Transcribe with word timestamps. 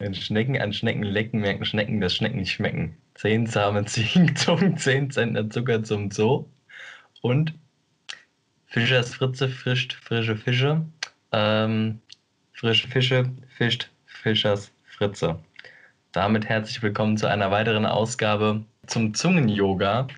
Wenn 0.00 0.14
Schnecken 0.14 0.58
an 0.58 0.72
Schnecken 0.72 1.02
lecken, 1.02 1.40
merken 1.40 1.66
Schnecken, 1.66 2.00
dass 2.00 2.14
Schnecken 2.14 2.38
nicht 2.38 2.52
schmecken. 2.52 2.96
Zehn 3.16 3.46
zahme 3.46 3.84
Ziegenzungen, 3.84 4.78
zehn 4.78 5.10
Zentner 5.10 5.50
Zucker 5.50 5.84
zum 5.84 6.10
Zoo. 6.10 6.46
Und 7.20 7.52
Fischers 8.64 9.14
Fritze 9.14 9.50
frischt 9.50 9.92
frische 9.92 10.36
Fische. 10.36 10.86
Ähm, 11.32 12.00
frische 12.54 12.88
Fische 12.88 13.30
fischt 13.58 13.90
Fischers 14.06 14.72
Fritze. 14.84 15.38
Damit 16.12 16.46
herzlich 16.46 16.82
willkommen 16.82 17.18
zu 17.18 17.26
einer 17.26 17.50
weiteren 17.50 17.84
Ausgabe 17.84 18.64
zum 18.86 19.12
Zungen-Yoga. 19.12 20.08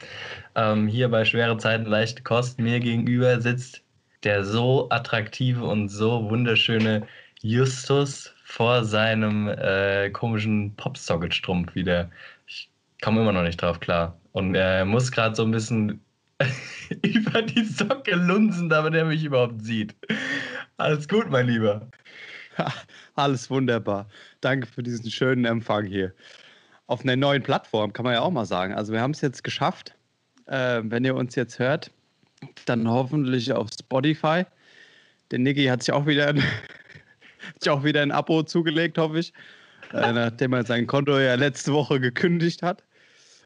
Ähm, 0.54 0.86
hier 0.86 1.08
bei 1.08 1.24
Schwere 1.24 1.56
Zeiten, 1.58 1.86
leichte 1.86 2.22
Kost. 2.22 2.60
Mir 2.60 2.78
gegenüber 2.78 3.40
sitzt 3.40 3.82
der 4.22 4.44
so 4.44 4.88
attraktive 4.90 5.64
und 5.64 5.88
so 5.88 6.30
wunderschöne 6.30 7.04
Justus 7.40 8.31
vor 8.44 8.84
seinem 8.84 9.48
äh, 9.48 10.10
komischen 10.10 10.74
Popsocket-Strumpf 10.76 11.74
wieder. 11.74 12.10
Ich 12.46 12.68
komme 13.02 13.20
immer 13.20 13.32
noch 13.32 13.42
nicht 13.42 13.60
drauf 13.60 13.80
klar. 13.80 14.18
Und 14.32 14.54
er 14.54 14.84
muss 14.84 15.10
gerade 15.10 15.34
so 15.34 15.44
ein 15.44 15.50
bisschen 15.50 16.00
über 17.02 17.42
die 17.42 17.64
Socke 17.64 18.14
lunzen, 18.14 18.68
damit 18.68 18.94
er 18.94 19.04
mich 19.04 19.24
überhaupt 19.24 19.62
sieht. 19.62 19.94
Alles 20.76 21.08
gut, 21.08 21.30
mein 21.30 21.46
Lieber. 21.46 21.88
alles 23.14 23.50
wunderbar. 23.50 24.08
Danke 24.40 24.66
für 24.66 24.82
diesen 24.82 25.10
schönen 25.10 25.44
Empfang 25.44 25.84
hier. 25.86 26.12
Auf 26.86 27.02
einer 27.02 27.16
neuen 27.16 27.42
Plattform, 27.42 27.92
kann 27.92 28.04
man 28.04 28.14
ja 28.14 28.20
auch 28.20 28.30
mal 28.30 28.44
sagen. 28.44 28.74
Also 28.74 28.92
wir 28.92 29.00
haben 29.00 29.12
es 29.12 29.20
jetzt 29.20 29.44
geschafft. 29.44 29.94
Äh, 30.46 30.82
wenn 30.84 31.04
ihr 31.04 31.14
uns 31.14 31.34
jetzt 31.34 31.58
hört, 31.58 31.90
dann 32.66 32.88
hoffentlich 32.88 33.52
auf 33.52 33.68
Spotify. 33.72 34.44
Der 35.30 35.38
Niki 35.38 35.66
hat 35.66 35.82
sich 35.82 35.92
auch 35.92 36.06
wieder 36.06 36.34
sich 37.62 37.70
auch 37.70 37.84
wieder 37.84 38.02
ein 38.02 38.12
Abo 38.12 38.42
zugelegt, 38.42 38.98
hoffe 38.98 39.18
ich. 39.18 39.32
Äh, 39.92 40.12
nachdem 40.12 40.52
er 40.52 40.64
sein 40.64 40.86
Konto 40.86 41.18
ja 41.18 41.34
letzte 41.34 41.72
Woche 41.72 42.00
gekündigt 42.00 42.62
hat. 42.62 42.82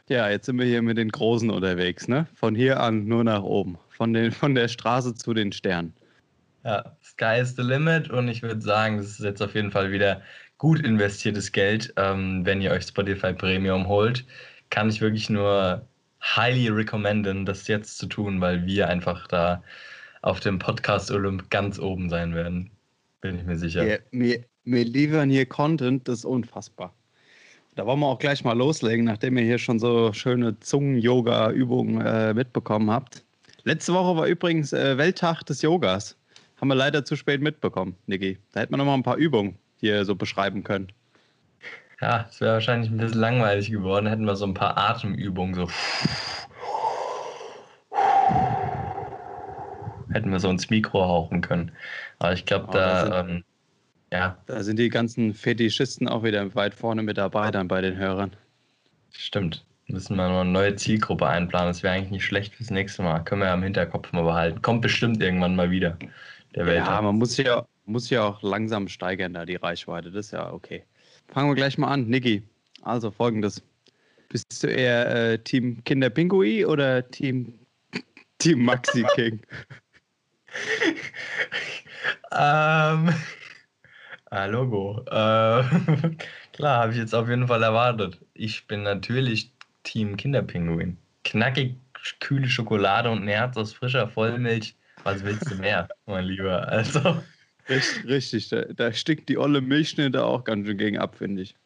Ja, 0.08 0.28
jetzt 0.30 0.46
sind 0.46 0.58
wir 0.58 0.66
hier 0.66 0.82
mit 0.82 0.98
den 0.98 1.10
Großen 1.10 1.50
unterwegs, 1.50 2.06
ne? 2.06 2.26
Von 2.34 2.54
hier 2.54 2.80
an 2.80 3.06
nur 3.06 3.24
nach 3.24 3.42
oben. 3.42 3.76
Von, 3.88 4.12
den, 4.12 4.30
von 4.30 4.54
der 4.54 4.68
Straße 4.68 5.14
zu 5.14 5.34
den 5.34 5.52
Sternen. 5.52 5.94
Ja, 6.64 6.96
Sky 7.02 7.40
is 7.40 7.56
the 7.56 7.62
limit 7.62 8.10
und 8.10 8.28
ich 8.28 8.42
würde 8.42 8.60
sagen, 8.60 8.98
das 8.98 9.06
ist 9.06 9.20
jetzt 9.20 9.42
auf 9.42 9.54
jeden 9.54 9.70
Fall 9.70 9.90
wieder 9.90 10.22
gut 10.58 10.80
investiertes 10.80 11.52
Geld, 11.52 11.92
ähm, 11.96 12.44
wenn 12.44 12.60
ihr 12.60 12.70
euch 12.70 12.84
Spotify 12.84 13.32
Premium 13.32 13.86
holt. 13.88 14.24
Kann 14.70 14.88
ich 14.88 15.00
wirklich 15.00 15.30
nur 15.30 15.86
highly 16.22 16.68
recommenden, 16.68 17.46
das 17.46 17.68
jetzt 17.68 17.98
zu 17.98 18.06
tun, 18.06 18.40
weil 18.40 18.66
wir 18.66 18.88
einfach 18.88 19.26
da 19.28 19.62
auf 20.22 20.40
dem 20.40 20.58
Podcast 20.58 21.10
Olymp 21.10 21.50
ganz 21.50 21.78
oben 21.78 22.10
sein 22.10 22.34
werden. 22.34 22.70
Bin 23.26 23.38
ich 23.40 23.44
mir 23.44 23.56
sicher. 23.56 23.84
Wir, 23.84 24.00
wir, 24.12 24.44
wir 24.64 24.84
liefern 24.84 25.30
hier 25.30 25.46
Content, 25.46 26.06
das 26.06 26.20
ist 26.20 26.24
unfassbar. 26.24 26.94
Da 27.74 27.84
wollen 27.84 28.00
wir 28.00 28.06
auch 28.06 28.18
gleich 28.18 28.44
mal 28.44 28.56
loslegen, 28.56 29.04
nachdem 29.04 29.36
ihr 29.36 29.44
hier 29.44 29.58
schon 29.58 29.78
so 29.78 30.12
schöne 30.12 30.58
Zungen-Yoga-Übungen 30.60 32.00
äh, 32.00 32.32
mitbekommen 32.32 32.90
habt. 32.90 33.24
Letzte 33.64 33.92
Woche 33.92 34.16
war 34.16 34.26
übrigens 34.26 34.72
äh, 34.72 34.96
Welttag 34.96 35.42
des 35.42 35.60
Yogas. 35.60 36.16
Haben 36.60 36.68
wir 36.68 36.74
leider 36.76 37.04
zu 37.04 37.16
spät 37.16 37.42
mitbekommen, 37.42 37.96
Niki. 38.06 38.38
Da 38.52 38.60
hätte 38.60 38.72
man 38.72 38.78
noch 38.78 38.86
mal 38.86 38.94
ein 38.94 39.02
paar 39.02 39.16
Übungen 39.16 39.58
hier 39.78 40.04
so 40.04 40.14
beschreiben 40.14 40.62
können. 40.62 40.88
Ja, 42.00 42.26
es 42.30 42.40
wäre 42.40 42.54
wahrscheinlich 42.54 42.90
ein 42.90 42.96
bisschen 42.96 43.20
langweilig 43.20 43.70
geworden, 43.70 44.06
hätten 44.06 44.24
wir 44.24 44.36
so 44.36 44.46
ein 44.46 44.54
paar 44.54 44.78
Atemübungen, 44.78 45.54
so. 45.54 45.68
Hätten 50.16 50.32
wir 50.32 50.40
so 50.40 50.48
ins 50.48 50.70
Mikro 50.70 51.04
hauchen 51.04 51.42
können. 51.42 51.70
Aber 52.18 52.32
ich 52.32 52.46
glaube, 52.46 52.68
da, 52.72 53.20
ähm, 53.20 53.44
ja. 54.10 54.38
Da 54.46 54.62
sind 54.62 54.78
die 54.78 54.88
ganzen 54.88 55.34
Fetischisten 55.34 56.08
auch 56.08 56.22
wieder 56.22 56.54
weit 56.54 56.74
vorne 56.74 57.02
mit 57.02 57.18
dabei 57.18 57.50
dann 57.50 57.68
bei 57.68 57.82
den 57.82 57.98
Hörern. 57.98 58.34
Stimmt. 59.12 59.62
Müssen 59.88 60.16
wir 60.16 60.26
noch 60.26 60.40
eine 60.40 60.50
neue 60.50 60.74
Zielgruppe 60.74 61.26
einplanen. 61.26 61.68
Das 61.68 61.82
wäre 61.82 61.94
eigentlich 61.94 62.10
nicht 62.10 62.24
schlecht 62.24 62.54
fürs 62.54 62.70
nächste 62.70 63.02
Mal. 63.02 63.20
Können 63.20 63.42
wir 63.42 63.48
ja 63.48 63.54
im 63.54 63.62
Hinterkopf 63.62 64.10
mal 64.12 64.24
behalten. 64.24 64.62
Kommt 64.62 64.80
bestimmt 64.80 65.22
irgendwann 65.22 65.54
mal 65.54 65.70
wieder. 65.70 65.98
Der 66.54 66.64
Welt. 66.64 66.78
Ja, 66.78 67.02
man 67.02 67.16
muss 67.16 67.36
ja, 67.36 67.66
muss 67.84 68.08
ja 68.08 68.24
auch 68.24 68.42
langsam 68.42 68.88
steigern, 68.88 69.34
da 69.34 69.44
die 69.44 69.56
Reichweite. 69.56 70.10
Das 70.10 70.26
ist 70.26 70.32
ja 70.32 70.50
okay. 70.50 70.82
Fangen 71.28 71.50
wir 71.50 71.54
gleich 71.54 71.76
mal 71.76 71.88
an. 71.88 72.06
Niki, 72.08 72.42
also 72.80 73.10
folgendes. 73.10 73.62
Bist 74.30 74.62
du 74.62 74.68
eher 74.68 75.32
äh, 75.32 75.38
Team 75.38 75.84
Kinderpingui 75.84 76.64
oder 76.64 77.06
Team, 77.10 77.52
Team 78.38 78.64
Maxi 78.64 79.04
King? 79.14 79.40
ähm. 82.32 83.14
Ah, 84.30 84.46
Logo. 84.46 85.02
Äh, 85.06 85.62
klar, 86.52 86.82
habe 86.82 86.92
ich 86.92 86.98
jetzt 86.98 87.14
auf 87.14 87.28
jeden 87.28 87.46
Fall 87.46 87.62
erwartet. 87.62 88.20
Ich 88.34 88.66
bin 88.66 88.82
natürlich 88.82 89.52
Team 89.84 90.16
Kinderpinguin. 90.16 90.98
Knackig, 91.24 91.76
kühle 92.20 92.48
Schokolade 92.48 93.10
und 93.10 93.22
ein 93.22 93.28
Herz 93.28 93.56
aus 93.56 93.72
frischer 93.72 94.08
Vollmilch. 94.08 94.76
Was 95.04 95.24
willst 95.24 95.50
du 95.50 95.54
mehr, 95.56 95.88
mein 96.06 96.24
Lieber? 96.24 96.68
Also. 96.68 97.22
Richtig, 97.68 98.04
richtig. 98.06 98.48
Da, 98.48 98.62
da 98.64 98.92
stickt 98.92 99.28
die 99.28 99.38
olle 99.38 99.60
Milchschnitte 99.60 100.24
auch 100.24 100.44
ganz 100.44 100.66
schön 100.66 100.78
gegen 100.78 100.98
ab, 100.98 101.16
finde 101.16 101.42
ich. 101.42 101.56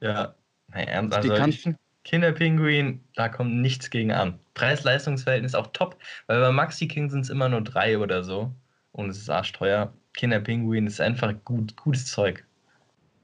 Ja, 0.00 0.34
na 0.68 0.80
ernst. 0.80 1.16
Also 1.16 1.34
ich, 1.46 1.68
Kinderpinguin, 2.04 3.00
da 3.14 3.28
kommt 3.28 3.56
nichts 3.56 3.90
gegen 3.90 4.12
an. 4.12 4.38
Preis-Leistungs-Verhältnis 4.54 5.54
auch 5.54 5.68
top, 5.68 5.98
weil 6.26 6.40
bei 6.40 6.52
Maxi 6.52 6.86
King 6.86 7.10
sind 7.10 7.22
es 7.22 7.30
immer 7.30 7.48
nur 7.48 7.62
drei 7.62 7.98
oder 7.98 8.22
so. 8.22 8.52
Und 8.92 9.10
es 9.10 9.18
ist 9.18 9.30
arschteuer. 9.30 9.92
Kinderpinguin 10.12 10.86
ist 10.86 11.00
einfach 11.00 11.34
gut, 11.44 11.76
gutes 11.76 12.06
Zeug. 12.06 12.44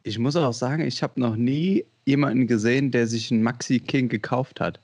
Ich 0.03 0.19
muss 0.19 0.35
auch 0.35 0.53
sagen, 0.53 0.83
ich 0.83 1.03
habe 1.03 1.21
noch 1.21 1.37
nie 1.37 1.85
jemanden 2.07 2.47
gesehen, 2.47 2.91
der 2.91 3.07
sich 3.07 3.31
einen 3.31 3.43
Maxi 3.43 3.79
King 3.81 4.09
gekauft 4.09 4.61
hat. 4.61 4.81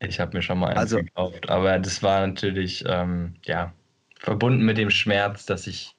Ich 0.00 0.18
habe 0.18 0.36
mir 0.36 0.42
schon 0.42 0.58
mal 0.58 0.68
einen 0.68 0.78
also, 0.78 0.96
gekauft, 0.96 1.48
aber 1.50 1.78
das 1.78 2.02
war 2.02 2.26
natürlich, 2.26 2.82
ähm, 2.88 3.34
ja, 3.44 3.72
verbunden 4.18 4.64
mit 4.64 4.78
dem 4.78 4.90
Schmerz, 4.90 5.44
dass 5.44 5.66
ich, 5.66 5.94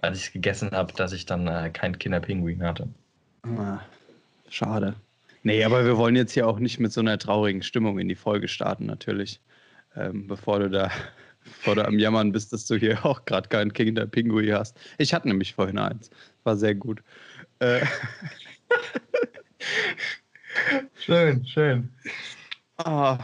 als 0.00 0.18
ich 0.18 0.24
es 0.24 0.32
gegessen 0.32 0.70
habe, 0.72 0.94
dass 0.94 1.12
ich 1.12 1.26
dann 1.26 1.46
äh, 1.46 1.70
kein 1.70 1.98
Kinderpinguin 1.98 2.62
hatte. 2.62 2.88
Ah, 3.42 3.80
schade. 4.48 4.94
Nee, 5.42 5.64
aber 5.64 5.84
wir 5.84 5.96
wollen 5.96 6.16
jetzt 6.16 6.32
hier 6.32 6.46
auch 6.46 6.58
nicht 6.58 6.80
mit 6.80 6.92
so 6.92 7.00
einer 7.00 7.18
traurigen 7.18 7.62
Stimmung 7.62 7.98
in 7.98 8.08
die 8.08 8.14
Folge 8.14 8.48
starten, 8.48 8.86
natürlich. 8.86 9.40
Ähm, 9.96 10.26
bevor 10.26 10.60
du 10.60 10.70
da 10.70 10.90
bevor 11.44 11.76
du 11.76 11.86
am 11.86 11.98
Jammern 11.98 12.32
bist, 12.32 12.52
dass 12.52 12.66
du 12.66 12.76
hier 12.76 12.98
auch 13.04 13.24
gerade 13.24 13.48
keinen 13.48 13.72
Kinderpinguin 13.72 14.54
hast. 14.54 14.78
Ich 14.98 15.14
hatte 15.14 15.28
nämlich 15.28 15.54
vorhin 15.54 15.78
eins. 15.78 16.10
War 16.44 16.56
sehr 16.56 16.74
gut. 16.74 17.02
Äh. 17.60 17.80
schön, 20.94 21.46
schön. 21.46 21.88
Ah. 22.76 23.18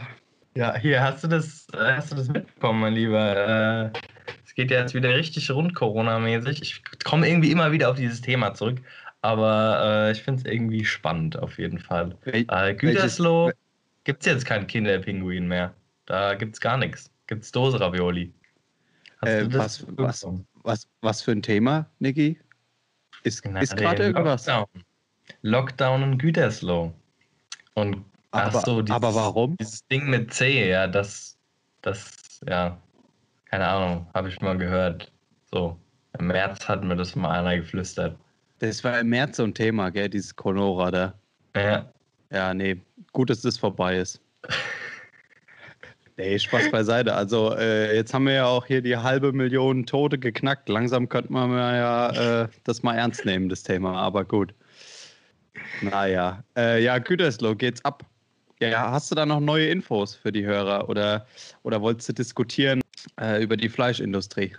Ja, 0.57 0.73
hier 0.77 1.01
hast 1.01 1.21
du 1.21 1.27
das, 1.27 1.67
hast 1.75 2.13
du 2.13 2.15
das 2.15 2.29
mitbekommen, 2.29 2.79
mein 2.79 2.93
Lieber. 2.93 3.91
Äh, 3.93 3.99
es 4.45 4.55
geht 4.55 4.71
ja 4.71 4.79
jetzt 4.79 4.93
wieder 4.93 5.13
richtig 5.13 5.51
rund 5.51 5.75
Corona-mäßig. 5.75 6.61
Ich 6.61 6.81
komme 7.03 7.27
irgendwie 7.27 7.51
immer 7.51 7.73
wieder 7.73 7.89
auf 7.89 7.97
dieses 7.97 8.21
Thema 8.21 8.53
zurück, 8.53 8.81
aber 9.25 10.07
äh, 10.07 10.11
ich 10.11 10.21
finde 10.21 10.41
es 10.41 10.53
irgendwie 10.53 10.85
spannend 10.85 11.39
auf 11.39 11.57
jeden 11.57 11.79
Fall. 11.79 12.15
Wel 12.25 12.45
äh, 12.47 12.75
Gütersloh 12.75 13.51
gibt 14.03 14.21
es 14.21 14.31
jetzt 14.31 14.45
keinen 14.45 14.67
Kinderpinguin 14.67 15.47
mehr. 15.47 15.73
Da 16.05 16.35
gibt 16.35 16.53
es 16.53 16.61
gar 16.61 16.77
nichts. 16.77 17.09
Gibt 17.25 17.43
es 17.43 17.51
Dose 17.51 17.79
Ravioli. 17.79 18.31
Äh, 19.23 19.47
was, 19.49 19.83
was, 19.97 20.27
was, 20.61 20.87
was 21.01 21.23
für 21.23 21.31
ein 21.31 21.41
Thema, 21.41 21.89
Niki? 21.97 22.39
Ist, 23.23 23.43
ist 23.43 23.75
gerade 23.75 24.03
irgendwas? 24.03 24.45
Lockdown. 24.45 24.83
Lockdown 25.41 26.03
und 26.03 26.17
Gütersloh. 26.19 26.93
Und 27.73 28.05
aber, 28.29 28.61
so, 28.61 28.83
dieses, 28.83 28.95
aber 28.95 29.15
warum? 29.15 29.57
Dieses 29.57 29.87
Ding 29.87 30.07
mit 30.07 30.31
C, 30.35 30.69
ja, 30.69 30.85
das, 30.85 31.35
das, 31.81 32.41
ja, 32.47 32.77
keine 33.45 33.67
Ahnung, 33.67 34.05
habe 34.13 34.29
ich 34.29 34.39
mal 34.41 34.55
gehört. 34.55 35.11
So, 35.51 35.79
im 36.19 36.27
März 36.27 36.69
hat 36.69 36.83
mir 36.83 36.95
das 36.95 37.15
mal 37.15 37.39
einer 37.39 37.57
geflüstert. 37.57 38.19
Das 38.65 38.83
war 38.83 38.99
im 38.99 39.09
März 39.09 39.37
so 39.37 39.43
ein 39.43 39.53
Thema, 39.53 39.91
gell, 39.91 40.09
dieses 40.09 40.35
Conora 40.35 40.89
da. 40.89 41.13
Ja. 41.55 41.91
Ja, 42.31 42.53
nee, 42.53 42.77
gut, 43.13 43.29
dass 43.29 43.41
das 43.41 43.59
vorbei 43.59 43.97
ist. 43.97 44.19
nee, 46.17 46.39
Spaß 46.39 46.71
beiseite. 46.71 47.13
Also, 47.13 47.55
äh, 47.55 47.95
jetzt 47.95 48.13
haben 48.13 48.25
wir 48.25 48.33
ja 48.33 48.45
auch 48.47 48.65
hier 48.65 48.81
die 48.81 48.97
halbe 48.97 49.31
Million 49.33 49.85
Tote 49.85 50.17
geknackt. 50.17 50.67
Langsam 50.67 51.07
könnte 51.07 51.31
man 51.31 51.51
ja 51.51 52.43
äh, 52.43 52.47
das 52.63 52.81
mal 52.81 52.95
ernst 52.95 53.23
nehmen, 53.23 53.49
das 53.49 53.61
Thema, 53.61 53.95
aber 53.97 54.25
gut. 54.25 54.53
Naja, 55.81 56.43
äh, 56.57 56.83
ja, 56.83 56.97
Gütersloh, 56.97 57.55
geht's 57.55 57.85
ab. 57.85 58.03
Ja, 58.59 58.91
hast 58.91 59.11
du 59.11 59.15
da 59.15 59.25
noch 59.25 59.41
neue 59.41 59.67
Infos 59.67 60.15
für 60.15 60.31
die 60.31 60.45
Hörer 60.45 60.89
oder, 60.89 61.27
oder 61.63 61.81
wolltest 61.81 62.09
du 62.09 62.13
diskutieren 62.13 62.81
äh, 63.21 63.43
über 63.43 63.57
die 63.57 63.69
Fleischindustrie? 63.69 64.55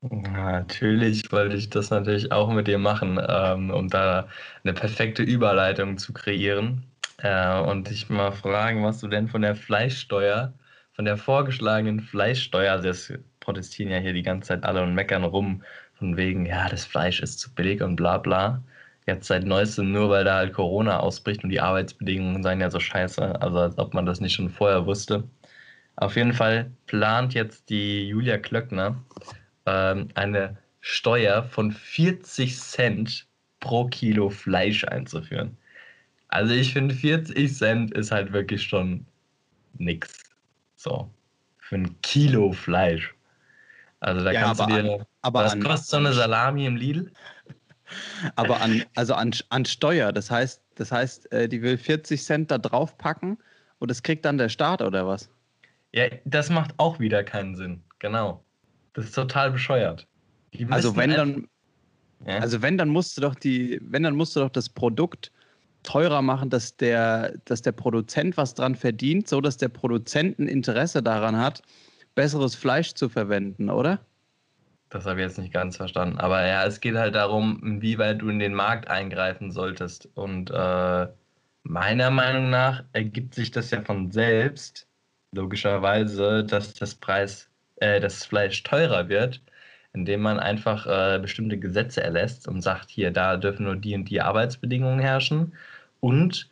Natürlich 0.00 1.32
wollte 1.32 1.56
ich 1.56 1.70
das 1.70 1.90
natürlich 1.90 2.30
auch 2.30 2.50
mit 2.52 2.68
dir 2.68 2.78
machen, 2.78 3.20
ähm, 3.28 3.70
um 3.70 3.88
da 3.88 4.28
eine 4.62 4.72
perfekte 4.72 5.22
Überleitung 5.24 5.98
zu 5.98 6.12
kreieren 6.12 6.84
äh, 7.18 7.58
und 7.60 7.90
dich 7.90 8.08
mal 8.08 8.30
fragen, 8.30 8.84
was 8.84 9.00
du 9.00 9.08
denn 9.08 9.26
von 9.28 9.42
der 9.42 9.56
Fleischsteuer, 9.56 10.52
von 10.92 11.04
der 11.04 11.16
vorgeschlagenen 11.16 12.00
Fleischsteuer, 12.00 12.72
also 12.72 12.88
das 12.88 13.12
protestieren 13.40 13.90
ja 13.90 13.98
hier 13.98 14.12
die 14.12 14.22
ganze 14.22 14.48
Zeit 14.48 14.64
alle 14.64 14.82
und 14.82 14.94
meckern 14.94 15.24
rum, 15.24 15.62
von 15.94 16.16
wegen, 16.16 16.46
ja, 16.46 16.68
das 16.68 16.84
Fleisch 16.84 17.20
ist 17.20 17.40
zu 17.40 17.52
billig 17.54 17.82
und 17.82 17.96
bla 17.96 18.18
bla. 18.18 18.62
jetzt 19.06 19.26
seit 19.26 19.44
neuestem 19.44 19.90
nur, 19.92 20.10
weil 20.10 20.24
da 20.24 20.36
halt 20.36 20.52
Corona 20.52 21.00
ausbricht 21.00 21.42
und 21.42 21.50
die 21.50 21.60
Arbeitsbedingungen 21.60 22.42
seien 22.44 22.60
ja 22.60 22.70
so 22.70 22.78
scheiße, 22.80 23.40
also 23.42 23.58
als 23.58 23.78
ob 23.78 23.94
man 23.94 24.06
das 24.06 24.20
nicht 24.20 24.34
schon 24.34 24.50
vorher 24.50 24.86
wusste. 24.86 25.24
Auf 25.96 26.16
jeden 26.16 26.32
Fall 26.32 26.70
plant 26.86 27.34
jetzt 27.34 27.70
die 27.70 28.08
Julia 28.08 28.38
Klöckner 28.38 28.96
ähm, 29.68 30.08
eine 30.14 30.56
Steuer 30.80 31.42
von 31.44 31.72
40 31.72 32.58
Cent 32.58 33.26
pro 33.60 33.86
Kilo 33.86 34.30
Fleisch 34.30 34.84
einzuführen. 34.84 35.56
Also 36.28 36.54
ich 36.54 36.72
finde 36.72 36.94
40 36.94 37.54
Cent 37.54 37.92
ist 37.92 38.10
halt 38.10 38.32
wirklich 38.32 38.62
schon 38.62 39.06
nix. 39.78 40.30
So. 40.76 41.10
Für 41.58 41.76
ein 41.76 42.00
Kilo 42.02 42.52
Fleisch. 42.52 43.14
Also 44.00 44.24
da 44.24 44.32
Ja, 44.32 44.40
kannst 44.42 44.60
du 44.60 44.66
dir. 44.66 45.00
an- 45.00 45.06
aber 45.22 45.44
was 45.44 45.52
an- 45.52 45.60
kostet 45.62 45.88
so 45.88 45.96
eine 45.96 46.12
Salami 46.12 46.66
im 46.66 46.76
Lidl? 46.76 47.10
Aber 48.36 48.60
an, 48.60 48.84
also 48.94 49.14
an, 49.14 49.32
an 49.48 49.64
Steuer, 49.64 50.12
das 50.12 50.30
heißt, 50.30 50.62
das 50.74 50.92
heißt, 50.92 51.32
äh, 51.32 51.48
die 51.48 51.62
will 51.62 51.78
40 51.78 52.22
Cent 52.22 52.50
da 52.50 52.58
draufpacken 52.58 53.38
und 53.78 53.90
das 53.90 54.02
kriegt 54.02 54.26
dann 54.26 54.36
der 54.36 54.50
Staat 54.50 54.82
oder 54.82 55.06
was? 55.06 55.30
Ja, 55.92 56.06
das 56.24 56.50
macht 56.50 56.74
auch 56.78 56.98
wieder 57.00 57.24
keinen 57.24 57.56
Sinn. 57.56 57.82
Genau. 57.98 58.44
Das 58.98 59.06
ist 59.06 59.14
total 59.14 59.52
bescheuert. 59.52 60.08
Also 60.70 60.96
wenn 60.96 61.10
dann, 61.10 61.46
Ja? 62.26 62.38
also 62.38 62.62
wenn 62.62 62.76
dann 62.76 62.88
musst 62.88 63.16
du 63.16 63.20
doch 63.20 63.36
die, 63.36 63.78
wenn 63.80 64.02
dann 64.02 64.16
musst 64.16 64.34
du 64.34 64.40
doch 64.40 64.50
das 64.50 64.68
Produkt 64.68 65.30
teurer 65.84 66.20
machen, 66.20 66.50
dass 66.50 66.76
der, 66.76 67.38
dass 67.44 67.62
der 67.62 67.70
Produzent 67.70 68.36
was 68.36 68.54
dran 68.54 68.74
verdient, 68.74 69.28
so 69.28 69.40
dass 69.40 69.56
der 69.56 69.68
Produzent 69.68 70.40
ein 70.40 70.48
Interesse 70.48 71.00
daran 71.00 71.36
hat, 71.36 71.62
besseres 72.16 72.56
Fleisch 72.56 72.94
zu 72.94 73.08
verwenden, 73.08 73.70
oder? 73.70 74.00
Das 74.88 75.06
habe 75.06 75.20
ich 75.20 75.26
jetzt 75.26 75.38
nicht 75.38 75.52
ganz 75.52 75.76
verstanden. 75.76 76.18
Aber 76.18 76.44
ja, 76.44 76.66
es 76.66 76.80
geht 76.80 76.96
halt 76.96 77.14
darum, 77.14 77.62
inwieweit 77.62 78.20
du 78.20 78.28
in 78.30 78.40
den 78.40 78.54
Markt 78.54 78.88
eingreifen 78.88 79.52
solltest. 79.52 80.08
Und 80.14 80.50
äh, 80.50 81.06
meiner 81.62 82.10
Meinung 82.10 82.50
nach 82.50 82.82
ergibt 82.94 83.36
sich 83.36 83.52
das 83.52 83.70
ja 83.70 83.80
von 83.80 84.10
selbst, 84.10 84.88
logischerweise, 85.30 86.42
dass 86.42 86.74
das 86.74 86.96
Preis, 86.96 87.47
äh, 87.80 88.00
das 88.00 88.24
Fleisch 88.24 88.62
teurer 88.62 89.08
wird, 89.08 89.40
indem 89.92 90.20
man 90.20 90.38
einfach 90.38 90.86
äh, 90.86 91.18
bestimmte 91.18 91.58
Gesetze 91.58 92.02
erlässt 92.02 92.48
und 92.48 92.62
sagt, 92.62 92.90
hier, 92.90 93.10
da 93.10 93.36
dürfen 93.36 93.64
nur 93.64 93.76
die 93.76 93.94
und 93.94 94.06
die 94.06 94.20
Arbeitsbedingungen 94.20 95.00
herrschen. 95.00 95.54
Und 96.00 96.48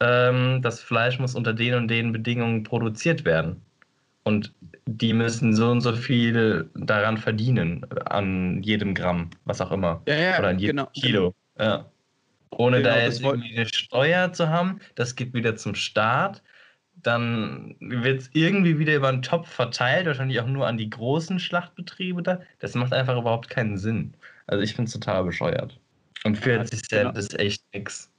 ähm, 0.00 0.60
das 0.62 0.82
Fleisch 0.82 1.18
muss 1.18 1.34
unter 1.34 1.52
den 1.52 1.74
und 1.74 1.88
den 1.88 2.12
Bedingungen 2.12 2.62
produziert 2.62 3.24
werden. 3.24 3.62
Und 4.24 4.52
die 4.86 5.12
müssen 5.12 5.54
so 5.54 5.70
und 5.70 5.80
so 5.80 5.94
viel 5.94 6.68
daran 6.74 7.16
verdienen, 7.16 7.86
an 8.06 8.62
jedem 8.62 8.94
Gramm, 8.94 9.30
was 9.44 9.60
auch 9.60 9.72
immer. 9.72 10.02
Ja, 10.06 10.14
ja, 10.14 10.38
Oder 10.38 10.48
an 10.48 10.58
jedem 10.58 10.76
genau. 10.76 10.90
Kilo. 10.94 11.34
Ja. 11.58 11.86
Ohne 12.50 12.78
Genau, 12.78 12.90
da 12.90 13.00
jetzt 13.00 13.22
irgendwie 13.22 13.56
eine 13.56 13.66
Steuer 13.66 14.32
zu 14.32 14.48
haben, 14.48 14.80
das 14.96 15.14
geht 15.14 15.32
wieder 15.32 15.56
zum 15.56 15.74
Staat. 15.74 16.42
Dann 17.02 17.76
wird 17.80 18.20
es 18.20 18.30
irgendwie 18.32 18.78
wieder 18.78 18.94
über 18.94 19.10
den 19.10 19.22
Topf 19.22 19.48
verteilt, 19.48 20.06
wahrscheinlich 20.06 20.40
auch 20.40 20.46
nur 20.46 20.66
an 20.66 20.76
die 20.76 20.90
großen 20.90 21.38
Schlachtbetriebe 21.38 22.22
da. 22.22 22.40
Das 22.58 22.74
macht 22.74 22.92
einfach 22.92 23.18
überhaupt 23.18 23.48
keinen 23.48 23.78
Sinn. 23.78 24.14
Also 24.46 24.62
ich 24.62 24.74
finde 24.74 24.88
es 24.88 24.92
total 24.92 25.24
bescheuert. 25.24 25.78
Und 26.24 26.36
40 26.36 26.82
Cent 26.82 27.02
genau. 27.02 27.18
ist 27.18 27.38
echt 27.38 27.62
nix. 27.72 28.10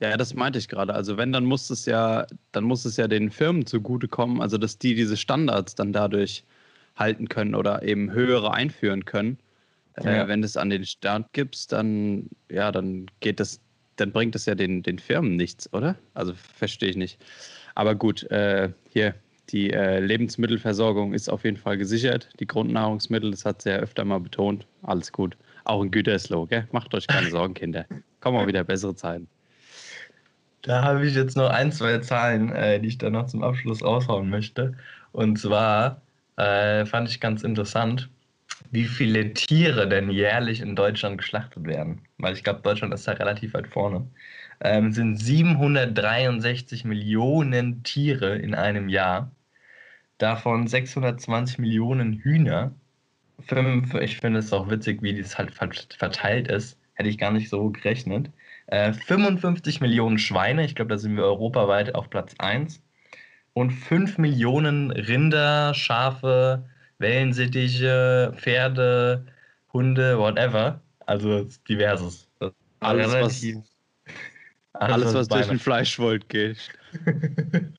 Ja, 0.00 0.16
das 0.16 0.34
meinte 0.34 0.58
ich 0.58 0.68
gerade. 0.68 0.94
Also 0.94 1.16
wenn, 1.16 1.32
dann 1.32 1.44
muss 1.44 1.70
es 1.70 1.86
ja, 1.86 2.26
dann 2.52 2.64
muss 2.64 2.84
es 2.84 2.96
ja 2.96 3.08
den 3.08 3.30
Firmen 3.30 3.64
zugutekommen, 3.66 4.42
also 4.42 4.58
dass 4.58 4.78
die 4.78 4.94
diese 4.94 5.16
Standards 5.16 5.74
dann 5.74 5.92
dadurch 5.92 6.44
halten 6.96 7.28
können 7.28 7.54
oder 7.54 7.82
eben 7.82 8.10
höhere 8.12 8.52
einführen 8.52 9.04
können. 9.04 9.38
Äh, 9.94 10.16
Ja. 10.16 10.28
wenn 10.28 10.42
du 10.42 10.46
es 10.46 10.56
an 10.56 10.70
den 10.70 10.84
Staat 10.84 11.32
gibst, 11.32 11.72
dann 11.72 12.28
ja, 12.50 12.72
dann 12.72 13.06
geht 13.20 13.40
das, 13.40 13.60
dann 13.96 14.12
bringt 14.12 14.34
das 14.34 14.46
ja 14.46 14.54
den, 14.54 14.82
den 14.82 14.98
Firmen 14.98 15.36
nichts, 15.36 15.72
oder? 15.72 15.96
Also 16.14 16.34
verstehe 16.34 16.90
ich 16.90 16.96
nicht. 16.96 17.18
Aber 17.76 17.94
gut, 17.94 18.24
äh, 18.30 18.70
hier, 18.88 19.14
die 19.50 19.70
äh, 19.70 20.00
Lebensmittelversorgung 20.00 21.12
ist 21.12 21.28
auf 21.28 21.44
jeden 21.44 21.58
Fall 21.58 21.76
gesichert. 21.76 22.28
Die 22.40 22.46
Grundnahrungsmittel, 22.46 23.30
das 23.30 23.44
hat 23.44 23.62
sie 23.62 23.70
ja 23.70 23.76
öfter 23.76 24.04
mal 24.04 24.18
betont. 24.18 24.66
Alles 24.82 25.12
gut. 25.12 25.36
Auch 25.64 25.82
in 25.82 25.90
Gütersloh, 25.90 26.46
gell? 26.46 26.66
Macht 26.72 26.94
euch 26.94 27.06
keine 27.06 27.30
Sorgen, 27.30 27.54
Kinder. 27.54 27.84
Kommen 28.20 28.38
auch 28.38 28.46
wieder 28.46 28.64
bessere 28.64 28.96
Zeiten. 28.96 29.28
Da 30.62 30.82
habe 30.82 31.06
ich 31.06 31.14
jetzt 31.14 31.36
noch 31.36 31.50
ein, 31.50 31.70
zwei 31.70 31.98
Zahlen, 31.98 32.50
äh, 32.50 32.80
die 32.80 32.88
ich 32.88 32.98
dann 32.98 33.12
noch 33.12 33.26
zum 33.26 33.44
Abschluss 33.44 33.84
raushauen 33.84 34.30
möchte. 34.30 34.74
Und 35.12 35.38
zwar 35.38 36.00
äh, 36.36 36.86
fand 36.86 37.10
ich 37.10 37.20
ganz 37.20 37.42
interessant, 37.42 38.08
wie 38.70 38.84
viele 38.84 39.34
Tiere 39.34 39.86
denn 39.86 40.10
jährlich 40.10 40.60
in 40.62 40.74
Deutschland 40.74 41.18
geschlachtet 41.18 41.66
werden. 41.66 42.00
Weil 42.16 42.32
ich 42.32 42.42
glaube, 42.42 42.62
Deutschland 42.62 42.94
ist 42.94 43.06
da 43.06 43.12
relativ 43.12 43.52
weit 43.52 43.68
vorne. 43.68 44.06
Ähm, 44.60 44.92
sind 44.92 45.16
763 45.16 46.84
Millionen 46.84 47.82
Tiere 47.82 48.36
in 48.36 48.54
einem 48.54 48.88
Jahr. 48.88 49.30
Davon 50.18 50.66
620 50.66 51.58
Millionen 51.58 52.14
Hühner. 52.14 52.74
Fünf, 53.46 53.94
ich 53.94 54.18
finde 54.18 54.40
es 54.40 54.52
auch 54.52 54.70
witzig, 54.70 55.02
wie 55.02 55.20
das 55.20 55.38
halt 55.38 55.52
vert- 55.52 55.94
verteilt 55.98 56.48
ist. 56.48 56.78
Hätte 56.94 57.10
ich 57.10 57.18
gar 57.18 57.30
nicht 57.32 57.48
so 57.50 57.70
gerechnet. 57.70 58.30
Äh, 58.68 58.92
55 58.94 59.80
Millionen 59.80 60.18
Schweine, 60.18 60.64
ich 60.64 60.74
glaube, 60.74 60.90
da 60.90 60.98
sind 60.98 61.16
wir 61.16 61.24
europaweit 61.24 61.94
auf 61.94 62.10
Platz 62.10 62.34
1. 62.38 62.82
Und 63.54 63.70
5 63.72 64.18
Millionen 64.18 64.90
Rinder, 64.90 65.74
Schafe, 65.74 66.64
Wellensittiche, 66.98 68.32
Pferde, 68.36 69.26
Hunde, 69.72 70.18
whatever. 70.18 70.80
Also 71.06 71.46
diverses. 71.68 72.28
Alles, 72.80 73.06
was- 73.20 73.42
Alles, 74.80 75.14
was 75.14 75.28
durch 75.28 75.46
den 75.46 75.58
Fleischwold 75.58 76.28
geht. 76.28 76.58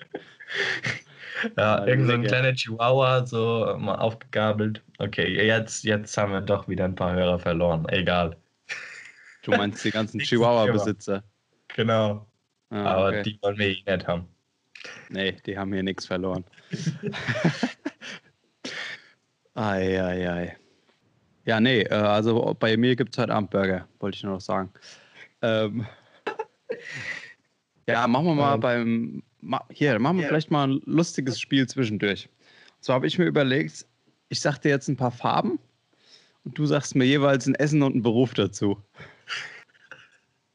Ja, 1.55 1.57
Ja, 1.81 1.85
irgend 1.85 2.07
so 2.07 2.13
ein 2.13 2.23
kleiner 2.23 2.53
Chihuahua, 2.53 3.25
so 3.25 3.75
mal 3.77 3.95
aufgegabelt. 3.95 4.81
Okay, 4.97 5.45
jetzt, 5.45 5.83
jetzt 5.83 6.17
haben 6.17 6.31
wir 6.31 6.41
doch 6.41 6.67
wieder 6.67 6.85
ein 6.85 6.95
paar 6.95 7.13
Hörer 7.13 7.39
verloren. 7.39 7.87
Egal. 7.89 8.35
Du 9.43 9.51
meinst 9.51 9.83
die 9.85 9.91
ganzen 9.91 10.19
Chihuahua-Besitzer. 10.19 11.23
Genau. 11.75 12.25
Ah, 12.69 12.83
Aber 12.83 13.07
okay. 13.09 13.23
die 13.23 13.39
wollen 13.41 13.57
wir 13.57 13.67
eh 13.67 13.83
nicht 13.85 14.07
haben. 14.07 14.27
Nee, 15.09 15.33
die 15.45 15.57
haben 15.57 15.73
hier 15.73 15.83
nichts 15.83 16.05
verloren. 16.05 16.43
ei, 19.55 20.01
ei, 20.01 20.29
ei. 20.29 20.57
Ja, 21.45 21.59
nee, 21.59 21.81
äh, 21.81 21.93
also 21.93 22.55
bei 22.59 22.75
mir 22.75 22.95
gibt 22.95 23.15
es 23.15 23.21
heute 23.21 23.33
Abend 23.33 23.51
Burger, 23.51 23.87
wollte 23.99 24.17
ich 24.17 24.23
nur 24.23 24.33
noch 24.33 24.41
sagen. 24.41 24.71
Ähm, 25.41 25.85
ja, 27.87 28.07
machen 28.07 28.25
wir 28.25 28.35
mal 28.35 28.55
Ähm. 28.55 28.59
beim. 28.59 29.23
Ma, 29.41 29.63
hier, 29.69 29.97
machen 29.99 30.17
wir 30.17 30.23
Ja. 30.23 30.29
vielleicht 30.29 30.51
mal 30.51 30.67
ein 30.67 30.81
lustiges 30.85 31.39
Spiel 31.39 31.67
zwischendurch. 31.67 32.27
Zwar 32.81 32.95
habe 32.95 33.07
ich 33.07 33.17
mir 33.17 33.25
überlegt, 33.25 33.85
ich 34.29 34.41
sag 34.41 34.57
dir 34.59 34.69
jetzt 34.69 34.87
ein 34.87 34.97
paar 34.97 35.11
Farben 35.11 35.59
und 36.43 36.57
du 36.57 36.65
sagst 36.65 36.95
mir 36.95 37.05
jeweils 37.05 37.45
ein 37.47 37.55
Essen 37.55 37.81
und 37.83 37.93
einen 37.93 38.01
Beruf 38.01 38.33
dazu. 38.33 38.81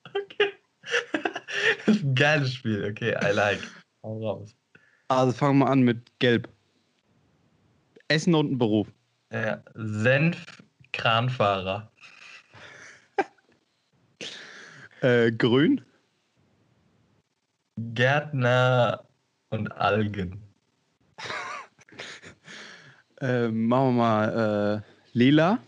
Das 1.86 1.96
ist 1.96 2.04
ein 2.04 2.14
geiles 2.14 2.52
Spiel. 2.54 2.84
Okay, 2.90 3.14
I 3.22 3.32
like. 3.34 3.60
Hau 4.02 4.18
raus. 4.24 4.54
Also 5.08 5.32
fangen 5.32 5.58
wir 5.58 5.66
an 5.68 5.80
mit 5.82 5.98
Gelb. 6.20 6.48
Essen 8.08 8.34
und 8.34 8.52
ein 8.52 8.58
Beruf. 8.58 8.88
Ja, 9.32 9.62
Senf-Kranfahrer. 9.74 11.90
Äh, 15.00 15.32
grün. 15.32 15.80
Gärtner 17.76 19.04
und 19.50 19.70
Algen. 19.72 20.42
Äh, 23.20 23.50
machen 23.50 23.94
wir 23.94 24.02
mal 24.02 24.82
äh, 24.82 25.16
lila. 25.16 25.60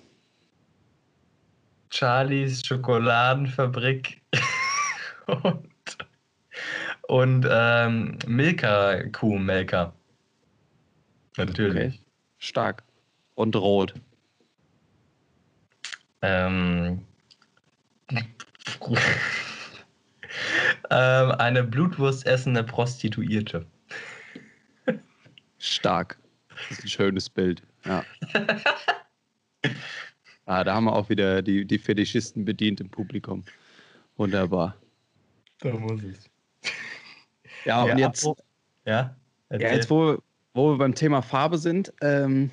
Charlies 1.88 2.66
Schokoladenfabrik 2.66 4.20
und, 5.26 5.68
und 7.06 7.46
ähm, 7.49 8.18
Milka 8.26 9.04
Kuhmelker. 9.11 9.94
Natürlich. 11.37 11.94
Okay. 11.94 12.04
Stark. 12.38 12.82
Und 13.37 13.54
rot. 13.54 13.94
Ähm, 16.23 17.06
ähm, 20.91 21.31
eine 21.33 21.64
Blutwurst 21.64 22.26
essende 22.26 22.62
Prostituierte. 22.62 23.67
Stark. 25.59 26.19
Das 26.69 26.79
ist 26.79 26.85
ein 26.85 26.88
schönes 26.88 27.29
Bild. 27.31 27.62
Ja. 27.85 28.05
ah, 30.47 30.64
da 30.64 30.75
haben 30.75 30.85
wir 30.85 30.93
auch 30.95 31.09
wieder 31.09 31.43
die, 31.43 31.64
die 31.64 31.79
Fetischisten 31.79 32.45
bedient 32.45 32.81
im 32.81 32.91
Publikum. 32.91 33.45
Wunderbar. 34.17 34.76
Da 35.61 35.73
muss 35.73 36.03
es. 36.03 36.31
Ja, 37.64 37.83
und 37.85 37.99
jetzt, 37.99 38.25
apro- 38.25 38.38
Ja, 38.85 39.17
ja, 39.50 39.59
jetzt 39.59 39.91
wo, 39.91 40.19
wo 40.53 40.73
wir 40.73 40.79
beim 40.79 40.95
Thema 40.95 41.23
Farbe 41.23 41.59
sind, 41.59 41.93
ähm, 42.03 42.50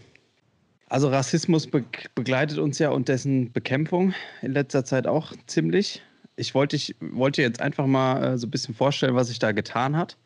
also 0.88 1.10
Rassismus 1.10 1.68
be 1.68 1.84
begleitet 2.16 2.58
uns 2.58 2.80
ja 2.80 2.90
und 2.90 3.08
dessen 3.08 3.52
Bekämpfung 3.52 4.14
in 4.42 4.54
letzter 4.54 4.86
Zeit 4.86 5.08
auch 5.08 5.34
ziemlich. 5.48 6.02
Ich 6.36 6.54
wollte 6.56 6.76
ich 6.76 6.96
wollte 7.00 7.42
jetzt 7.42 7.62
einfach 7.62 7.86
mal 7.86 8.24
äh, 8.24 8.38
so 8.38 8.48
ein 8.48 8.52
bisschen 8.52 8.76
vorstellen, 8.76 9.16
was 9.16 9.28
sich 9.28 9.40
da 9.40 9.52
getan 9.52 9.98
hat. 9.98 10.18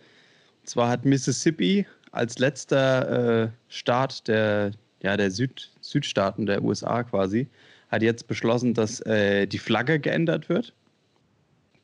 Und 0.62 0.70
zwar 0.70 0.90
hat 0.90 1.06
Mississippi 1.06 1.86
als 2.12 2.40
letzter 2.40 3.44
äh, 3.44 3.50
Staat 3.68 4.28
der, 4.28 4.72
ja, 5.02 5.18
der 5.18 5.32
Süd, 5.32 5.72
Südstaaten 5.82 6.46
der 6.46 6.64
USA 6.64 7.04
quasi, 7.04 7.48
hat 7.90 8.02
jetzt 8.02 8.28
beschlossen, 8.28 8.74
dass 8.74 9.02
äh, 9.02 9.46
die 9.48 9.60
Flagge 9.60 10.00
geändert 10.00 10.50
wird. 10.50 10.74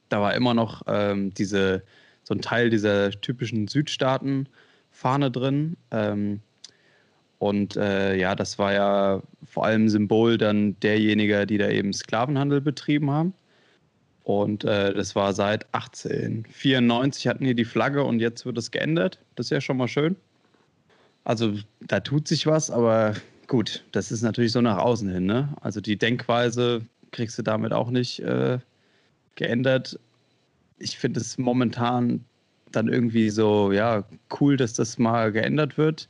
Da 0.09 0.21
war 0.21 0.33
immer 0.33 0.53
noch 0.53 0.83
ähm, 0.87 1.33
diese, 1.33 1.83
so 2.23 2.33
ein 2.33 2.41
Teil 2.41 2.69
dieser 2.69 3.11
typischen 3.11 3.67
Südstaaten-Fahne 3.67 5.31
drin. 5.31 5.77
Ähm, 5.91 6.41
und 7.37 7.75
äh, 7.75 8.15
ja, 8.17 8.35
das 8.35 8.57
war 8.59 8.73
ja 8.73 9.21
vor 9.45 9.65
allem 9.65 9.89
Symbol 9.89 10.37
dann 10.37 10.79
derjenigen, 10.79 11.47
die 11.47 11.57
da 11.57 11.69
eben 11.69 11.91
Sklavenhandel 11.91 12.61
betrieben 12.61 13.09
haben. 13.11 13.33
Und 14.39 14.63
äh, 14.63 14.93
das 14.93 15.15
war 15.15 15.33
seit 15.33 15.65
1894 15.73 17.27
hatten 17.27 17.43
die 17.43 17.55
die 17.55 17.65
Flagge 17.65 18.03
und 18.03 18.19
jetzt 18.19 18.45
wird 18.45 18.57
es 18.57 18.71
geändert. 18.71 19.19
Das 19.35 19.47
ist 19.47 19.51
ja 19.51 19.61
schon 19.61 19.77
mal 19.77 19.87
schön. 19.87 20.15
Also 21.23 21.53
da 21.81 21.99
tut 21.99 22.27
sich 22.27 22.47
was, 22.47 22.71
aber 22.71 23.13
gut, 23.47 23.83
das 23.91 24.11
ist 24.11 24.21
natürlich 24.21 24.51
so 24.51 24.61
nach 24.61 24.77
außen 24.77 25.09
hin. 25.09 25.25
Ne? 25.25 25.49
Also 25.61 25.81
die 25.81 25.97
Denkweise 25.97 26.81
kriegst 27.11 27.37
du 27.37 27.43
damit 27.43 27.73
auch 27.73 27.91
nicht 27.91 28.19
äh, 28.21 28.59
geändert. 29.35 29.99
Ich 30.79 30.97
finde 30.97 31.19
es 31.19 31.37
momentan 31.37 32.25
dann 32.71 32.87
irgendwie 32.87 33.29
so, 33.29 33.71
ja, 33.71 34.05
cool, 34.39 34.57
dass 34.57 34.73
das 34.73 34.97
mal 34.97 35.31
geändert 35.31 35.77
wird. 35.77 36.07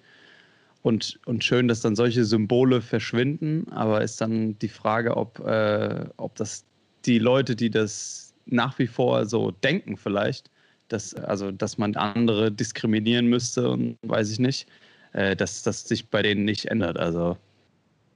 Und, 0.84 1.20
und 1.26 1.44
schön, 1.44 1.68
dass 1.68 1.82
dann 1.82 1.96
solche 1.96 2.26
Symbole 2.26 2.82
verschwinden. 2.82 3.68
Aber 3.72 4.02
ist 4.02 4.22
dann 4.22 4.58
die 4.60 4.70
Frage, 4.70 5.18
ob, 5.18 5.40
äh, 5.40 6.06
ob 6.18 6.36
das 6.36 6.66
die 7.06 7.20
Leute, 7.20 7.56
die 7.56 7.70
das 7.70 8.34
nach 8.46 8.78
wie 8.80 8.88
vor 8.88 9.26
so 9.26 9.52
denken, 9.52 9.98
vielleicht, 9.98 10.50
dass, 10.88 11.14
also, 11.14 11.52
dass 11.52 11.78
man 11.78 11.96
andere 11.96 12.52
diskriminieren 12.52 13.28
müsste 13.28 13.70
und 13.70 13.98
weiß 14.02 14.32
ich 14.32 14.40
nicht, 14.40 14.68
äh, 15.14 15.36
dass 15.36 15.64
das 15.64 15.88
sich 15.88 16.10
bei 16.10 16.22
denen 16.22 16.46
nicht 16.46 16.66
ändert. 16.66 16.98
Also 16.98 17.38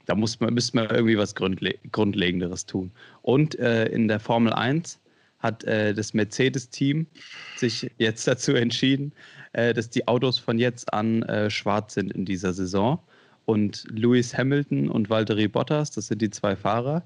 da 0.06 0.16
muss 0.16 0.40
man, 0.40 0.54
müsste 0.54 0.78
man 0.78 0.90
irgendwie 0.90 1.18
was 1.18 1.36
Grundle 1.36 1.76
Grundlegenderes 1.92 2.66
tun. 2.66 2.92
Und 3.22 3.58
äh, 3.60 3.86
in 3.88 4.08
der 4.08 4.20
Formel 4.20 4.54
1 4.54 5.00
hat 5.40 5.64
äh, 5.64 5.94
das 5.94 6.14
Mercedes-Team 6.14 7.08
sich 7.56 7.92
jetzt 7.98 8.28
dazu 8.28 8.54
entschieden, 8.54 9.14
äh, 9.54 9.74
dass 9.74 9.90
die 9.90 10.08
Autos 10.08 10.38
von 10.38 10.60
jetzt 10.60 10.94
an 10.94 11.24
äh, 11.24 11.50
schwarz 11.50 11.94
sind 11.94 12.14
in 12.14 12.26
dieser 12.26 12.54
Saison. 12.54 13.00
Und 13.46 13.86
Lewis 13.92 14.36
Hamilton 14.36 14.90
und 14.90 15.10
Valtteri 15.10 15.48
Bottas, 15.48 15.92
das 15.92 16.08
sind 16.08 16.22
die 16.22 16.32
zwei 16.32 16.56
Fahrer. 16.56 17.04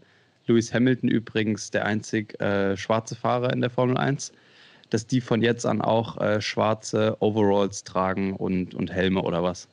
Lewis 0.50 0.74
Hamilton 0.74 1.10
übrigens 1.10 1.72
der 1.72 1.86
einzig 1.86 2.40
äh, 2.42 2.76
schwarze 2.76 3.16
Fahrer 3.16 3.54
in 3.54 3.62
der 3.62 3.70
Formel 3.70 3.98
1, 3.98 4.34
dass 4.90 5.08
die 5.08 5.22
von 5.22 5.42
jetzt 5.42 5.66
an 5.66 5.82
auch 5.82 6.20
äh, 6.20 6.42
schwarze 6.42 7.16
Overalls 7.20 7.84
tragen 7.84 8.36
und, 8.36 8.74
und 8.74 8.92
Helme 8.92 9.22
oder 9.22 9.44
was. 9.44 9.70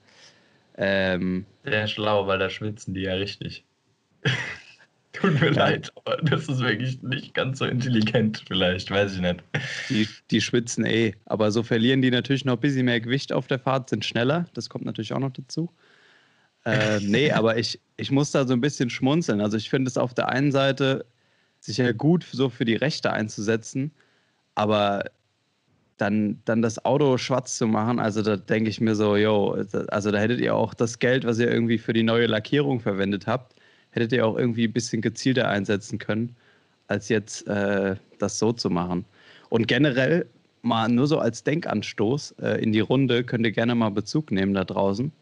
Ähm, 0.76 1.46
Sehr 1.64 1.88
schlau, 1.88 2.26
weil 2.26 2.38
da 2.38 2.50
schwitzen 2.50 2.94
die 2.94 3.02
ja 3.02 3.14
richtig. 3.14 3.64
Tut 5.14 5.40
mir 5.40 5.48
leid, 5.48 5.90
aber 6.04 6.18
das 6.18 6.46
ist 6.46 6.60
wirklich 6.60 7.02
nicht 7.02 7.32
ganz 7.32 7.60
so 7.60 7.64
intelligent, 7.64 8.44
vielleicht, 8.46 8.90
weiß 8.90 9.14
ich 9.14 9.20
nicht. 9.22 9.42
Die, 9.88 10.06
die 10.30 10.42
schwitzen 10.42 10.84
eh, 10.84 11.14
aber 11.24 11.50
so 11.50 11.62
verlieren 11.62 12.02
die 12.02 12.10
natürlich 12.10 12.44
noch 12.44 12.54
ein 12.54 12.60
bisschen 12.60 12.84
mehr 12.84 13.00
Gewicht 13.00 13.32
auf 13.32 13.46
der 13.46 13.58
Fahrt, 13.58 13.88
sind 13.88 14.04
schneller, 14.04 14.44
das 14.52 14.68
kommt 14.68 14.84
natürlich 14.84 15.14
auch 15.14 15.18
noch 15.18 15.32
dazu. 15.32 15.70
Äh, 16.66 16.98
nee, 17.00 17.30
aber 17.30 17.58
ich, 17.58 17.80
ich 17.96 18.10
muss 18.10 18.32
da 18.32 18.46
so 18.46 18.52
ein 18.52 18.60
bisschen 18.60 18.90
schmunzeln. 18.90 19.40
Also 19.40 19.56
ich 19.56 19.70
finde 19.70 19.88
es 19.88 19.96
auf 19.96 20.14
der 20.14 20.28
einen 20.28 20.50
Seite 20.50 21.06
sicher 21.60 21.94
gut, 21.94 22.26
so 22.30 22.48
für 22.50 22.64
die 22.64 22.74
Rechte 22.74 23.12
einzusetzen, 23.12 23.92
aber 24.56 25.04
dann, 25.96 26.40
dann 26.44 26.62
das 26.62 26.84
Auto 26.84 27.18
schwarz 27.18 27.56
zu 27.56 27.66
machen, 27.68 27.98
also 28.00 28.20
da 28.22 28.36
denke 28.36 28.68
ich 28.68 28.80
mir 28.80 28.94
so, 28.96 29.16
yo, 29.16 29.56
also 29.88 30.10
da 30.10 30.18
hättet 30.18 30.40
ihr 30.40 30.54
auch 30.54 30.74
das 30.74 30.98
Geld, 30.98 31.24
was 31.24 31.38
ihr 31.38 31.50
irgendwie 31.50 31.78
für 31.78 31.92
die 31.92 32.02
neue 32.02 32.26
Lackierung 32.26 32.80
verwendet 32.80 33.26
habt, 33.26 33.54
hättet 33.90 34.12
ihr 34.12 34.26
auch 34.26 34.36
irgendwie 34.36 34.64
ein 34.64 34.72
bisschen 34.72 35.02
gezielter 35.02 35.48
einsetzen 35.48 35.98
können, 35.98 36.36
als 36.88 37.08
jetzt 37.08 37.46
äh, 37.46 37.96
das 38.18 38.38
so 38.38 38.52
zu 38.52 38.70
machen. 38.70 39.04
Und 39.50 39.68
generell 39.68 40.26
mal 40.62 40.88
nur 40.88 41.06
so 41.06 41.18
als 41.18 41.44
Denkanstoß 41.44 42.32
äh, 42.42 42.62
in 42.62 42.72
die 42.72 42.80
Runde 42.80 43.24
könnt 43.24 43.46
ihr 43.46 43.52
gerne 43.52 43.74
mal 43.74 43.90
Bezug 43.90 44.32
nehmen 44.32 44.54
da 44.54 44.64
draußen. 44.64 45.12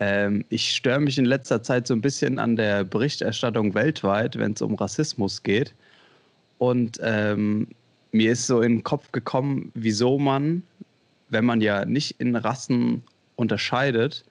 Ähm, 0.00 0.44
ich 0.48 0.74
störe 0.74 1.00
mich 1.00 1.18
in 1.18 1.24
letzter 1.24 1.62
Zeit 1.62 1.86
so 1.86 1.94
ein 1.94 2.00
bisschen 2.00 2.38
an 2.38 2.56
der 2.56 2.84
Berichterstattung 2.84 3.74
weltweit, 3.74 4.38
wenn 4.38 4.52
es 4.52 4.62
um 4.62 4.74
Rassismus 4.74 5.42
geht. 5.42 5.74
Und 6.58 6.98
ähm, 7.02 7.68
mir 8.12 8.32
ist 8.32 8.46
so 8.46 8.60
in 8.60 8.76
den 8.76 8.84
Kopf 8.84 9.12
gekommen, 9.12 9.70
wieso 9.74 10.18
man, 10.18 10.62
wenn 11.28 11.44
man 11.44 11.60
ja 11.60 11.84
nicht 11.84 12.20
in 12.20 12.36
Rassen 12.36 13.02
unterscheidet, 13.36 14.24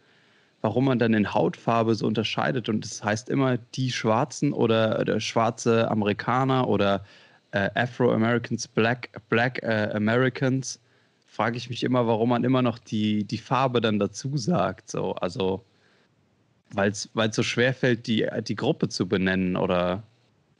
warum 0.61 0.85
man 0.85 0.99
dann 0.99 1.13
in 1.13 1.33
Hautfarbe 1.33 1.93
so 1.93 2.07
unterscheidet. 2.07 2.69
Und 2.69 2.85
das 2.85 3.03
heißt 3.03 3.29
immer 3.29 3.57
die 3.75 3.91
Schwarzen 3.91 4.53
oder, 4.53 4.99
oder 4.99 5.19
schwarze 5.19 5.91
Amerikaner 5.91 6.67
oder 6.67 7.03
äh, 7.51 7.69
Afro-Americans, 7.75 8.67
Black, 8.67 9.09
Black 9.29 9.61
äh, 9.61 9.89
Americans. 9.93 10.79
Frage 11.33 11.57
ich 11.57 11.67
mich 11.67 11.83
immer, 11.83 12.05
warum 12.05 12.29
man 12.29 12.43
immer 12.43 12.61
noch 12.61 12.77
die, 12.77 13.23
die 13.23 13.39
Farbe 13.39 13.81
dann 13.81 13.97
dazu 13.97 14.37
sagt. 14.37 14.91
So. 14.91 15.15
Also, 15.15 15.65
weil 16.73 16.91
es 16.91 17.09
so 17.31 17.41
schwer 17.41 17.73
fällt, 17.73 18.05
die, 18.05 18.29
die 18.47 18.55
Gruppe 18.55 18.87
zu 18.87 19.07
benennen 19.07 19.57
oder 19.57 20.03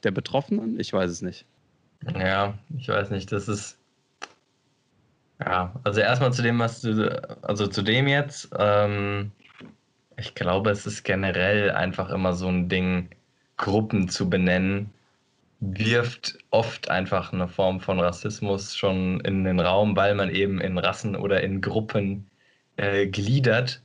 der 0.02 0.10
Betroffenen? 0.10 0.80
Ich 0.80 0.92
weiß 0.92 1.12
es 1.12 1.22
nicht. 1.22 1.46
Ja, 2.18 2.58
ich 2.76 2.88
weiß 2.88 3.10
nicht, 3.10 3.30
das 3.30 3.46
ist. 3.46 3.78
Ja, 5.38 5.72
also 5.84 6.00
erstmal 6.00 6.32
zu 6.32 6.42
dem, 6.42 6.58
was 6.58 6.80
du, 6.80 7.22
also 7.42 7.68
zu 7.68 7.82
dem 7.82 8.08
jetzt, 8.08 8.50
ähm, 8.58 9.30
ich 10.16 10.34
glaube, 10.34 10.70
es 10.70 10.86
ist 10.86 11.04
generell 11.04 11.70
einfach 11.70 12.10
immer 12.10 12.32
so 12.32 12.48
ein 12.48 12.68
Ding, 12.68 13.10
Gruppen 13.58 14.08
zu 14.08 14.28
benennen, 14.28 14.90
wirft 15.72 16.38
oft 16.50 16.90
einfach 16.90 17.32
eine 17.32 17.48
Form 17.48 17.80
von 17.80 18.00
Rassismus 18.00 18.76
schon 18.76 19.20
in 19.20 19.44
den 19.44 19.60
Raum, 19.60 19.96
weil 19.96 20.14
man 20.14 20.30
eben 20.30 20.60
in 20.60 20.78
Rassen 20.78 21.16
oder 21.16 21.42
in 21.42 21.60
Gruppen 21.60 22.28
äh, 22.76 23.06
gliedert 23.06 23.82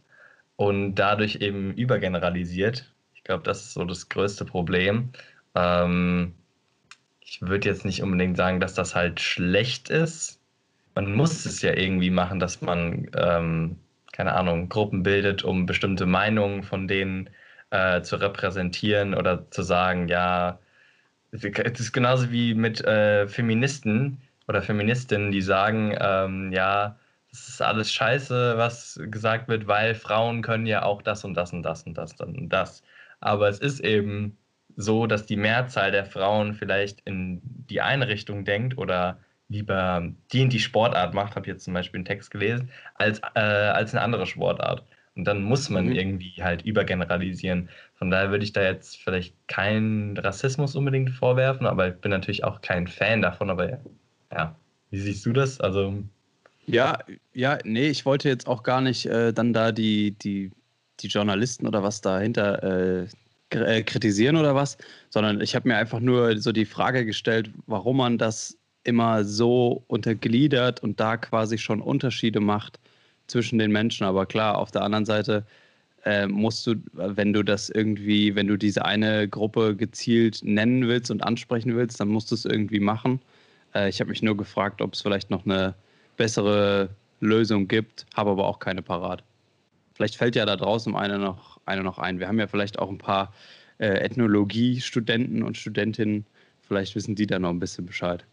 und 0.55 0.95
dadurch 0.95 1.38
eben 1.38 1.74
übergeneralisiert. 1.74 2.93
Ich 3.13 3.24
glaube, 3.24 3.43
das 3.43 3.62
ist 3.62 3.74
so 3.74 3.86
das 3.86 4.09
größte 4.09 4.45
Problem. 4.45 5.09
Ähm, 5.55 6.33
ich 7.21 7.41
würde 7.41 7.69
jetzt 7.69 7.86
nicht 7.86 8.01
unbedingt 8.03 8.38
sagen, 8.38 8.59
dass 8.59 8.74
das 8.74 8.95
halt 8.95 9.19
schlecht 9.21 9.89
ist. 9.89 10.41
Man 10.95 11.13
muss 11.13 11.45
es 11.45 11.62
ja 11.62 11.74
irgendwie 11.75 12.09
machen, 12.09 12.39
dass 12.39 12.62
man, 12.62 13.09
ähm, 13.15 13.77
keine 14.12 14.33
Ahnung, 14.33 14.67
Gruppen 14.67 15.03
bildet, 15.03 15.43
um 15.43 15.65
bestimmte 15.65 16.05
Meinungen 16.05 16.63
von 16.63 16.88
denen 16.88 17.29
äh, 17.69 18.01
zu 18.01 18.17
repräsentieren 18.17 19.13
oder 19.13 19.50
zu 19.51 19.62
sagen, 19.62 20.07
ja, 20.07 20.59
es 21.31 21.43
ist 21.79 21.91
genauso 21.91 22.31
wie 22.31 22.53
mit 22.53 22.81
äh, 22.81 23.27
Feministen 23.27 24.21
oder 24.48 24.62
Feministinnen, 24.62 25.31
die 25.31 25.41
sagen, 25.41 25.95
ähm, 26.00 26.51
ja, 26.51 26.98
das 27.31 27.48
ist 27.48 27.62
alles 27.62 27.93
scheiße, 27.93 28.57
was 28.57 29.00
gesagt 29.05 29.48
wird, 29.48 29.67
weil 29.67 29.93
Frauen 29.93 30.41
können 30.41 30.65
ja 30.65 30.83
auch 30.83 31.01
das 31.01 31.24
und 31.24 31.36
das 31.36 31.53
und 31.53 31.63
das 31.63 31.83
und 31.83 31.98
das 31.98 32.13
und 32.19 32.50
das. 32.50 32.83
Aber 33.19 33.48
es 33.50 33.59
ist 33.59 33.81
eben 33.81 34.38
so, 34.75 35.05
dass 35.05 35.25
die 35.25 35.36
Mehrzahl 35.36 35.91
der 35.91 36.05
Frauen 36.05 36.53
vielleicht 36.55 37.01
in 37.01 37.41
die 37.43 37.81
eine 37.81 38.07
Richtung 38.07 38.45
denkt 38.45 38.77
oder 38.77 39.19
lieber 39.50 40.07
die 40.31 40.41
in 40.41 40.50
die 40.50 40.59
Sportart 40.59 41.13
macht, 41.13 41.36
habe 41.36 41.45
ich 41.45 41.53
jetzt 41.53 41.65
zum 41.65 41.74
Beispiel 41.74 42.00
einen 42.00 42.05
Text 42.05 42.31
gelesen, 42.31 42.71
als, 42.95 43.19
äh, 43.36 43.39
als 43.39 43.93
eine 43.93 44.01
andere 44.03 44.25
Sportart. 44.25 44.83
Und 45.19 45.25
dann 45.25 45.43
muss 45.43 45.69
man 45.69 45.88
mhm. 45.88 45.91
irgendwie 45.91 46.33
halt 46.41 46.61
übergeneralisieren. 46.61 47.67
Von 47.95 48.09
daher 48.09 48.31
würde 48.31 48.45
ich 48.45 48.53
da 48.53 48.63
jetzt 48.63 49.03
vielleicht 49.03 49.35
keinen 49.49 50.17
Rassismus 50.17 50.77
unbedingt 50.77 51.09
vorwerfen, 51.09 51.67
aber 51.67 51.89
ich 51.89 51.95
bin 51.95 52.11
natürlich 52.11 52.45
auch 52.45 52.61
kein 52.61 52.88
Fan 52.88 53.21
davon. 53.21 53.49
Aber 53.49 53.81
ja, 54.31 54.55
wie 54.91 54.97
siehst 54.97 55.25
du 55.25 55.33
das? 55.33 55.59
Also. 55.59 56.01
Ja, 56.67 56.99
ja, 57.33 57.57
nee, 57.65 57.89
ich 57.89 58.05
wollte 58.05 58.29
jetzt 58.29 58.47
auch 58.47 58.63
gar 58.63 58.79
nicht 58.79 59.07
äh, 59.07 59.33
dann 59.33 59.51
da 59.51 59.73
die, 59.73 60.11
die, 60.11 60.51
die 61.01 61.07
Journalisten 61.07 61.67
oder 61.67 61.83
was 61.83 61.99
dahinter 61.99 62.63
äh, 62.63 63.07
äh, 63.49 63.83
kritisieren 63.83 64.38
oder 64.38 64.55
was, 64.55 64.77
sondern 65.09 65.41
ich 65.41 65.53
habe 65.53 65.67
mir 65.67 65.75
einfach 65.75 65.99
nur 65.99 66.38
so 66.38 66.53
die 66.53 66.63
Frage 66.63 67.03
gestellt, 67.03 67.51
warum 67.67 67.97
man 67.97 68.17
das 68.17 68.57
immer 68.85 69.25
so 69.25 69.83
untergliedert 69.88 70.81
und 70.81 71.01
da 71.01 71.17
quasi 71.17 71.57
schon 71.57 71.81
Unterschiede 71.81 72.39
macht 72.39 72.79
zwischen 73.29 73.59
den 73.59 73.71
Menschen. 73.71 74.05
Aber 74.05 74.25
klar, 74.25 74.57
auf 74.57 74.71
der 74.71 74.83
anderen 74.83 75.05
Seite 75.05 75.45
äh, 76.05 76.27
musst 76.27 76.65
du, 76.67 76.75
wenn 76.93 77.33
du 77.33 77.43
das 77.43 77.69
irgendwie, 77.69 78.36
wenn 78.36 78.48
du 78.48 78.57
diese 78.57 78.86
eine 78.86 79.27
Gruppe 79.27 79.75
gezielt 79.75 80.41
nennen 80.43 80.88
willst 80.88 81.12
und 81.12 81.24
ansprechen 81.24 81.75
willst, 81.75 82.00
dann 82.00 82.09
musst 82.09 82.31
du 82.31 82.36
es 82.36 82.45
irgendwie 82.45 82.79
machen. 82.79 83.21
Äh, 83.74 83.89
ich 83.89 84.00
habe 84.00 84.09
mich 84.09 84.21
nur 84.21 84.38
gefragt, 84.38 84.81
ob 84.81 84.93
es 84.93 85.01
vielleicht 85.01 85.29
noch 85.29 85.45
eine 85.45 85.75
bessere 86.17 86.89
Lösung 87.21 87.67
gibt, 87.67 88.05
habe 88.15 88.31
aber 88.31 88.48
auch 88.48 88.59
keine 88.59 88.81
parat. 88.81 89.24
Vielleicht 89.93 90.15
fällt 90.15 90.36
ja 90.36 90.45
da 90.45 90.55
draußen 90.55 90.95
eine 90.95 91.19
noch, 91.19 91.59
eine 91.65 91.83
noch 91.83 92.00
ein. 92.00 92.19
Wir 92.19 92.27
haben 92.27 92.39
ja 92.39 92.48
vielleicht 92.48 92.79
auch 92.79 92.89
ein 92.89 92.98
paar 92.98 93.33
äh, 93.79 93.88
Ethnologie-Studenten 93.88 95.43
und 95.43 95.57
Studentinnen 95.57 96.25
Vielleicht 96.69 96.95
wissen 96.95 97.15
die 97.15 97.25
da 97.25 97.39
noch 97.39 97.50
ein 97.50 97.59
bisschen 97.59 97.88
Bescheid. 97.88 98.24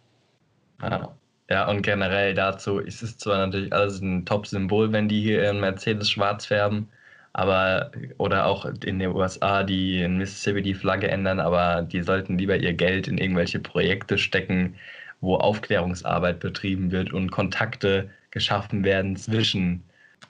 Ja. 0.82 1.16
Ja, 1.48 1.68
und 1.68 1.82
generell 1.82 2.34
dazu 2.34 2.78
ist 2.78 3.02
es 3.02 3.18
zwar 3.18 3.38
natürlich 3.38 3.72
alles 3.72 4.00
ein 4.00 4.24
Top-Symbol, 4.26 4.92
wenn 4.92 5.08
die 5.08 5.22
hier 5.22 5.42
ihren 5.42 5.60
Mercedes 5.60 6.10
schwarz 6.10 6.46
färben, 6.46 6.88
aber 7.32 7.92
oder 8.18 8.46
auch 8.46 8.64
in 8.64 8.98
den 8.98 9.14
USA, 9.14 9.62
die 9.62 10.02
in 10.02 10.18
Mississippi 10.18 10.62
die 10.62 10.74
Flagge 10.74 11.08
ändern, 11.08 11.38
aber 11.40 11.82
die 11.82 12.02
sollten 12.02 12.38
lieber 12.38 12.56
ihr 12.56 12.72
Geld 12.72 13.06
in 13.08 13.18
irgendwelche 13.18 13.60
Projekte 13.60 14.18
stecken, 14.18 14.76
wo 15.20 15.36
Aufklärungsarbeit 15.36 16.40
betrieben 16.40 16.90
wird 16.92 17.12
und 17.12 17.30
Kontakte 17.30 18.10
geschaffen 18.30 18.84
werden 18.84 19.16
zwischen, 19.16 19.84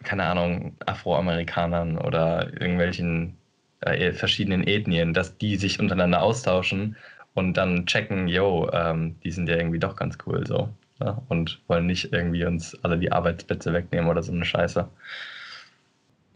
keine 0.04 0.24
Ahnung, 0.24 0.76
Afroamerikanern 0.86 1.98
oder 1.98 2.52
irgendwelchen 2.60 3.36
äh, 3.80 4.12
verschiedenen 4.12 4.66
Ethnien, 4.66 5.14
dass 5.14 5.38
die 5.38 5.56
sich 5.56 5.80
untereinander 5.80 6.22
austauschen 6.22 6.96
und 7.34 7.54
dann 7.56 7.86
checken, 7.86 8.28
yo, 8.28 8.70
ähm, 8.72 9.16
die 9.24 9.30
sind 9.30 9.48
ja 9.48 9.56
irgendwie 9.56 9.78
doch 9.78 9.96
ganz 9.96 10.18
cool 10.26 10.46
so. 10.46 10.68
Ne? 10.98 11.20
und 11.28 11.60
wollen 11.66 11.86
nicht 11.86 12.12
irgendwie 12.12 12.44
uns 12.44 12.74
alle 12.82 12.98
die 12.98 13.12
Arbeitsplätze 13.12 13.72
wegnehmen 13.72 14.08
oder 14.08 14.22
so 14.22 14.32
eine 14.32 14.44
Scheiße. 14.44 14.88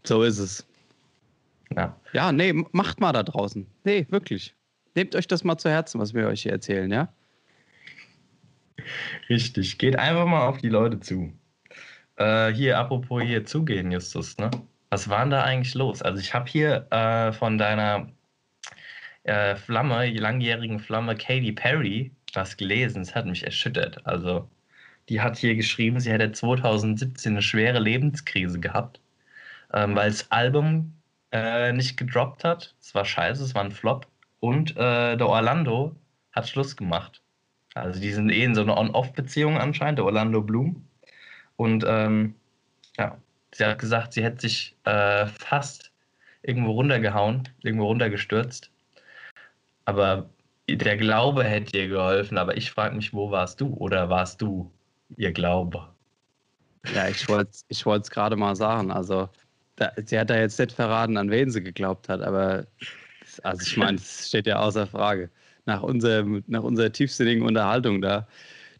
So 0.03 0.23
ist 0.23 0.37
es. 0.37 0.67
Ja. 1.75 1.95
Ja, 2.13 2.31
nee, 2.31 2.53
macht 2.71 2.99
mal 2.99 3.11
da 3.11 3.23
draußen. 3.23 3.65
Nee, 3.83 4.05
wirklich. 4.09 4.53
Nehmt 4.93 5.15
euch 5.15 5.27
das 5.27 5.43
mal 5.43 5.57
zu 5.57 5.69
Herzen, 5.69 5.99
was 5.99 6.13
wir 6.13 6.27
euch 6.27 6.43
hier 6.43 6.51
erzählen, 6.51 6.91
ja? 6.91 7.11
Richtig. 9.29 9.77
Geht 9.77 9.97
einfach 9.97 10.25
mal 10.25 10.45
auf 10.45 10.57
die 10.57 10.69
Leute 10.69 10.99
zu. 10.99 11.33
Äh, 12.17 12.51
hier, 12.53 12.77
apropos 12.77 13.23
hier 13.23 13.45
zugehen, 13.45 13.91
Justus, 13.91 14.37
ne? 14.37 14.51
Was 14.89 15.09
war 15.09 15.21
denn 15.21 15.31
da 15.31 15.43
eigentlich 15.43 15.73
los? 15.73 16.01
Also 16.01 16.19
ich 16.19 16.33
habe 16.33 16.49
hier 16.49 16.85
äh, 16.91 17.31
von 17.31 17.57
deiner 17.57 18.11
äh, 19.23 19.55
Flamme, 19.55 20.11
langjährigen 20.11 20.79
Flamme 20.79 21.15
Katy 21.15 21.53
Perry 21.53 22.11
was 22.35 22.57
gelesen. 22.57 23.01
Es 23.01 23.15
hat 23.15 23.25
mich 23.25 23.43
erschüttert. 23.43 24.05
Also 24.05 24.49
die 25.09 25.21
hat 25.21 25.37
hier 25.37 25.55
geschrieben, 25.55 25.99
sie 25.99 26.11
hätte 26.11 26.31
2017 26.31 27.33
eine 27.33 27.41
schwere 27.41 27.79
Lebenskrise 27.79 28.59
gehabt, 28.59 29.01
ähm, 29.73 29.95
weil 29.95 30.09
das 30.11 30.31
Album 30.31 30.93
äh, 31.31 31.73
nicht 31.73 31.97
gedroppt 31.97 32.43
hat. 32.43 32.75
Es 32.81 32.93
war 32.95 33.05
scheiße, 33.05 33.43
es 33.43 33.55
war 33.55 33.63
ein 33.63 33.71
Flop. 33.71 34.07
Und 34.39 34.71
äh, 34.77 35.17
der 35.17 35.27
Orlando 35.27 35.95
hat 36.31 36.49
Schluss 36.49 36.75
gemacht. 36.75 37.21
Also 37.73 37.99
die 37.99 38.11
sind 38.11 38.29
eh 38.29 38.43
in 38.43 38.55
so 38.55 38.61
einer 38.61 38.77
On-Off-Beziehung 38.77 39.57
anscheinend, 39.57 39.99
der 39.99 40.05
Orlando 40.05 40.41
Bloom. 40.41 40.85
Und 41.55 41.85
ähm, 41.87 42.35
ja, 42.97 43.17
sie 43.51 43.65
hat 43.65 43.79
gesagt, 43.79 44.13
sie 44.13 44.23
hätte 44.23 44.41
sich 44.41 44.75
äh, 44.83 45.27
fast 45.27 45.91
irgendwo 46.43 46.71
runtergehauen, 46.71 47.47
irgendwo 47.61 47.85
runtergestürzt. 47.85 48.71
Aber 49.85 50.29
der 50.69 50.97
Glaube 50.97 51.43
hätte 51.43 51.77
ihr 51.77 51.87
geholfen. 51.87 52.37
Aber 52.37 52.57
ich 52.57 52.71
frage 52.71 52.95
mich, 52.95 53.13
wo 53.13 53.31
warst 53.31 53.61
du? 53.61 53.73
Oder 53.75 54.09
warst 54.09 54.41
du 54.41 54.71
ihr 55.17 55.31
Glaube? 55.31 55.87
Ja, 56.93 57.07
ich 57.07 57.27
wollte 57.27 57.51
es 57.51 57.65
ich 57.69 57.83
gerade 57.83 58.35
mal 58.35 58.55
sagen. 58.55 58.91
Also 58.91 59.29
da, 59.75 59.91
sie 60.03 60.19
hat 60.19 60.29
da 60.29 60.37
jetzt 60.37 60.59
nicht 60.59 60.71
verraten, 60.71 61.17
an 61.17 61.29
wen 61.29 61.51
sie 61.51 61.61
geglaubt 61.61 62.09
hat, 62.09 62.21
aber 62.21 62.67
also 63.43 63.61
ich 63.65 63.77
meine, 63.77 63.97
das 63.97 64.27
steht 64.27 64.47
ja 64.47 64.59
außer 64.59 64.87
Frage. 64.87 65.29
Nach, 65.65 65.83
unserem, 65.83 66.43
nach 66.47 66.63
unserer 66.63 66.91
tiefsinnigen 66.91 67.43
Unterhaltung 67.43 68.01
da, 68.01 68.27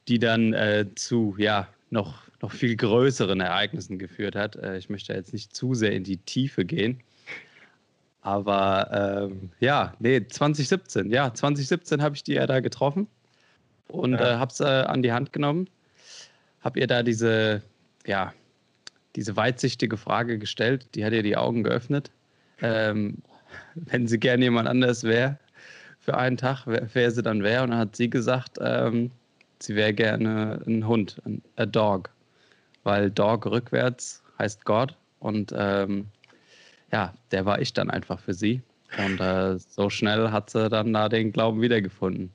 die 0.07 0.19
dann 0.19 0.53
äh, 0.53 0.87
zu 0.95 1.35
ja, 1.37 1.67
noch, 1.89 2.23
noch 2.41 2.51
viel 2.51 2.75
größeren 2.75 3.39
Ereignissen 3.39 3.99
geführt 3.99 4.35
hat. 4.35 4.55
Äh, 4.55 4.77
ich 4.77 4.89
möchte 4.89 5.13
jetzt 5.13 5.31
nicht 5.31 5.55
zu 5.55 5.75
sehr 5.75 5.91
in 5.91 6.03
die 6.03 6.17
Tiefe 6.17 6.65
gehen. 6.65 7.01
Aber 8.21 9.29
ähm, 9.29 9.49
ja, 9.59 9.93
nee, 9.99 10.25
2017, 10.25 11.09
ja, 11.09 11.33
2017 11.33 12.01
habe 12.01 12.15
ich 12.15 12.23
die 12.23 12.33
ja 12.33 12.45
da 12.45 12.59
getroffen 12.59 13.07
und 13.87 14.13
ja. 14.13 14.35
äh, 14.35 14.35
habe 14.37 14.51
es 14.51 14.59
äh, 14.59 14.65
an 14.65 15.01
die 15.01 15.11
Hand 15.11 15.33
genommen. 15.33 15.67
Habe 16.61 16.79
ihr 16.79 16.87
da 16.87 17.01
diese, 17.01 17.63
ja, 18.05 18.33
diese 19.15 19.35
weitsichtige 19.35 19.97
Frage 19.97 20.37
gestellt, 20.37 20.87
die 20.93 21.03
hat 21.03 21.13
ihr 21.13 21.23
die 21.23 21.35
Augen 21.35 21.63
geöffnet. 21.63 22.11
Ähm, 22.61 23.17
wenn 23.75 24.07
sie 24.07 24.19
gerne 24.19 24.43
jemand 24.43 24.67
anders 24.67 25.03
wäre 25.03 25.37
für 25.99 26.17
einen 26.17 26.37
Tag, 26.37 26.63
wer, 26.65 26.87
wer 26.93 27.11
sie 27.11 27.23
dann 27.23 27.43
wäre. 27.43 27.63
Und 27.63 27.71
dann 27.71 27.79
hat 27.79 27.95
sie 27.95 28.09
gesagt, 28.09 28.57
ähm, 28.61 29.11
sie 29.59 29.75
wäre 29.75 29.93
gerne 29.93 30.61
ein 30.67 30.87
Hund, 30.87 31.21
ein 31.25 31.41
a 31.55 31.65
Dog. 31.65 32.09
Weil 32.83 33.11
Dog 33.11 33.45
rückwärts 33.45 34.23
heißt 34.39 34.65
Gott. 34.65 34.95
Und 35.19 35.53
ähm, 35.55 36.07
ja, 36.91 37.13
der 37.31 37.45
war 37.45 37.61
ich 37.61 37.73
dann 37.73 37.89
einfach 37.89 38.19
für 38.19 38.33
sie. 38.33 38.61
Und 38.97 39.19
äh, 39.21 39.57
so 39.57 39.89
schnell 39.89 40.31
hat 40.31 40.49
sie 40.49 40.69
dann 40.69 40.93
da 40.93 41.07
den 41.07 41.31
Glauben 41.31 41.61
wiedergefunden. 41.61 42.31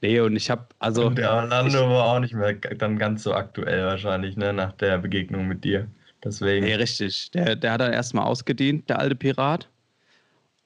Nee, 0.00 0.18
und 0.18 0.34
ich 0.34 0.50
habe 0.50 0.66
also. 0.80 1.06
Und 1.06 1.18
der 1.18 1.32
Orlando 1.32 1.88
war 1.88 2.06
auch 2.06 2.18
nicht 2.18 2.34
mehr 2.34 2.54
dann 2.54 2.98
ganz 2.98 3.22
so 3.22 3.32
aktuell 3.34 3.84
wahrscheinlich, 3.86 4.36
ne, 4.36 4.52
nach 4.52 4.72
der 4.72 4.98
Begegnung 4.98 5.46
mit 5.46 5.62
dir. 5.62 5.86
Deswegen. 6.24 6.66
Nee, 6.66 6.74
richtig. 6.74 7.30
Der, 7.30 7.54
der 7.54 7.72
hat 7.72 7.80
dann 7.80 7.92
erstmal 7.92 8.24
ausgedient, 8.24 8.88
der 8.88 8.98
alte 8.98 9.14
Pirat. 9.14 9.68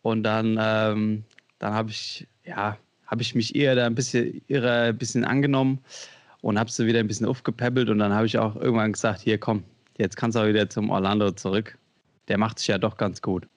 Und 0.00 0.22
dann, 0.22 0.56
ähm, 0.58 1.24
dann 1.58 1.74
habe 1.74 1.90
ich, 1.90 2.26
ja, 2.44 2.78
habe 3.06 3.22
ich 3.22 3.34
mich 3.34 3.54
eher 3.54 3.74
da 3.74 3.86
ein 3.86 3.94
bisschen, 3.94 4.40
ihrer 4.48 4.84
ein 4.84 4.98
bisschen 4.98 5.24
angenommen 5.24 5.80
und 6.40 6.58
habe 6.58 6.70
sie 6.70 6.86
wieder 6.86 7.00
ein 7.00 7.06
bisschen 7.06 7.26
aufgepäppelt. 7.26 7.90
Und 7.90 7.98
dann 7.98 8.14
habe 8.14 8.26
ich 8.26 8.38
auch 8.38 8.56
irgendwann 8.56 8.92
gesagt: 8.92 9.20
Hier, 9.20 9.36
komm, 9.36 9.64
jetzt 9.98 10.16
kannst 10.16 10.36
du 10.36 10.40
auch 10.40 10.46
wieder 10.46 10.70
zum 10.70 10.88
Orlando 10.88 11.30
zurück. 11.32 11.76
Der 12.28 12.38
macht 12.38 12.58
sich 12.58 12.68
ja 12.68 12.78
doch 12.78 12.96
ganz 12.96 13.22
gut. 13.22 13.48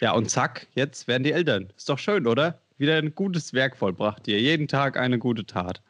Ja, 0.00 0.12
und 0.12 0.30
zack, 0.30 0.66
jetzt 0.74 1.06
werden 1.06 1.22
die 1.22 1.32
Eltern. 1.32 1.72
Ist 1.76 1.88
doch 1.88 1.98
schön, 1.98 2.26
oder? 2.26 2.60
Wieder 2.78 2.96
ein 2.96 3.14
gutes 3.14 3.52
Werk 3.52 3.76
vollbracht 3.76 4.22
hier. 4.26 4.40
Jeden 4.40 4.66
Tag 4.66 4.96
eine 4.96 5.18
gute 5.18 5.46
Tat. 5.46 5.80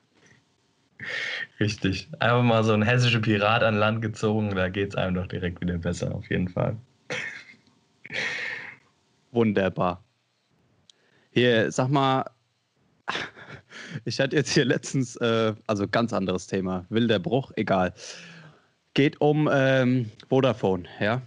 Richtig. 1.59 2.09
Einfach 2.19 2.43
mal 2.43 2.65
so 2.65 2.73
ein 2.73 2.83
hessischer 2.83 3.21
Pirat 3.21 3.63
an 3.63 3.77
Land 3.77 4.03
gezogen, 4.03 4.55
da 4.55 4.69
geht 4.69 4.91
es 4.91 4.95
einem 4.97 5.15
doch 5.15 5.27
direkt 5.27 5.61
wieder 5.61 5.79
besser, 5.79 6.15
auf 6.15 6.29
jeden 6.31 6.49
Fall. 6.49 6.77
Wunderbar. 9.33 10.05
Hier, 11.31 11.73
sag 11.73 11.89
mal, 11.89 12.25
ich 14.05 14.21
hatte 14.21 14.37
jetzt 14.37 14.53
hier 14.53 14.65
letztens, 14.65 15.17
äh, 15.17 15.55
also 15.67 15.89
ganz 15.89 16.13
anderes 16.13 16.47
Thema, 16.47 16.85
wilder 16.91 17.19
Bruch, 17.19 17.53
egal. 17.57 17.95
Geht 18.95 19.21
um 19.21 19.49
ähm, 19.51 20.11
Vodafone, 20.29 20.87
ja. 21.01 21.23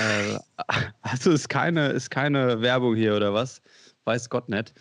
Äh, 0.00 0.38
also 1.02 1.32
ist 1.32 1.48
keine, 1.48 1.88
ist 1.88 2.10
keine 2.10 2.60
Werbung 2.60 2.96
hier 2.96 3.16
oder 3.16 3.34
was? 3.34 3.62
Weiß 4.04 4.30
Gott 4.30 4.48
nicht. 4.48 4.72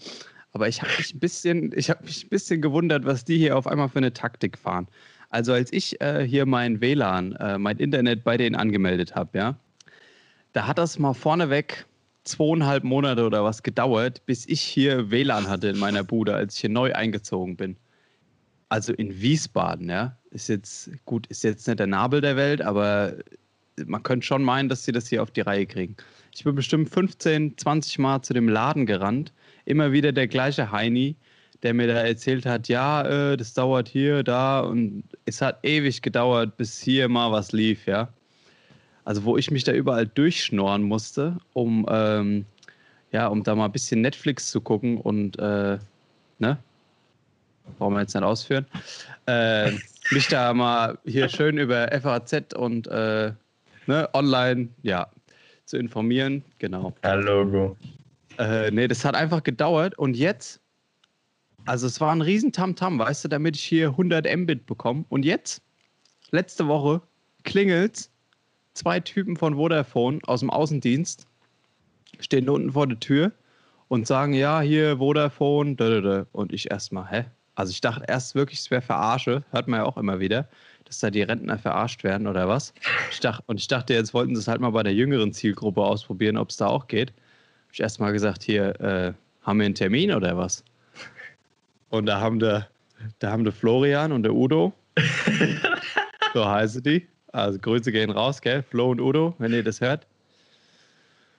Aber 0.52 0.68
ich 0.70 0.82
habe 0.82 0.92
mich 0.98 1.14
ein 1.14 1.20
bisschen, 1.20 1.70
mich 1.70 1.90
ein 1.90 2.30
bisschen 2.30 2.62
gewundert, 2.62 3.06
was 3.06 3.26
die 3.26 3.38
hier 3.38 3.58
auf 3.58 3.68
einmal 3.68 3.90
für 3.90 3.98
eine 3.98 4.14
Taktik 4.14 4.58
fahren. 4.58 4.88
Also 5.30 5.52
als 5.52 5.74
ich 5.74 6.00
äh, 6.00 6.26
hier 6.26 6.46
mein 6.46 6.80
WLAN, 6.80 7.34
äh, 7.34 7.58
mein 7.58 7.78
Internet 7.78 8.24
bei 8.24 8.38
denen 8.38 8.56
angemeldet 8.56 9.16
habe, 9.16 9.38
ja, 9.38 9.60
da 10.54 10.68
hat 10.68 10.78
das 10.78 10.98
mal 10.98 11.14
vorneweg 11.14 11.86
zweieinhalb 12.24 12.84
Monate 12.86 13.26
oder 13.26 13.44
was 13.44 13.62
gedauert, 13.64 14.26
bis 14.26 14.48
ich 14.48 14.62
hier 14.62 15.12
WLAN 15.12 15.50
hatte 15.50 15.68
in 15.68 15.78
meiner 15.78 16.04
Bude, 16.04 16.34
als 16.34 16.56
ich 16.56 16.62
hier 16.62 16.70
neu 16.70 16.94
eingezogen 16.94 17.58
bin. 17.58 17.76
Also 18.70 18.94
in 18.94 19.22
Wiesbaden, 19.22 19.90
ja, 19.90 20.18
ist 20.32 20.48
jetzt 20.48 20.90
gut, 21.06 21.28
ist 21.28 21.44
jetzt 21.44 21.68
nicht 21.68 21.80
der 21.80 21.88
Nabel 21.88 22.22
der 22.22 22.36
Welt, 22.36 22.62
aber 22.62 23.14
man 23.86 24.04
könnte 24.04 24.26
schon 24.26 24.44
meinen, 24.44 24.70
dass 24.70 24.86
sie 24.86 24.92
das 24.92 25.08
hier 25.08 25.22
auf 25.22 25.32
die 25.32 25.42
Reihe 25.42 25.66
kriegen. 25.66 25.96
Ich 26.34 26.44
bin 26.44 26.56
bestimmt 26.56 26.90
15, 26.90 27.58
20 27.58 28.00
Mal 28.00 28.22
zu 28.22 28.34
dem 28.34 28.50
Laden 28.50 28.86
gerannt 28.86 29.32
immer 29.66 29.92
wieder 29.92 30.12
der 30.12 30.28
gleiche 30.28 30.72
Heini, 30.72 31.16
der 31.64 31.74
mir 31.74 31.88
da 31.88 31.94
erzählt 31.96 32.46
hat, 32.46 32.68
ja, 32.68 33.02
äh, 33.32 33.38
das 33.38 33.54
dauert 33.54 33.88
hier, 33.88 34.24
da 34.24 34.60
und 34.60 35.04
es 35.26 35.42
hat 35.42 35.60
ewig 35.64 36.02
gedauert, 36.02 36.58
bis 36.58 36.80
hier 36.80 37.10
mal 37.10 37.32
was 37.32 37.52
lief, 37.52 37.88
ja. 37.88 38.10
Also 39.04 39.24
wo 39.24 39.38
ich 39.38 39.52
mich 39.52 39.64
da 39.64 39.72
überall 39.72 40.08
durchschnorren 40.08 40.84
musste, 40.84 41.38
um 41.54 41.86
ähm, 41.90 42.46
ja, 43.12 43.28
um 43.28 43.44
da 43.44 43.56
mal 43.56 43.66
ein 43.66 43.72
bisschen 43.72 44.02
Netflix 44.02 44.52
zu 44.52 44.62
gucken 44.62 44.98
und 44.98 45.38
äh, 45.40 45.78
ne, 46.40 46.58
brauchen 47.78 47.94
wir 47.94 48.02
jetzt 48.02 48.14
nicht 48.14 48.24
ausführen, 48.24 48.66
äh, 49.28 49.72
mich 50.12 50.28
da 50.28 50.54
mal 50.54 50.98
hier 51.06 51.30
schön 51.30 51.58
über 51.58 51.88
FAZ 52.02 52.54
und 52.56 52.88
äh, 52.88 53.32
ne, 53.88 54.10
online, 54.14 54.70
ja, 54.82 55.08
zu 55.66 55.78
informieren, 55.78 56.44
genau. 56.60 56.94
Ja, 57.04 57.16
Logo. 57.16 57.76
Äh, 58.38 58.72
nee, 58.72 58.88
das 58.88 59.06
hat 59.06 59.16
einfach 59.16 59.44
gedauert 59.44 59.98
und 59.98 60.16
jetzt, 60.16 60.62
also 61.66 61.88
es 61.88 62.00
war 62.02 62.12
ein 62.12 62.22
riesen 62.22 62.52
Tamtam, 62.52 63.00
weißt 63.00 63.26
du, 63.26 63.28
damit 63.30 63.56
ich 63.56 63.64
hier 63.64 63.90
100 63.90 64.26
Mbit 64.38 64.66
bekomme. 64.66 65.06
Und 65.10 65.26
jetzt, 65.26 65.62
letzte 66.32 66.68
Woche, 66.68 67.02
klingelt 67.44 68.10
zwei 68.74 69.00
Typen 69.00 69.38
von 69.38 69.56
Vodafone 69.56 70.20
aus 70.26 70.42
dem 70.42 70.50
Außendienst, 70.50 71.28
stehen 72.20 72.50
unten 72.50 72.74
vor 72.74 72.88
der 72.88 73.00
Tür 73.00 73.32
und 73.88 74.06
sagen, 74.06 74.34
ja, 74.34 74.62
hier 74.62 74.98
Vodafone, 74.98 75.76
da, 75.76 75.90
da, 75.90 76.02
da. 76.02 76.26
und 76.32 76.54
ich 76.54 76.70
erstmal, 76.70 77.10
hä? 77.10 77.26
Also 77.56 77.72
ich 77.72 77.80
dachte 77.80 78.04
erst 78.08 78.36
wirklich, 78.36 78.60
es 78.60 78.70
wäre 78.70 78.82
Verarsche, 78.82 79.44
hört 79.52 79.70
man 79.70 79.80
ja 79.80 79.86
auch 79.86 79.98
immer 79.98 80.20
wieder, 80.20 80.50
dass 80.86 81.00
da 81.00 81.10
die 81.10 81.24
Rentner 81.24 81.58
verarscht 81.58 82.04
werden 82.04 82.28
oder 82.28 82.48
was. 82.48 82.74
Ich 83.12 83.20
dachte, 83.20 83.44
und 83.48 83.60
ich 83.60 83.68
dachte, 83.68 83.94
jetzt 83.94 84.14
wollten 84.14 84.36
sie 84.36 84.40
es 84.40 84.48
halt 84.48 84.62
mal 84.62 84.72
bei 84.72 84.84
der 84.84 84.94
jüngeren 84.94 85.34
Zielgruppe 85.34 85.82
ausprobieren, 85.82 86.38
ob 86.38 86.50
es 86.50 86.58
da 86.58 86.68
auch 86.68 86.88
geht 86.88 87.14
ich 87.76 87.82
erstmal 87.82 88.14
gesagt, 88.14 88.42
hier, 88.42 88.80
äh, 88.80 89.14
haben 89.42 89.60
wir 89.60 89.66
einen 89.66 89.76
Termin 89.76 90.14
oder 90.14 90.38
was? 90.38 90.64
Und 91.90 92.06
da 92.06 92.22
haben 92.22 92.40
der, 92.40 92.70
da 93.20 93.32
haben 93.32 93.44
der 93.44 93.52
Florian 93.52 94.14
und 94.14 94.24
der 94.24 94.34
Udo, 94.34 94.74
so 96.34 96.48
heißen 96.48 96.82
die. 96.84 97.06
Also 97.34 97.60
Grüße 97.60 97.92
gehen 97.92 98.12
raus, 98.12 98.42
gell? 98.42 98.64
Flo 98.64 98.92
und 98.92 99.02
Udo, 99.02 99.36
wenn 99.40 99.52
ihr 99.52 99.62
das 99.62 99.82
hört. 99.82 100.08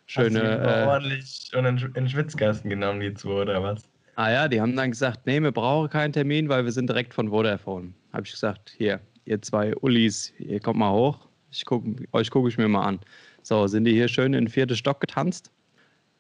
Schöne. 0.05 0.41
Hast 0.41 0.65
du 0.65 0.83
äh, 0.83 0.87
ordentlich 0.87 1.51
und 1.55 1.65
in 1.65 1.95
den 1.95 2.09
Schwitzkasten 2.09 2.69
genommen, 2.69 3.01
die 3.01 3.15
zwei, 3.15 3.41
oder 3.41 3.63
was? 3.63 3.89
Ah 4.17 4.31
ja, 4.31 4.49
die 4.49 4.61
haben 4.61 4.77
dann 4.77 4.91
gesagt, 4.91 5.21
nee, 5.25 5.41
wir 5.41 5.53
brauchen 5.53 5.89
keinen 5.89 6.13
Termin, 6.13 6.51
weil 6.51 6.65
wir 6.67 6.73
sind 6.73 6.89
direkt 6.91 7.15
von 7.15 7.31
Vodafone. 7.31 7.95
Habe 8.13 8.27
ich 8.27 8.33
gesagt, 8.33 8.75
hier, 8.77 9.01
ihr 9.27 9.43
zwei 9.43 9.77
Ullis, 9.77 10.33
ihr 10.39 10.61
kommt 10.61 10.79
mal 10.79 10.93
hoch. 10.93 11.19
Ich 11.51 11.65
guck, 11.65 11.85
euch 12.13 12.31
gucke 12.31 12.49
ich 12.49 12.59
mir 12.59 12.69
mal 12.69 12.87
an. 12.87 13.01
So, 13.43 13.67
sind 13.67 13.85
die 13.85 13.93
hier 13.93 14.09
schön 14.09 14.33
in 14.33 14.47
den 14.47 14.49
vierten 14.49 14.77
Stock 14.77 15.01
getanzt. 15.01 15.51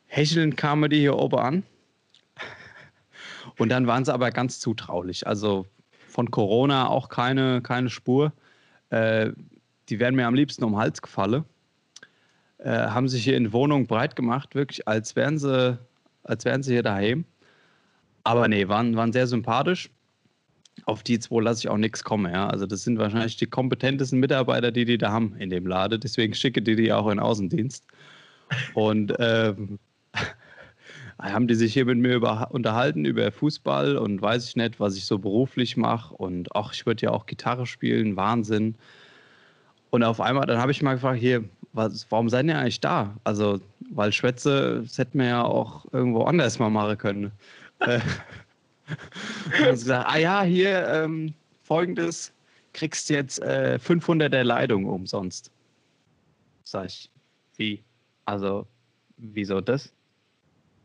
Hechelnd 0.06 0.56
kamen 0.56 0.90
die 0.90 1.00
hier 1.00 1.16
oben 1.16 1.38
an. 1.38 1.62
Und 3.58 3.70
dann 3.70 3.86
waren 3.86 4.04
sie 4.04 4.12
aber 4.12 4.30
ganz 4.30 4.60
zutraulich. 4.60 5.26
Also 5.26 5.66
von 6.08 6.30
Corona 6.30 6.88
auch 6.88 7.08
keine, 7.08 7.62
keine 7.62 7.90
Spur. 7.90 8.32
Äh, 8.90 9.32
die 9.88 9.98
wären 9.98 10.14
mir 10.14 10.26
am 10.26 10.34
liebsten 10.34 10.64
um 10.64 10.72
den 10.72 10.78
Hals 10.78 11.00
gefallen. 11.00 11.44
Äh, 12.58 12.70
haben 12.70 13.08
sich 13.08 13.24
hier 13.24 13.36
in 13.36 13.52
Wohnung 13.52 13.86
breit 13.86 14.16
gemacht, 14.16 14.54
wirklich, 14.54 14.86
als 14.88 15.14
wären 15.14 15.38
sie, 15.38 15.78
als 16.24 16.44
wären 16.44 16.62
sie 16.62 16.72
hier 16.72 16.82
daheim. 16.82 17.24
Aber 18.24 18.48
nee, 18.48 18.66
waren, 18.68 18.96
waren 18.96 19.12
sehr 19.12 19.26
sympathisch. 19.26 19.90
Auf 20.86 21.02
die 21.02 21.18
zwei 21.18 21.42
lasse 21.42 21.60
ich 21.60 21.68
auch 21.68 21.76
nichts 21.76 22.02
kommen. 22.02 22.32
Ja. 22.32 22.48
Also 22.48 22.64
das 22.64 22.84
sind 22.84 22.98
wahrscheinlich 22.98 23.36
die 23.36 23.46
kompetentesten 23.46 24.18
Mitarbeiter, 24.20 24.72
die 24.72 24.84
die 24.84 24.98
da 24.98 25.10
haben 25.12 25.36
in 25.36 25.50
dem 25.50 25.66
Laden. 25.66 26.00
Deswegen 26.00 26.32
schicke 26.32 26.62
die 26.62 26.76
die 26.76 26.92
auch 26.92 27.08
in 27.10 27.18
Außendienst. 27.18 27.84
Und 28.74 29.12
ähm, 29.18 29.78
haben 31.20 31.48
die 31.48 31.54
sich 31.54 31.72
hier 31.72 31.84
mit 31.84 31.98
mir 31.98 32.14
über, 32.14 32.48
unterhalten 32.52 33.04
über 33.04 33.30
Fußball 33.32 33.96
und 33.96 34.22
weiß 34.22 34.48
ich 34.48 34.56
nicht, 34.56 34.78
was 34.78 34.96
ich 34.96 35.06
so 35.06 35.18
beruflich 35.18 35.76
mache. 35.76 36.14
Und 36.14 36.54
ach, 36.54 36.72
ich 36.72 36.86
würde 36.86 37.06
ja 37.06 37.10
auch 37.10 37.26
Gitarre 37.26 37.66
spielen, 37.66 38.16
Wahnsinn. 38.16 38.76
Und 39.90 40.02
auf 40.02 40.20
einmal, 40.20 40.46
dann 40.46 40.58
habe 40.58 40.72
ich 40.72 40.82
mal 40.82 40.94
gefragt, 40.94 41.18
hier, 41.18 41.44
was, 41.72 42.06
warum 42.10 42.28
seid 42.28 42.46
ihr 42.46 42.58
eigentlich 42.58 42.80
da? 42.80 43.16
Also, 43.24 43.60
weil 43.92 44.12
Schwätze, 44.12 44.82
das 44.82 44.98
hätten 44.98 45.18
wir 45.18 45.26
ja 45.26 45.44
auch 45.44 45.84
irgendwo 45.92 46.22
anders 46.22 46.58
mal 46.58 46.70
machen 46.70 46.98
können. 46.98 47.32
und 49.60 49.70
gesagt, 49.70 50.06
ah 50.08 50.18
ja, 50.18 50.42
hier, 50.42 50.86
ähm, 50.88 51.34
folgendes, 51.62 52.32
kriegst 52.72 53.10
jetzt 53.10 53.42
äh, 53.42 53.78
500 53.78 54.32
der 54.32 54.44
Leitung 54.44 54.86
umsonst. 54.86 55.50
Sag 56.62 56.86
ich, 56.86 57.10
wie? 57.56 57.82
Also, 58.24 58.66
wieso 59.16 59.60
das? 59.60 59.92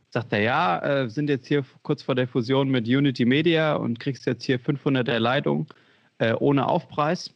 Sagt 0.10 0.34
er, 0.34 0.42
ja, 0.42 0.80
äh, 0.80 1.10
sind 1.10 1.30
jetzt 1.30 1.48
hier 1.48 1.64
kurz 1.84 2.02
vor 2.02 2.16
der 2.16 2.28
Fusion 2.28 2.70
mit 2.70 2.88
Unity 2.88 3.26
Media 3.26 3.76
und 3.76 4.00
kriegst 4.00 4.26
jetzt 4.26 4.44
hier 4.44 4.60
500 4.60 5.08
der 5.08 5.20
Leitung 5.20 5.68
äh, 6.18 6.34
ohne 6.34 6.68
Aufpreis. 6.68 7.34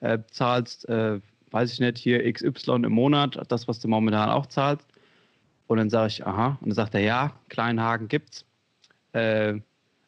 Äh, 0.00 0.18
zahlst, 0.30 0.88
äh, 0.88 1.20
weiß 1.52 1.72
ich 1.72 1.80
nicht, 1.80 1.98
hier 1.98 2.30
XY 2.32 2.82
im 2.84 2.92
Monat, 2.92 3.38
das, 3.48 3.68
was 3.68 3.78
du 3.78 3.88
momentan 3.88 4.30
auch 4.30 4.46
zahlst. 4.46 4.86
Und 5.68 5.78
dann 5.78 5.90
sage 5.90 6.08
ich, 6.08 6.26
aha. 6.26 6.58
Und 6.60 6.70
dann 6.70 6.74
sagt 6.74 6.94
er, 6.94 7.00
ja, 7.00 7.32
Kleinhagen 7.48 8.08
gibt's. 8.08 8.44
Äh, 9.12 9.60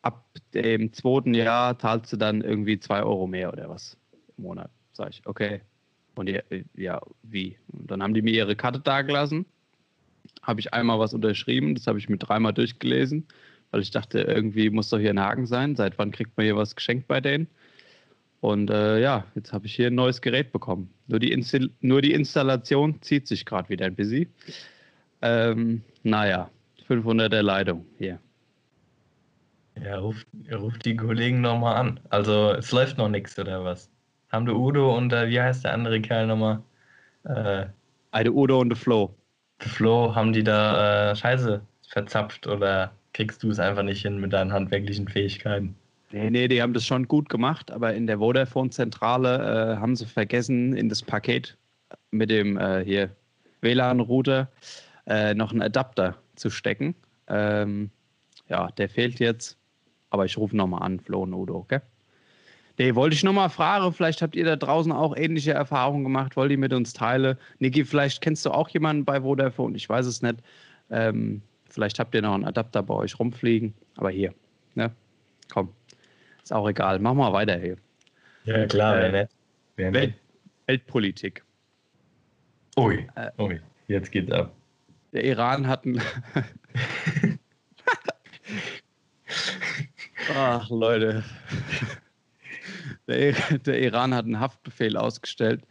ab 0.05 0.27
dem 0.53 0.93
zweiten 0.93 1.35
Jahr 1.35 1.79
zahlst 1.79 2.13
du 2.13 2.17
dann 2.17 2.43
irgendwie 2.43 2.79
zwei 2.79 3.03
Euro 3.03 3.27
mehr 3.27 3.53
oder 3.53 3.69
was 3.69 3.97
im 4.37 4.45
Monat. 4.45 4.71
Sag 4.93 5.11
ich, 5.11 5.23
okay. 5.25 5.63
Und 6.15 6.27
die, 6.27 6.41
ja, 6.77 7.01
wie? 7.23 7.57
Und 7.73 7.91
dann 7.91 8.03
haben 8.03 8.15
die 8.15 8.23
mir 8.23 8.35
ihre 8.35 8.55
Karte 8.55 8.79
dagelassen. 8.79 9.47
Habe 10.43 10.61
ich 10.61 10.73
einmal 10.73 10.99
was 10.99 11.15
unterschrieben, 11.15 11.75
das 11.75 11.87
habe 11.87 11.99
ich 11.99 12.09
mir 12.09 12.19
dreimal 12.19 12.53
durchgelesen, 12.53 13.27
weil 13.71 13.81
ich 13.81 13.91
dachte, 13.91 14.21
irgendwie 14.21 14.71
muss 14.71 14.91
doch 14.91 14.99
hier 14.99 15.11
ein 15.11 15.21
Haken 15.21 15.47
sein. 15.47 15.75
Seit 15.75 15.99
wann 15.99 16.13
kriegt 16.13 16.37
man 16.37 16.45
hier 16.45 16.57
was 16.57 16.77
geschenkt 16.77 17.09
bei 17.09 17.21
denen? 17.21 17.49
Und 18.41 18.71
äh, 18.71 19.01
ja, 19.01 19.27
jetzt 19.35 19.55
habe 19.55 19.67
ich 19.67 19.75
hier 19.75 19.87
ein 19.87 19.95
neues 19.95 20.21
Gerät 20.21 20.53
bekommen. 20.53 20.91
Nur 21.07 21.19
die, 21.19 21.33
Insta 21.33 21.59
nur 21.81 22.03
die 22.03 22.13
Installation 22.13 23.01
zieht 23.01 23.27
sich 23.27 23.47
gerade 23.47 23.71
wieder 23.71 23.87
ein 23.87 23.95
bisschen. 23.95 24.29
Ähm, 25.23 25.81
naja, 26.03 26.51
500er 26.87 27.41
Leitung 27.41 27.87
hier. 27.97 28.21
Ja, 29.83 29.99
ruft, 29.99 30.27
ruft 30.53 30.85
die 30.85 30.97
Kollegen 30.97 31.41
nochmal 31.41 31.77
an. 31.77 32.01
Also 32.11 32.53
es 32.53 32.71
läuft 32.73 32.99
noch 32.99 33.09
nichts 33.09 33.39
oder 33.39 33.65
was? 33.65 33.91
Haben 34.31 34.47
der 34.47 34.57
Udo 34.57 34.97
und 34.97 35.13
äh, 35.13 35.29
wie 35.29 35.41
heißt 35.41 35.65
der 35.65 35.75
andere 35.75 36.01
Kerl 36.01 36.27
nochmal? 36.27 36.63
Äh, 37.25 37.67
Eine 38.13 38.33
Udo 38.33 38.61
und 38.61 38.69
der 38.69 38.77
Flo. 38.77 39.15
Der 39.61 39.69
Flo, 39.69 40.15
haben 40.15 40.33
die 40.33 40.45
da 40.45 41.11
äh, 41.11 41.17
Scheiße 41.17 41.61
verzapft 41.89 42.47
oder 42.47 42.93
kriegst 43.13 43.43
du 43.43 43.51
es 43.51 43.59
einfach 43.59 43.83
nicht 43.83 44.03
hin 44.03 44.21
mit 44.21 44.33
deinen 44.33 44.53
handwerklichen 44.53 45.09
Fähigkeiten? 45.09 45.77
Nee, 46.11 46.31
nee, 46.31 46.49
die 46.49 46.63
haben 46.63 46.75
das 46.75 46.87
schon 46.87 47.09
gut 47.09 47.29
gemacht, 47.29 47.71
aber 47.71 47.95
in 47.95 48.07
der 48.07 48.19
Vodafone-Zentrale 48.19 49.75
äh, 49.75 49.81
haben 49.81 49.97
sie 49.97 50.07
vergessen, 50.07 50.77
in 50.77 50.89
das 50.89 51.03
Paket 51.03 51.57
mit 52.11 52.31
dem 52.31 52.57
äh, 52.57 52.85
hier 52.85 53.11
WLAN-Router 53.63 54.49
äh, 55.07 55.35
noch 55.35 55.51
einen 55.51 55.63
Adapter 55.63 56.17
zu 56.37 56.51
stecken. 56.51 56.95
Ähm, 57.27 57.91
ja, 58.49 58.69
der 58.73 58.89
fehlt 58.89 59.19
jetzt, 59.19 59.57
aber 60.15 60.25
ich 60.25 60.39
rufe 60.39 60.57
nochmal 60.57 60.83
an, 60.83 61.01
Flo 61.01 61.23
und 61.23 61.35
Udo, 61.35 61.57
okay? 61.57 61.81
Nee, 62.79 62.95
wollte 62.95 63.15
ich 63.15 63.25
nochmal 63.25 63.51
fragen, 63.51 63.93
vielleicht 63.93 64.23
habt 64.23 64.37
ihr 64.37 64.45
da 64.45 64.55
draußen 64.55 64.93
auch 64.93 65.17
ähnliche 65.17 65.53
Erfahrungen 65.53 66.05
gemacht, 66.05 66.37
wollt 66.37 66.53
ihr 66.53 66.59
mit 66.59 66.73
uns 66.73 66.93
teilen? 66.93 67.37
Niki, 67.59 67.85
vielleicht 67.85 68.21
kennst 68.21 68.47
du 68.47 68.51
auch 68.51 68.69
jemanden 68.69 69.05
bei 69.05 69.21
Vodafone, 69.21 69.77
ich 69.77 69.89
weiß 69.89 70.07
es 70.07 70.23
nicht. 70.23 70.37
Ähm, 70.91 71.43
vielleicht 71.69 71.99
habt 71.99 72.15
ihr 72.15 72.23
noch 72.23 72.35
einen 72.35 72.45
Adapter 72.45 72.85
bei 72.85 72.95
euch 72.95 73.19
rumfliegen, 73.19 73.75
aber 73.97 74.11
hier, 74.11 74.33
ne? 74.77 74.93
Komm, 75.53 75.71
ist 76.43 76.53
auch 76.53 76.69
egal. 76.69 77.01
Machen 77.01 77.19
wir 77.19 77.33
weiter 77.33 77.59
hier. 77.59 77.77
Ja, 78.45 78.67
klar, 78.67 79.03
äh, 79.03 79.13
wer 79.13 79.29
Wer 79.77 79.93
Welt, 79.93 80.15
Weltpolitik. 80.67 81.43
Ui, 82.77 83.09
äh, 83.17 83.31
ui, 83.43 83.61
jetzt 83.89 84.13
geht's 84.13 84.31
ab. 84.31 84.53
Der 85.13 85.25
Iran 85.25 85.67
hat 85.67 85.85
ein. 85.85 86.01
Ach, 90.37 90.69
Leute. 90.69 91.23
Der, 93.07 93.33
der, 93.33 93.83
Iran 93.83 94.15
hat 94.15 94.25
einen 94.25 94.41
Haftbefehl 94.41 94.97
ausgestellt 94.97 95.63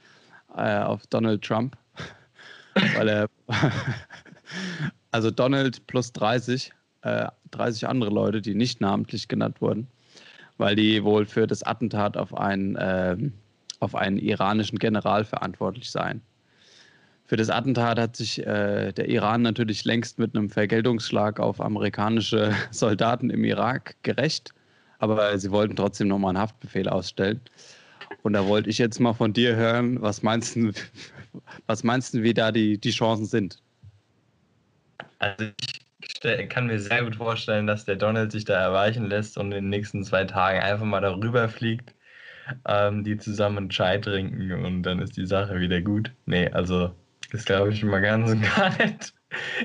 äh, 0.56 0.80
auf 0.80 1.06
Donald 1.08 1.44
Trump, 1.44 1.76
weil 2.96 3.08
er. 3.10 3.30
also 5.12 5.32
Donald 5.32 5.86
plus 5.88 6.14
30, 6.14 6.72
äh, 7.02 7.28
30 7.52 7.88
andere 7.88 8.12
Leute, 8.12 8.42
die 8.42 8.56
nicht 8.56 8.82
namentlich 8.82 9.28
genannt 9.28 9.62
wurden, 9.62 9.88
weil 10.58 10.76
die 10.76 11.04
wohl 11.04 11.26
für 11.26 11.48
das 11.48 11.64
Attentat 11.64 12.16
auf 12.16 12.34
einen, 12.36 12.76
äh, 12.76 13.18
auf 13.80 13.96
einen 13.96 14.18
iranischen 14.18 14.80
General 14.80 15.26
verantwortlich 15.26 15.90
seien. 15.90 16.22
Für 17.34 17.38
das 17.38 17.50
Attentat 17.50 17.98
hat 17.98 18.16
sich 18.16 18.46
äh, 18.46 18.92
der 18.92 19.10
Iran 19.10 19.42
natürlich 19.42 19.86
längst 19.86 20.20
mit 20.20 20.36
einem 20.36 20.52
Vergeltungsschlag 20.52 21.40
auf 21.40 21.60
amerikanische 21.62 22.54
Soldaten 22.70 23.32
im 23.32 23.44
Irak 23.44 23.96
gerecht, 24.04 24.54
aber 25.00 25.36
sie 25.40 25.50
wollten 25.50 25.76
trotzdem 25.76 26.10
nochmal 26.10 26.30
einen 26.30 26.38
Haftbefehl 26.38 26.88
ausstellen. 26.88 27.42
Und 28.22 28.34
da 28.34 28.46
wollte 28.46 28.70
ich 28.70 28.78
jetzt 28.78 29.00
mal 29.00 29.14
von 29.14 29.34
dir 29.34 29.56
hören, 29.56 30.00
was 30.00 30.22
meinst 30.22 30.56
du, 30.56 30.74
was 31.66 31.84
meinst 31.84 32.14
du 32.14 32.22
wie 32.22 32.36
da 32.36 32.52
die, 32.52 32.78
die 32.78 32.92
Chancen 32.92 33.26
sind? 33.26 33.58
Also 35.18 35.46
ich 36.00 36.50
kann 36.50 36.68
mir 36.68 36.80
sehr 36.80 37.04
gut 37.04 37.16
vorstellen, 37.16 37.66
dass 37.66 37.86
der 37.86 37.96
Donald 37.96 38.32
sich 38.32 38.46
da 38.46 38.62
erweichen 38.62 39.08
lässt 39.08 39.40
und 39.40 39.46
in 39.46 39.64
den 39.64 39.70
nächsten 39.70 40.04
zwei 40.04 40.26
Tagen 40.26 40.60
einfach 40.60 40.86
mal 40.86 41.02
darüber 41.02 41.50
fliegt, 41.50 41.96
ähm, 42.68 43.04
die 43.04 43.18
zusammen 43.18 43.58
einen 43.58 43.70
Chai 43.70 43.98
trinken 43.98 44.52
und 44.52 44.84
dann 44.84 45.00
ist 45.00 45.18
die 45.18 45.26
Sache 45.26 45.60
wieder 45.60 45.82
gut. 45.82 46.12
Nee, 46.28 46.48
also 46.50 46.94
das 47.34 47.46
glaube 47.46 47.74
ich 47.74 47.84
mal 47.84 48.00
ganz 48.00 48.30
und 48.32 48.42
gar 48.44 48.70
nicht. 48.78 49.14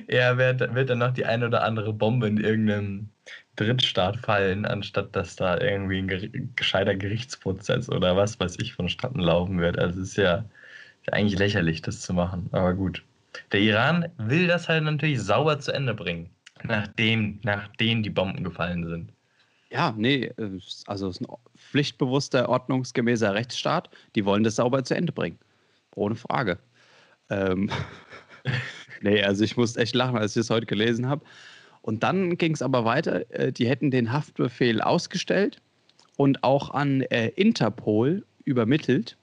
Eher 0.06 0.38
wird, 0.38 0.74
wird 0.74 0.88
dann 0.88 0.98
noch 0.98 1.12
die 1.12 1.26
ein 1.26 1.44
oder 1.44 1.62
andere 1.62 1.92
Bombe 1.92 2.26
in 2.26 2.38
irgendeinem 2.38 3.10
Drittstaat 3.56 4.16
fallen, 4.16 4.64
anstatt 4.64 5.14
dass 5.14 5.36
da 5.36 5.60
irgendwie 5.60 5.98
ein 5.98 6.52
gescheiter 6.56 6.96
Gerichtsprozess 6.96 7.90
oder 7.90 8.16
was 8.16 8.40
weiß 8.40 8.56
ich 8.58 8.72
vonstatten 8.72 9.20
laufen 9.20 9.60
wird. 9.60 9.78
Also 9.78 10.00
es 10.00 10.10
ist 10.10 10.16
ja 10.16 10.44
eigentlich 11.12 11.38
lächerlich, 11.38 11.82
das 11.82 12.00
zu 12.00 12.14
machen. 12.14 12.48
Aber 12.52 12.72
gut. 12.72 13.04
Der 13.52 13.60
Iran 13.60 14.08
will 14.16 14.46
das 14.46 14.68
halt 14.68 14.84
natürlich 14.84 15.20
sauber 15.20 15.58
zu 15.58 15.72
Ende 15.72 15.92
bringen, 15.92 16.30
nachdem, 16.64 17.38
nachdem 17.42 18.02
die 18.02 18.10
Bomben 18.10 18.44
gefallen 18.44 18.86
sind. 18.88 19.12
Ja, 19.70 19.92
nee, 19.94 20.32
also 20.86 21.08
es 21.08 21.16
ist 21.16 21.20
ein 21.20 21.36
pflichtbewusster, 21.58 22.48
ordnungsgemäßer 22.48 23.34
Rechtsstaat. 23.34 23.90
Die 24.14 24.24
wollen 24.24 24.42
das 24.42 24.56
sauber 24.56 24.82
zu 24.82 24.96
Ende 24.96 25.12
bringen. 25.12 25.38
Ohne 25.94 26.14
Frage. 26.14 26.58
Ähm, 27.30 27.70
nee, 29.02 29.22
also 29.22 29.44
ich 29.44 29.56
musste 29.56 29.80
echt 29.80 29.94
lachen, 29.94 30.16
als 30.16 30.36
ich 30.36 30.40
das 30.40 30.50
heute 30.50 30.66
gelesen 30.66 31.08
habe. 31.08 31.24
Und 31.82 32.02
dann 32.02 32.36
ging 32.36 32.52
es 32.52 32.62
aber 32.62 32.84
weiter. 32.84 33.30
Äh, 33.32 33.52
die 33.52 33.68
hätten 33.68 33.90
den 33.90 34.12
Haftbefehl 34.12 34.80
ausgestellt 34.80 35.60
und 36.16 36.44
auch 36.44 36.70
an 36.70 37.02
äh, 37.02 37.28
Interpol 37.28 38.24
übermittelt. 38.44 39.16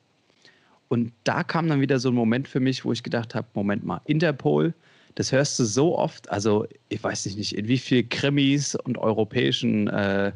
Und 0.87 1.11
da 1.23 1.43
kam 1.43 1.67
dann 1.67 1.81
wieder 1.81 1.99
so 1.99 2.09
ein 2.09 2.15
Moment 2.15 2.47
für 2.47 2.59
mich, 2.59 2.85
wo 2.85 2.91
ich 2.91 3.03
gedacht 3.03 3.35
habe, 3.35 3.47
Moment 3.53 3.83
mal, 3.83 4.01
Interpol, 4.05 4.73
das 5.15 5.31
hörst 5.31 5.57
du 5.59 5.63
so 5.63 5.97
oft, 5.97 6.29
also 6.29 6.67
ich 6.89 7.03
weiß 7.03 7.25
nicht, 7.25 7.55
in 7.55 7.67
wie 7.67 7.77
viel 7.77 8.03
Krimis 8.03 8.75
und 8.75 8.97
europäischen 8.97 9.87
äh, 9.87 10.31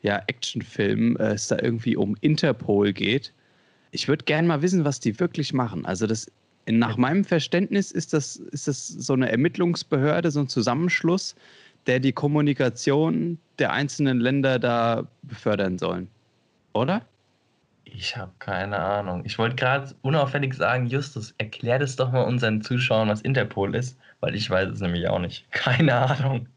ja, 0.00 0.22
Actionfilm 0.26 1.16
äh, 1.16 1.34
es 1.34 1.48
da 1.48 1.58
irgendwie 1.60 1.96
um 1.96 2.16
Interpol 2.20 2.92
geht. 2.92 3.32
Ich 3.90 4.08
würde 4.08 4.24
gerne 4.24 4.48
mal 4.48 4.62
wissen, 4.62 4.84
was 4.84 5.00
die 5.00 5.20
wirklich 5.20 5.52
machen. 5.52 5.84
Also 5.84 6.06
das, 6.06 6.26
nach 6.68 6.96
meinem 6.96 7.24
Verständnis 7.24 7.90
ist 7.90 8.12
das, 8.12 8.36
ist 8.36 8.68
das 8.68 8.86
so 8.86 9.12
eine 9.14 9.30
Ermittlungsbehörde, 9.30 10.30
so 10.30 10.40
ein 10.40 10.48
Zusammenschluss, 10.48 11.34
der 11.86 12.00
die 12.00 12.12
Kommunikation 12.12 13.38
der 13.58 13.72
einzelnen 13.72 14.20
Länder 14.20 14.58
da 14.58 15.06
befördern 15.22 15.78
sollen. 15.78 16.08
Oder? 16.72 17.02
Ich 17.84 18.16
habe 18.16 18.32
keine 18.38 18.78
Ahnung. 18.78 19.22
Ich 19.24 19.38
wollte 19.38 19.56
gerade 19.56 19.94
unauffällig 20.02 20.54
sagen, 20.54 20.86
Justus, 20.86 21.34
erklär 21.38 21.78
das 21.78 21.96
doch 21.96 22.10
mal 22.12 22.22
unseren 22.22 22.62
Zuschauern, 22.62 23.08
was 23.08 23.20
Interpol 23.20 23.74
ist, 23.74 23.98
weil 24.20 24.34
ich 24.34 24.48
weiß 24.48 24.70
es 24.70 24.80
nämlich 24.80 25.08
auch 25.08 25.18
nicht. 25.18 25.46
Keine 25.50 25.94
Ahnung. 25.94 26.48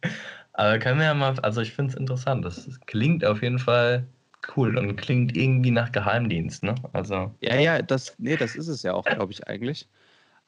Aber 0.54 0.80
können 0.80 1.00
wir 1.00 1.08
ja 1.08 1.14
mal, 1.14 1.38
also 1.42 1.62
ich 1.62 1.74
finde 1.74 1.92
es 1.92 1.98
interessant. 1.98 2.46
Das 2.46 2.80
klingt 2.86 3.26
auf 3.26 3.42
jeden 3.42 3.60
Fall 3.60 4.06
cool 4.56 4.78
und 4.78 4.96
klingt 4.96 5.36
irgendwie 5.36 5.72
nach 5.72 5.92
Geheimdienst, 5.92 6.64
ne? 6.64 6.76
Also. 6.94 7.32
Ja, 7.42 7.56
ja, 7.56 7.82
das, 7.82 8.16
nee, 8.18 8.38
das 8.38 8.56
ist 8.56 8.68
es 8.68 8.84
ja 8.84 8.94
auch, 8.94 9.06
glaube 9.06 9.32
ich, 9.32 9.48
eigentlich. 9.48 9.88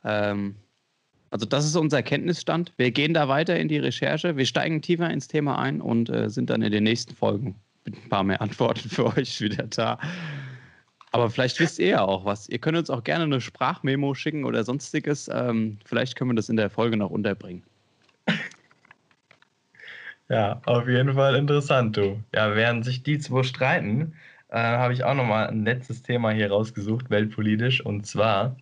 Ähm, 0.03 0.55
also 1.29 1.45
das 1.45 1.65
ist 1.65 1.75
unser 1.75 2.03
Kenntnisstand. 2.03 2.73
Wir 2.77 2.91
gehen 2.91 3.13
da 3.13 3.27
weiter 3.27 3.57
in 3.60 3.67
die 3.67 3.77
Recherche, 3.77 4.38
wir 4.38 4.45
steigen 4.45 4.81
tiefer 4.81 5.10
ins 5.10 5.27
Thema 5.27 5.60
ein 5.60 5.81
und 5.81 6.10
äh, 6.10 6.29
sind 6.29 6.49
dann 6.49 6.62
in 6.62 6.71
den 6.71 6.83
nächsten 6.83 7.13
Folgen 7.15 7.55
mit 7.86 7.95
ein 7.95 8.10
paar 8.10 8.23
mehr 8.23 8.41
Antworten 8.41 8.89
für 8.89 9.05
euch 9.17 9.41
wieder 9.41 9.67
da. 9.67 9.99
Aber 11.12 11.29
vielleicht 11.29 11.60
wisst 11.60 11.79
ihr 11.79 11.88
ja 11.88 12.01
auch 12.01 12.25
was. 12.25 12.49
Ihr 12.49 12.60
könnt 12.60 12.77
uns 12.77 12.89
auch 12.89 13.03
gerne 13.03 13.23
eine 13.23 13.41
Sprachmemo 13.41 14.13
schicken 14.13 14.45
oder 14.45 14.63
sonstiges. 14.63 15.29
Ähm, 15.33 15.79
vielleicht 15.86 16.15
können 16.15 16.31
wir 16.31 16.36
das 16.36 16.49
in 16.49 16.57
der 16.57 16.69
Folge 16.69 16.97
noch 16.97 17.10
unterbringen. 17.10 17.63
Ja, 20.30 20.62
auf 20.66 20.88
jeden 20.88 21.13
Fall 21.13 21.36
interessant, 21.36 21.96
du. 21.96 22.22
Ja, 22.34 22.54
während 22.56 22.84
sich 22.84 23.04
die 23.04 23.18
zwei 23.18 23.44
streiten, 23.44 24.13
äh, 24.50 24.58
habe 24.58 24.94
ich 24.94 25.04
auch 25.04 25.13
nochmal 25.13 25.48
ein 25.48 25.63
letztes 25.63 26.04
Thema 26.04 26.32
hier 26.32 26.50
rausgesucht, 26.50 27.10
weltpolitisch, 27.10 27.86
und 27.86 28.06
zwar 28.06 28.58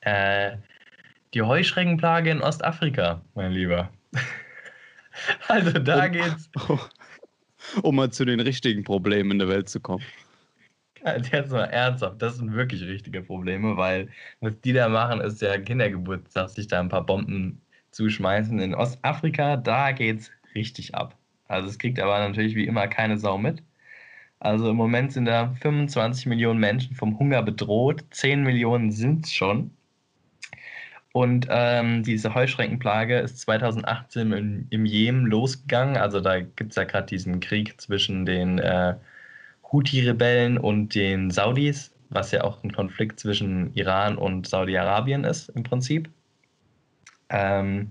äh, 0.00 0.56
die 1.34 1.42
Heuschreckenplage 1.42 2.30
in 2.30 2.40
Ostafrika, 2.40 3.20
mein 3.34 3.52
Lieber. 3.52 3.90
also 5.48 5.78
da 5.78 6.06
um, 6.06 6.12
geht's. 6.12 6.50
Um 7.82 7.96
mal 7.96 8.10
zu 8.10 8.24
den 8.24 8.40
richtigen 8.40 8.84
Problemen 8.84 9.32
in 9.32 9.38
der 9.38 9.48
Welt 9.48 9.68
zu 9.68 9.80
kommen. 9.80 10.02
Jetzt 11.30 11.52
mal 11.52 11.64
ernsthaft, 11.64 12.20
das 12.20 12.36
sind 12.36 12.54
wirklich 12.54 12.82
richtige 12.82 13.22
Probleme, 13.22 13.76
weil 13.76 14.08
was 14.40 14.58
die 14.62 14.72
da 14.72 14.88
machen, 14.88 15.20
ist 15.20 15.42
ja 15.42 15.58
Kindergeburtstag, 15.58 16.48
sich 16.48 16.68
da 16.68 16.80
ein 16.80 16.88
paar 16.88 17.04
Bomben 17.04 17.60
zuschmeißen. 17.90 18.58
In 18.60 18.74
Ostafrika, 18.74 19.58
da 19.58 19.92
geht's 19.92 20.30
richtig 20.54 20.94
ab. 20.94 21.16
Also 21.48 21.68
es 21.68 21.78
kriegt 21.78 21.98
aber 22.00 22.18
natürlich 22.18 22.54
wie 22.54 22.66
immer 22.66 22.86
keine 22.88 23.18
Sau 23.18 23.38
mit. 23.38 23.62
Also 24.38 24.70
im 24.70 24.76
Moment 24.76 25.12
sind 25.12 25.26
da 25.26 25.54
25 25.60 26.26
Millionen 26.26 26.60
Menschen 26.60 26.94
vom 26.96 27.18
Hunger 27.18 27.42
bedroht, 27.42 28.04
10 28.10 28.42
Millionen 28.42 28.90
sind 28.90 29.26
es 29.26 29.32
schon. 29.32 29.70
Und 31.12 31.48
ähm, 31.50 32.04
diese 32.04 32.34
Heuschreckenplage 32.34 33.18
ist 33.18 33.40
2018 33.40 34.32
im, 34.32 34.66
im 34.70 34.86
Jemen 34.86 35.26
losgegangen. 35.26 35.96
Also 35.96 36.20
da 36.20 36.40
gibt 36.40 36.70
es 36.70 36.76
ja 36.76 36.84
gerade 36.84 37.06
diesen 37.06 37.40
Krieg 37.40 37.80
zwischen 37.80 38.24
den 38.24 38.58
äh, 38.58 38.94
Houthi-Rebellen 39.72 40.56
und 40.56 40.94
den 40.94 41.30
Saudis, 41.30 41.92
was 42.10 42.30
ja 42.30 42.44
auch 42.44 42.62
ein 42.62 42.72
Konflikt 42.72 43.18
zwischen 43.18 43.74
Iran 43.74 44.16
und 44.16 44.46
Saudi-Arabien 44.46 45.24
ist 45.24 45.48
im 45.50 45.64
Prinzip. 45.64 46.08
Ähm, 47.28 47.90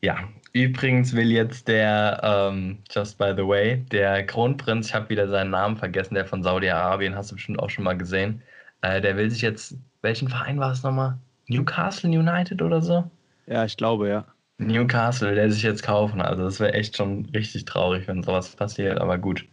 ja, 0.00 0.28
übrigens 0.54 1.14
will 1.14 1.30
jetzt 1.30 1.68
der, 1.68 2.20
ähm, 2.22 2.78
just 2.90 3.18
by 3.18 3.34
the 3.36 3.46
way, 3.46 3.84
der 3.90 4.24
Kronprinz, 4.24 4.86
ich 4.86 4.94
habe 4.94 5.10
wieder 5.10 5.28
seinen 5.28 5.50
Namen 5.50 5.76
vergessen, 5.76 6.14
der 6.14 6.24
von 6.24 6.42
Saudi-Arabien, 6.42 7.14
hast 7.14 7.30
du 7.30 7.34
bestimmt 7.34 7.58
auch 7.58 7.68
schon 7.68 7.84
mal 7.84 7.98
gesehen, 7.98 8.40
äh, 8.80 9.00
der 9.00 9.16
will 9.16 9.30
sich 9.30 9.42
jetzt, 9.42 9.76
welchen 10.02 10.28
Verein 10.28 10.58
war 10.58 10.72
es 10.72 10.82
nochmal? 10.82 11.18
Newcastle 11.48 12.08
United 12.08 12.62
oder 12.62 12.80
so? 12.80 13.10
Ja, 13.46 13.64
ich 13.64 13.76
glaube, 13.76 14.08
ja. 14.08 14.24
Newcastle, 14.58 15.34
der 15.34 15.50
sich 15.50 15.62
jetzt 15.62 15.82
kaufen. 15.82 16.22
Also 16.22 16.44
das 16.44 16.60
wäre 16.60 16.72
echt 16.72 16.96
schon 16.96 17.26
richtig 17.34 17.64
traurig, 17.64 18.06
wenn 18.06 18.22
sowas 18.22 18.54
passiert, 18.54 18.98
aber 18.98 19.18
gut. 19.18 19.44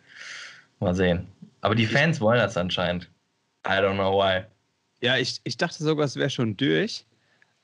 Mal 0.79 0.93
sehen. 0.93 1.27
Aber 1.61 1.75
die 1.75 1.87
Fans 1.87 2.21
wollen 2.21 2.39
das 2.39 2.55
anscheinend. 2.55 3.09
I 3.67 3.71
don't 3.71 3.95
know 3.95 4.13
why. 4.13 4.43
Ja, 5.01 5.17
ich, 5.17 5.41
ich 5.43 5.57
dachte 5.57 5.83
sogar, 5.83 6.05
es 6.05 6.15
wäre 6.15 6.29
schon 6.29 6.55
durch 6.55 7.05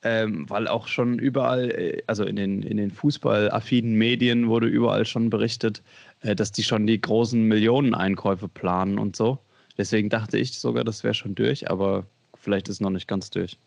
ähm, 0.02 0.48
weil 0.48 0.68
auch 0.68 0.86
schon 0.88 1.18
überall, 1.18 1.70
äh, 1.70 2.02
also 2.06 2.24
in 2.24 2.36
den, 2.36 2.62
in 2.62 2.76
den 2.76 2.90
fußballaffinen 2.90 3.94
Medien 3.94 4.48
wurde 4.48 4.66
überall 4.66 5.04
schon 5.04 5.30
berichtet, 5.30 5.82
äh, 6.20 6.36
dass 6.36 6.52
die 6.52 6.62
schon 6.62 6.86
die 6.86 7.00
großen 7.00 7.42
Millioneneinkäufe 7.42 8.48
planen 8.48 8.98
und 8.98 9.16
so. 9.16 9.38
Deswegen 9.76 10.08
dachte 10.08 10.38
ich 10.38 10.58
sogar, 10.58 10.84
das 10.84 11.04
wäre 11.04 11.14
schon 11.14 11.34
durch, 11.34 11.70
aber 11.70 12.06
vielleicht 12.34 12.68
ist 12.68 12.76
es 12.76 12.80
noch 12.80 12.90
nicht 12.90 13.08
ganz 13.08 13.30
durch. 13.30 13.58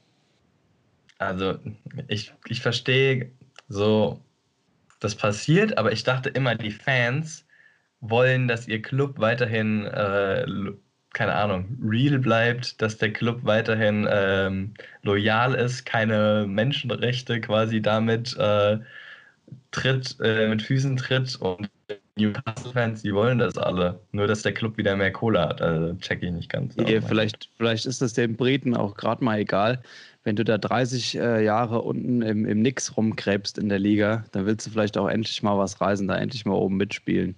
Also 1.17 1.59
ich, 2.07 2.33
ich 2.47 2.61
verstehe 2.61 3.31
so, 3.69 4.19
das 4.99 5.15
passiert, 5.15 5.77
aber 5.77 5.91
ich 5.91 6.03
dachte 6.03 6.29
immer, 6.29 6.55
die 6.55 6.71
Fans 6.71 7.45
wollen, 7.99 8.47
dass 8.47 8.67
ihr 8.67 8.81
Club 8.81 9.19
weiterhin 9.19 9.85
äh, 9.85 10.45
keine 11.13 11.33
Ahnung, 11.33 11.77
real 11.83 12.19
bleibt, 12.19 12.81
dass 12.81 12.97
der 12.97 13.11
Club 13.11 13.41
weiterhin 13.43 14.07
ähm, 14.09 14.73
loyal 15.03 15.53
ist, 15.53 15.85
keine 15.85 16.45
Menschenrechte 16.47 17.41
quasi 17.41 17.81
damit 17.81 18.35
äh, 18.37 18.77
tritt, 19.71 20.17
äh, 20.21 20.47
mit 20.47 20.61
Füßen 20.61 20.95
tritt 20.97 21.35
und 21.35 21.69
Newcastle-Fans, 22.15 23.01
die 23.01 23.13
wollen 23.13 23.39
das 23.39 23.57
alle. 23.57 23.99
Nur, 24.11 24.27
dass 24.27 24.41
der 24.41 24.53
Club 24.53 24.77
wieder 24.77 24.95
mehr 24.95 25.11
Kohle 25.11 25.41
hat. 25.41 25.61
Also 25.61 25.93
check 25.95 26.21
ich 26.21 26.31
nicht 26.31 26.49
ganz. 26.49 26.75
Nee, 26.75 27.01
vielleicht, 27.01 27.49
vielleicht 27.57 27.85
ist 27.85 28.01
das 28.01 28.13
den 28.13 28.35
Briten 28.35 28.75
auch 28.75 28.95
gerade 28.95 29.23
mal 29.23 29.39
egal. 29.39 29.81
Wenn 30.23 30.35
du 30.35 30.43
da 30.43 30.57
30 30.57 31.17
äh, 31.17 31.43
Jahre 31.43 31.81
unten 31.81 32.21
im, 32.21 32.45
im 32.45 32.61
Nix 32.61 32.95
rumkrebst 32.95 33.57
in 33.57 33.69
der 33.69 33.79
Liga, 33.79 34.23
dann 34.31 34.45
willst 34.45 34.67
du 34.67 34.71
vielleicht 34.71 34.97
auch 34.97 35.07
endlich 35.07 35.41
mal 35.41 35.57
was 35.57 35.81
reisen, 35.81 36.07
da 36.07 36.15
endlich 36.15 36.45
mal 36.45 36.53
oben 36.53 36.77
mitspielen. 36.77 37.35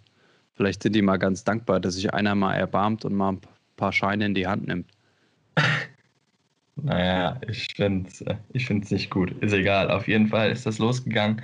Vielleicht 0.55 0.83
sind 0.83 0.93
die 0.93 1.01
mal 1.01 1.17
ganz 1.17 1.43
dankbar, 1.43 1.79
dass 1.79 1.95
sich 1.95 2.13
einer 2.13 2.36
mal 2.36 2.53
erbarmt 2.53 3.05
und 3.05 3.15
mal 3.15 3.33
ein 3.33 3.41
paar 3.84 3.91
Scheine 3.91 4.26
in 4.28 4.34
die 4.34 4.48
Hand 4.48 4.67
nimmt. 4.67 4.89
Naja, 6.76 7.39
ich 7.48 7.67
finde 7.76 8.10
es 8.10 8.26
ich 8.52 8.65
find's 8.65 8.89
nicht 8.89 9.12
gut. 9.12 9.32
Ist 9.43 9.54
egal. 9.54 9.91
Auf 9.91 10.08
jeden 10.08 10.28
Fall 10.28 10.52
ist 10.52 10.65
das 10.65 10.80
losgegangen 10.80 11.43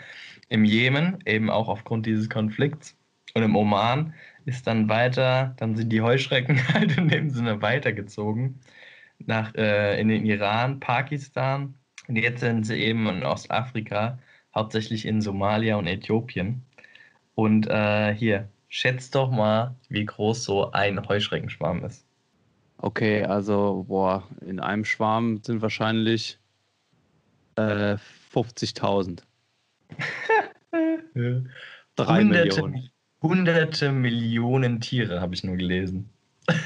im 0.50 0.66
Jemen, 0.66 1.20
eben 1.28 1.52
auch 1.52 1.68
aufgrund 1.68 2.08
dieses 2.08 2.30
Konflikts. 2.30 2.98
Und 3.36 3.44
im 3.44 3.56
Oman 3.56 4.16
ist 4.46 4.66
dann 4.66 4.90
weiter, 4.90 5.54
dann 5.58 5.76
sind 5.76 5.90
die 5.92 6.02
Heuschrecken 6.02 6.58
halt 6.74 6.98
in 6.98 7.10
dem 7.10 7.30
Sinne 7.30 7.62
weitergezogen 7.62 8.60
nach, 9.20 9.54
äh, 9.54 10.02
in 10.02 10.08
den 10.08 10.26
Iran, 10.26 10.80
Pakistan. 10.80 11.76
Und 12.08 12.16
jetzt 12.16 12.40
sind 12.40 12.66
sie 12.66 12.78
eben 12.78 13.08
in 13.08 13.24
Ostafrika, 13.24 14.18
hauptsächlich 14.56 15.06
in 15.06 15.22
Somalia 15.22 15.76
und 15.76 15.86
Äthiopien. 15.86 16.64
Und 17.36 17.68
äh, 17.68 18.16
hier, 18.16 18.50
schätzt 18.68 19.14
doch 19.14 19.30
mal, 19.30 19.76
wie 19.90 20.06
groß 20.06 20.44
so 20.44 20.72
ein 20.72 21.08
Heuschreckenschwarm 21.08 21.86
ist. 21.86 22.09
Okay, 22.82 23.24
also, 23.24 23.86
boah, 23.88 24.24
in 24.42 24.60
einem 24.60 24.86
Schwarm 24.86 25.42
sind 25.44 25.62
wahrscheinlich 25.62 26.40
äh, 27.56 27.98
50.000. 28.34 29.22
Drei 31.96 32.20
hunderte, 32.22 32.64
Millionen. 32.64 32.90
Hunderte 33.22 33.92
Millionen 33.92 34.80
Tiere 34.80 35.20
habe 35.20 35.36
ich 35.36 35.44
nur 35.44 35.58
gelesen. 35.58 36.10
das 36.46 36.58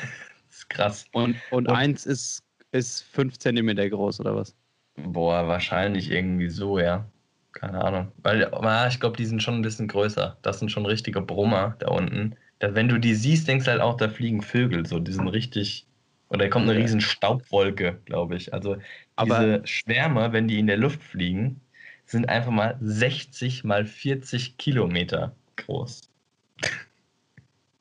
ist 0.51 0.69
krass. 0.69 1.05
Und, 1.13 1.35
und, 1.49 1.67
und 1.67 1.75
eins 1.75 2.05
ist, 2.05 2.43
ist 2.71 3.01
fünf 3.01 3.39
Zentimeter 3.39 3.89
groß, 3.89 4.19
oder 4.19 4.35
was? 4.35 4.55
Boah, 4.95 5.47
wahrscheinlich 5.47 6.11
irgendwie 6.11 6.49
so, 6.49 6.77
ja. 6.77 7.05
Keine 7.53 7.83
Ahnung. 7.83 8.11
Weil, 8.21 8.51
ich 8.89 8.99
glaube, 8.99 9.17
die 9.17 9.25
sind 9.25 9.41
schon 9.41 9.55
ein 9.55 9.61
bisschen 9.63 9.87
größer. 9.87 10.37
Das 10.43 10.59
sind 10.59 10.71
schon 10.71 10.85
richtige 10.85 11.21
Brummer 11.21 11.75
da 11.79 11.89
unten. 11.89 12.35
Da, 12.59 12.75
wenn 12.75 12.87
du 12.87 12.99
die 12.99 13.15
siehst, 13.15 13.47
denkst 13.47 13.65
du 13.65 13.71
halt 13.71 13.81
auch, 13.81 13.97
da 13.97 14.09
fliegen 14.09 14.41
Vögel. 14.41 14.85
So, 14.85 14.99
die 14.99 15.11
sind 15.11 15.27
richtig 15.27 15.87
oder 16.33 16.49
kommt 16.49 16.67
eine 16.67 16.77
riesen 16.77 16.99
Staubwolke, 16.99 17.99
glaube 18.05 18.35
ich. 18.35 18.53
Also 18.53 18.75
diese 18.75 18.85
Aber 19.15 19.67
Schwärme, 19.67 20.33
wenn 20.33 20.47
die 20.47 20.59
in 20.59 20.67
der 20.67 20.77
Luft 20.77 21.01
fliegen, 21.03 21.61
sind 22.05 22.27
einfach 22.27 22.51
mal 22.51 22.77
60 22.81 23.63
mal 23.63 23.85
40 23.85 24.57
Kilometer 24.57 25.35
groß. 25.57 26.09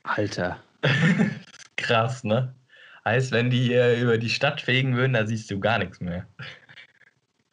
Alter. 0.02 0.62
Krass, 1.76 2.24
ne? 2.24 2.54
Heißt, 3.04 3.32
wenn 3.32 3.50
die 3.50 3.62
hier 3.62 3.96
über 4.00 4.18
die 4.18 4.30
Stadt 4.30 4.60
fegen 4.60 4.94
würden, 4.96 5.14
da 5.14 5.26
siehst 5.26 5.50
du 5.50 5.58
gar 5.58 5.78
nichts 5.78 6.00
mehr. 6.00 6.26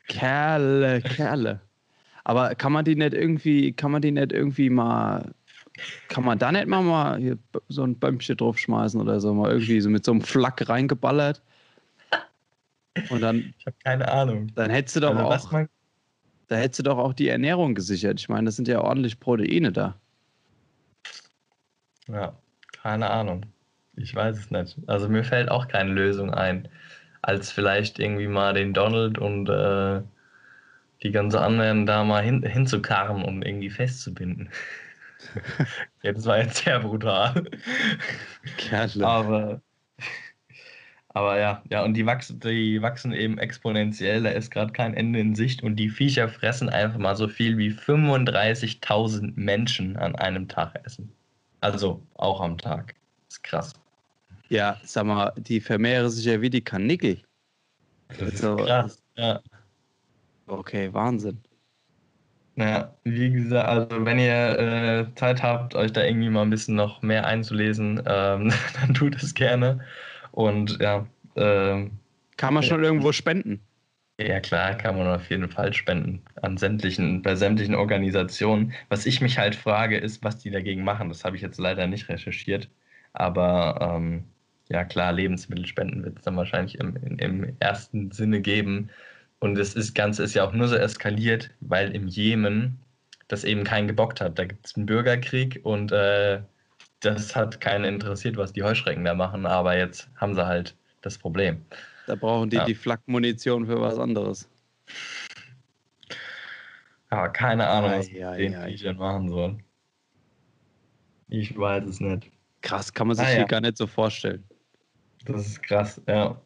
Kerle, 0.07 1.01
Kerle. 1.01 1.61
Aber 2.23 2.53
kann 2.55 2.73
man 2.73 2.85
die 2.85 2.95
nicht 2.95 3.13
irgendwie, 3.13 3.71
kann 3.73 3.91
man 3.91 4.01
die 4.01 4.11
nicht 4.11 4.31
irgendwie 4.31 4.69
mal 4.69 5.33
kann 6.07 6.23
man 6.23 6.39
da 6.39 6.51
nicht 6.51 6.67
mal, 6.67 6.81
mal 6.81 7.19
hier 7.19 7.37
so 7.67 7.83
ein 7.83 7.95
Bömmchen 7.97 8.37
draufschmeißen 8.37 8.99
oder 8.99 9.19
so, 9.19 9.33
mal 9.33 9.51
irgendwie 9.51 9.81
so 9.81 9.89
mit 9.89 10.05
so 10.05 10.11
einem 10.11 10.21
Flak 10.21 10.67
reingeballert? 10.67 11.41
Und 13.09 13.21
dann. 13.21 13.53
Ich 13.57 13.65
habe 13.65 13.77
keine 13.83 14.11
Ahnung. 14.11 14.51
Dann 14.55 14.69
hättest 14.69 14.95
du 14.97 14.99
doch 15.01 15.15
also, 15.15 15.57
auch. 15.57 15.65
Da 16.47 16.55
hättest 16.55 16.79
du 16.79 16.83
doch 16.83 16.97
auch 16.97 17.13
die 17.13 17.27
Ernährung 17.27 17.75
gesichert. 17.75 18.19
Ich 18.19 18.27
meine, 18.27 18.45
das 18.45 18.55
sind 18.55 18.67
ja 18.67 18.81
ordentlich 18.81 19.19
Proteine 19.19 19.71
da. 19.71 19.95
Ja, 22.07 22.33
Keine 22.81 23.09
Ahnung. 23.09 23.45
Ich 23.95 24.15
weiß 24.15 24.37
es 24.37 24.51
nicht. 24.51 24.77
Also 24.87 25.09
mir 25.09 25.23
fällt 25.23 25.51
auch 25.51 25.67
keine 25.67 25.91
Lösung 25.91 26.33
ein, 26.33 26.67
als 27.21 27.51
vielleicht 27.51 27.99
irgendwie 27.99 28.27
mal 28.27 28.53
den 28.53 28.73
Donald 28.73 29.17
und 29.17 29.47
äh, 29.49 30.01
die 31.03 31.11
ganze 31.11 31.39
anderen 31.41 31.85
da 31.85 32.03
mal 32.03 32.23
hin, 32.23 32.41
hinzukarren 32.43 33.23
und 33.23 33.43
irgendwie 33.43 33.69
festzubinden. 33.69 34.49
ja, 36.03 36.13
das 36.13 36.25
war 36.25 36.39
jetzt 36.39 36.63
sehr 36.63 36.79
brutal. 36.79 37.43
Kerle. 38.57 39.05
Aber, 39.05 39.61
aber 41.09 41.39
ja, 41.39 41.63
ja, 41.69 41.83
und 41.83 41.93
die 41.93 42.05
wachsen, 42.05 42.39
die 42.39 42.81
wachsen 42.81 43.13
eben 43.13 43.37
exponentiell, 43.37 44.23
da 44.23 44.29
ist 44.29 44.51
gerade 44.51 44.71
kein 44.71 44.93
Ende 44.93 45.19
in 45.19 45.35
Sicht 45.35 45.63
und 45.63 45.75
die 45.75 45.89
Viecher 45.89 46.29
fressen 46.29 46.69
einfach 46.69 46.99
mal 46.99 47.15
so 47.15 47.27
viel 47.27 47.57
wie 47.57 47.71
35.000 47.71 49.33
Menschen 49.35 49.97
an 49.97 50.15
einem 50.15 50.47
Tag 50.47 50.79
essen. 50.85 51.11
Also 51.61 52.01
auch 52.15 52.41
am 52.41 52.57
Tag. 52.57 52.95
Das 53.27 53.37
ist 53.37 53.43
krass. 53.43 53.73
Ja, 54.47 54.79
sag 54.83 55.05
mal, 55.05 55.33
die 55.37 55.59
vermehren 55.59 56.09
sich 56.09 56.25
ja 56.25 56.41
wie 56.41 56.49
die 56.49 56.63
Kanickel. 56.63 57.21
Das 58.07 58.33
ist 58.33 58.43
also, 58.43 58.55
krass, 58.55 59.03
ja. 59.15 59.39
Okay, 60.47 60.91
Wahnsinn. 60.91 61.39
Ja, 62.59 62.93
wie 63.05 63.31
gesagt, 63.31 63.69
also 63.69 64.05
wenn 64.05 64.19
ihr 64.19 64.59
äh, 64.59 65.15
Zeit 65.15 65.41
habt, 65.41 65.75
euch 65.75 65.93
da 65.93 66.03
irgendwie 66.03 66.29
mal 66.29 66.41
ein 66.41 66.49
bisschen 66.49 66.75
noch 66.75 67.01
mehr 67.01 67.25
einzulesen, 67.25 68.03
ähm, 68.05 68.51
dann 68.81 68.93
tut 68.93 69.15
es 69.21 69.33
gerne. 69.33 69.79
Und 70.31 70.77
ja. 70.81 71.07
Ähm, 71.37 71.91
kann 72.35 72.53
man 72.53 72.63
schon 72.63 72.83
irgendwo 72.83 73.13
spenden? 73.13 73.61
Ja, 74.19 74.41
klar, 74.41 74.75
kann 74.75 74.97
man 74.97 75.07
auf 75.07 75.29
jeden 75.29 75.49
Fall 75.49 75.73
spenden. 75.73 76.21
An 76.41 76.57
sämtlichen, 76.57 77.21
bei 77.21 77.35
sämtlichen 77.35 77.75
Organisationen. 77.75 78.73
Was 78.89 79.05
ich 79.05 79.21
mich 79.21 79.37
halt 79.37 79.55
frage, 79.55 79.97
ist, 79.97 80.23
was 80.23 80.39
die 80.39 80.51
dagegen 80.51 80.83
machen. 80.83 81.07
Das 81.07 81.23
habe 81.23 81.37
ich 81.37 81.41
jetzt 81.41 81.59
leider 81.59 81.87
nicht 81.87 82.09
recherchiert. 82.09 82.69
Aber 83.13 83.79
ähm, 83.95 84.25
ja, 84.69 84.83
klar, 84.83 85.13
Lebensmittelspenden 85.13 86.03
wird 86.03 86.17
es 86.19 86.25
dann 86.25 86.35
wahrscheinlich 86.35 86.77
im, 86.79 86.97
im 87.17 87.55
ersten 87.61 88.11
Sinne 88.11 88.41
geben. 88.41 88.89
Und 89.39 89.55
das 89.55 89.73
ist, 89.73 89.95
Ganze 89.95 90.23
ist 90.23 90.33
ja 90.33 90.45
auch 90.45 90.53
nur 90.53 90.67
so 90.67 90.75
eskaliert, 90.75 91.51
weil 91.61 91.95
im 91.95 92.07
Jemen 92.07 92.79
das 93.29 93.43
eben 93.43 93.63
keinen 93.63 93.87
gebockt 93.87 94.19
hat. 94.21 94.37
Da 94.37 94.45
gibt 94.45 94.65
es 94.65 94.75
einen 94.75 94.85
Bürgerkrieg 94.85 95.61
und 95.63 95.91
äh, 95.91 96.41
das 96.99 97.35
hat 97.35 97.61
keinen 97.61 97.85
interessiert, 97.85 98.35
was 98.37 98.51
die 98.51 98.63
Heuschrecken 98.63 99.05
da 99.05 99.13
machen, 99.13 99.45
aber 99.45 99.77
jetzt 99.77 100.09
haben 100.17 100.35
sie 100.35 100.45
halt 100.45 100.75
das 101.01 101.17
Problem. 101.17 101.63
Da 102.07 102.15
brauchen 102.15 102.49
die 102.49 102.57
ja. 102.57 102.65
die 102.65 102.75
Flakmunition 102.75 103.65
für 103.65 103.79
was 103.79 103.97
anderes. 103.97 104.49
Ja, 107.11 107.27
keine 107.29 107.67
Ahnung, 107.67 107.91
was 107.91 108.11
ja, 108.11 108.35
den 108.35 108.53
ja, 108.53 108.65
Viechern 108.65 108.97
machen 108.97 109.29
sollen. 109.29 109.63
Ich 111.29 111.57
weiß 111.57 111.85
es 111.85 111.99
nicht. 111.99 112.29
Krass, 112.61 112.93
kann 112.93 113.07
man 113.07 113.15
sich 113.15 113.25
ah, 113.25 113.29
hier 113.29 113.45
gar 113.45 113.61
nicht 113.61 113.77
so 113.77 113.87
vorstellen. 113.87 114.43
Das 115.25 115.45
ist 115.45 115.61
krass, 115.63 116.01
ja. 116.07 116.41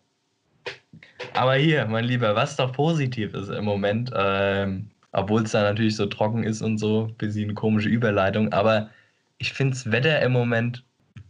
Aber 1.33 1.55
hier, 1.55 1.85
mein 1.87 2.05
Lieber, 2.05 2.35
was 2.35 2.55
doch 2.55 2.71
positiv 2.71 3.33
ist 3.33 3.49
im 3.49 3.65
Moment, 3.65 4.11
ähm, 4.15 4.91
obwohl 5.11 5.43
es 5.43 5.51
da 5.51 5.63
natürlich 5.63 5.95
so 5.95 6.05
trocken 6.05 6.43
ist 6.43 6.61
und 6.61 6.77
so, 6.77 7.07
bisschen 7.17 7.45
eine 7.45 7.53
komische 7.53 7.89
Überleitung, 7.89 8.51
aber 8.53 8.89
ich 9.37 9.53
finde 9.53 9.73
das 9.73 9.91
Wetter 9.91 10.21
im 10.21 10.31
Moment 10.31 10.85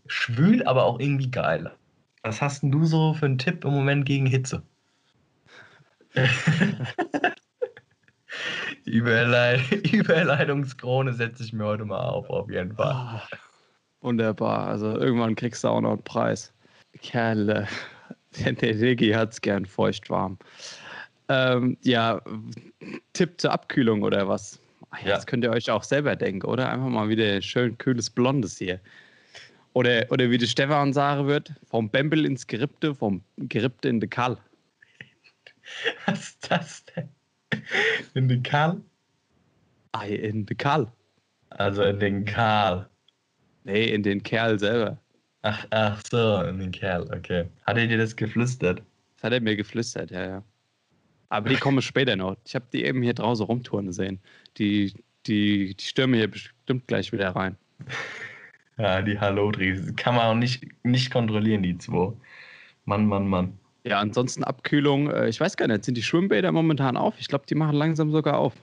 schwül, 0.08 0.64
aber 0.66 0.84
auch 0.84 1.00
irgendwie 1.00 1.32
geil. 1.32 1.72
Was 2.22 2.42
hast 2.42 2.64
denn 2.64 2.72
du 2.72 2.86
so 2.86 3.14
für 3.14 3.26
einen 3.26 3.38
Tipp 3.38 3.64
im 3.66 3.72
Moment 3.72 4.06
gegen 4.06 4.26
Hitze? 4.26 4.64
Überleit 8.86 9.72
Überleitungskrone 9.92 11.14
setze 11.14 11.44
ich 11.44 11.54
mir 11.54 11.66
heute 11.66 11.86
mal 11.86 12.08
auf, 12.10 12.30
auf 12.30 12.50
jeden 12.50 12.74
Fall. 12.76 12.94
Oh, 12.94 13.20
wunderbar. 14.02 14.68
Also 14.68 14.98
irgendwann 14.98 15.36
kriegst 15.36 15.64
du 15.64 15.70
auch 15.70 15.82
noch 15.82 15.94
einen 15.94 16.04
Preis. 16.04 16.54
Kerle. 17.02 17.68
Der 18.34 19.18
hat 19.18 19.32
es 19.34 19.42
gern 19.42 19.66
feucht-warm. 19.66 20.38
Ähm, 21.30 21.78
ja, 21.82 22.22
Tipp 23.14 23.40
zur 23.40 23.52
Abkühlung 23.52 24.04
oder 24.04 24.28
was? 24.28 24.60
Ach, 24.90 25.02
ja. 25.02 25.16
Das 25.16 25.26
könnt 25.26 25.44
ihr 25.44 25.52
euch 25.52 25.70
auch 25.72 25.84
selber 25.84 26.16
denken, 26.16 26.46
oder? 26.46 26.70
Einfach 26.70 26.90
mal 26.90 27.10
wieder 27.10 27.42
schön 27.42 27.78
kühles 27.78 28.10
Blondes 28.10 28.58
hier. 28.58 28.80
Oder, 29.74 30.06
oder 30.10 30.30
wie 30.30 30.38
der 30.38 30.46
Stefan 30.46 30.94
sagen 30.94 31.28
wird, 31.28 31.52
vom 31.66 31.90
Bembel 31.90 32.26
ins 32.26 32.46
Gerippte, 32.46 32.94
vom 32.94 33.24
Gerippte 33.38 33.90
in 33.90 34.00
de 34.00 34.08
Kall. 34.08 34.38
Was 36.06 36.30
ist 36.30 36.52
das 36.52 36.86
denn? 36.86 37.10
In 38.14 38.28
de 38.28 38.40
Kall? 38.42 38.82
Ah, 39.94 40.06
in 40.06 40.46
de 40.46 40.56
Kall. 40.56 40.92
Also 41.50 41.84
in 41.84 42.00
den 42.00 42.26
Karl. 42.26 42.88
Nee, 43.64 43.86
in 43.86 44.04
den 44.04 44.22
Kerl 44.22 44.60
selber. 44.60 44.98
Ach, 45.44 45.66
ach 45.72 46.02
so, 46.10 46.42
in 46.44 46.60
den 46.60 46.72
Kerl, 46.72 47.04
okay. 47.14 47.46
Hat 47.66 47.78
er 47.78 47.86
dir 47.86 47.98
das 47.98 48.16
geflüstert? 48.16 48.82
Das 49.16 49.24
hat 49.26 49.34
er 49.34 49.42
mir 49.42 49.56
geflüstert, 49.56 50.10
ja, 50.12 50.26
ja. 50.26 50.44
Aber 51.30 51.50
die 51.50 51.56
kommen 51.56 51.82
später 51.82 52.16
noch. 52.16 52.38
Ich 52.46 52.56
habe 52.56 52.66
die 52.72 52.86
eben 52.86 53.02
hier 53.02 53.14
draußen 53.14 53.46
rumtouren 53.46 53.92
sehen. 53.92 54.20
Die, 54.58 54.94
die, 55.26 55.76
die 55.76 55.84
stürmen 55.84 56.16
hier 56.16 56.30
bestimmt 56.30 56.88
gleich 56.88 57.12
wieder 57.12 57.30
rein. 57.30 57.58
Ja, 58.76 59.04
die 59.04 59.20
Hallodris. 59.20 59.96
Kann 59.98 60.16
man 60.16 60.26
auch 60.26 60.34
nicht, 60.34 60.66
nicht 60.84 61.12
kontrollieren, 61.12 61.62
die 61.62 61.78
zwei. 61.78 62.12
Mann, 62.86 63.06
Mann, 63.06 63.28
Mann. 63.28 63.60
Ja, 63.84 64.00
ansonsten 64.00 64.44
Abkühlung. 64.44 65.12
Äh, 65.12 65.30
ich 65.30 65.40
weiß 65.40 65.58
gar 65.58 65.68
nicht, 65.68 65.86
sind 65.86 65.96
die 65.96 66.02
Schwimmbäder 66.02 66.52
momentan 66.52 66.98
auf? 66.98 67.14
Ich 67.20 67.28
glaube, 67.28 67.46
die 67.48 67.54
machen 67.54 67.76
langsam 67.76 68.12
sogar 68.12 68.40
auf. 68.40 68.56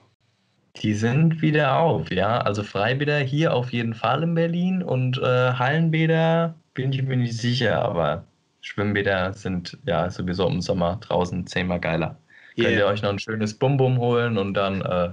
Die 0.77 0.93
sind 0.93 1.41
wieder 1.41 1.77
auf, 1.79 2.11
ja. 2.11 2.39
Also 2.39 2.61
Freibäder 2.61 3.19
hier 3.19 3.53
auf 3.53 3.71
jeden 3.71 3.93
Fall 3.93 4.23
in 4.23 4.35
Berlin 4.35 4.83
und 4.83 5.17
äh, 5.17 5.53
Hallenbäder 5.53 6.55
bin 6.73 6.93
ich 6.93 7.03
mir 7.03 7.17
nicht 7.17 7.37
sicher, 7.37 7.81
aber 7.81 8.25
Schwimmbäder 8.61 9.33
sind 9.33 9.77
ja 9.85 10.09
sowieso 10.09 10.47
im 10.47 10.61
Sommer 10.61 10.97
draußen 11.01 11.45
zehnmal 11.47 11.79
geiler. 11.79 12.17
Yeah. 12.57 12.67
Könnt 12.67 12.77
ihr 12.79 12.85
euch 12.87 13.01
noch 13.01 13.09
ein 13.09 13.19
schönes 13.19 13.57
Bum-Bum 13.57 13.97
holen 13.97 14.37
und 14.37 14.53
dann 14.53 14.81
äh, 14.81 15.09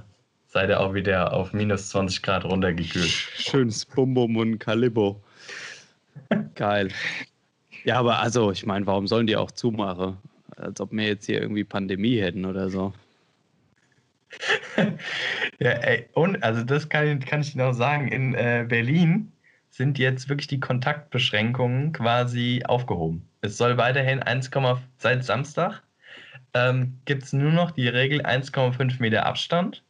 seid 0.47 0.71
ihr 0.71 0.81
auch 0.81 0.95
wieder 0.95 1.33
auf 1.33 1.53
minus 1.53 1.89
20 1.91 2.23
Grad 2.23 2.45
runtergekühlt. 2.45 3.09
Schönes 3.09 3.85
Bum-Bum 3.87 4.37
und 4.37 4.59
Kalibo. 4.59 5.23
Geil. 6.55 6.89
Ja, 7.85 7.99
aber 7.99 8.19
also, 8.19 8.51
ich 8.51 8.67
meine, 8.67 8.87
warum 8.87 9.07
sollen 9.07 9.27
die 9.27 9.37
auch 9.37 9.51
zumachen? 9.51 10.19
Als 10.57 10.81
ob 10.81 10.93
wir 10.93 11.07
jetzt 11.07 11.27
hier 11.27 11.41
irgendwie 11.41 11.65
Pandemie 11.65 12.21
hätten 12.21 12.45
oder 12.45 12.69
so. 12.69 12.93
ja, 15.59 15.71
ey, 15.71 16.07
und 16.13 16.43
also 16.43 16.63
das 16.63 16.89
kann, 16.89 17.21
kann 17.21 17.41
ich 17.41 17.55
noch 17.55 17.73
sagen, 17.73 18.09
in 18.09 18.35
äh, 18.35 18.67
Berlin 18.69 19.33
sind 19.71 19.99
jetzt 19.99 20.29
wirklich 20.29 20.49
die 20.49 20.61
Kontaktbeschränkungen 20.61 21.93
quasi 21.93 22.63
aufgehoben. 22.67 23.29
Es 23.41 23.57
soll 23.57 23.77
weiterhin 23.77 24.23
1, 24.23 24.51
seit 24.99 25.25
Samstag 25.25 25.83
ähm, 26.55 26.99
gibt 27.05 27.25
es 27.25 27.33
nur 27.33 27.53
noch 27.53 27.71
die 27.73 27.89
Regel 27.89 28.23
1,5 28.23 29.01
Meter 29.01 29.27
Abstand. 29.27 29.83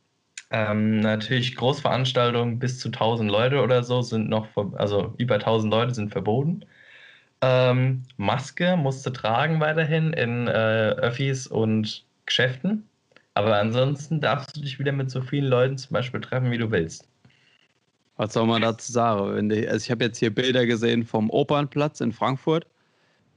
Ähm, 0.51 1.01
natürlich 1.01 1.57
Großveranstaltungen 1.57 2.59
bis 2.59 2.79
zu 2.81 2.89
1000 2.89 3.31
Leute 3.31 3.63
oder 3.63 3.83
so 3.83 4.03
sind 4.03 4.29
noch, 4.29 4.49
also 4.77 5.15
über 5.19 5.35
1000 5.35 5.71
Leute 5.73 5.95
sind 5.95 6.11
verboten. 6.11 6.65
Ähm, 7.43 8.05
Maske 8.17 8.77
musst 8.77 9.07
du 9.07 9.11
tragen 9.11 9.61
weiterhin 9.61 10.13
in 10.13 10.49
äh, 10.49 10.91
Öffis 10.99 11.47
und 11.47 12.05
Geschäften. 12.27 12.89
Aber 13.35 13.57
ansonsten 13.57 14.21
darfst 14.21 14.57
du 14.57 14.61
dich 14.63 14.79
wieder 14.79 14.93
mit 14.93 15.11
so 15.11 15.23
vielen 15.23 15.47
Leuten 15.47 15.79
zum 15.79 15.95
Beispiel 15.95 16.21
treffen, 16.21 16.51
wie 16.51 16.59
du 16.59 16.71
willst. 16.71 17.07
Was 18.19 18.33
soll 18.33 18.47
man 18.47 18.63
dazu 18.63 18.91
sagen? 18.91 19.49
Die, 19.49 19.67
also 19.67 19.85
ich 19.85 19.91
habe 19.93 20.05
jetzt 20.05 20.19
hier 20.19 20.35
Bilder 20.35 20.67
gesehen 20.67 21.05
vom 21.05 21.31
Opernplatz 21.31 22.01
in 22.01 22.13
Frankfurt. 22.13 22.67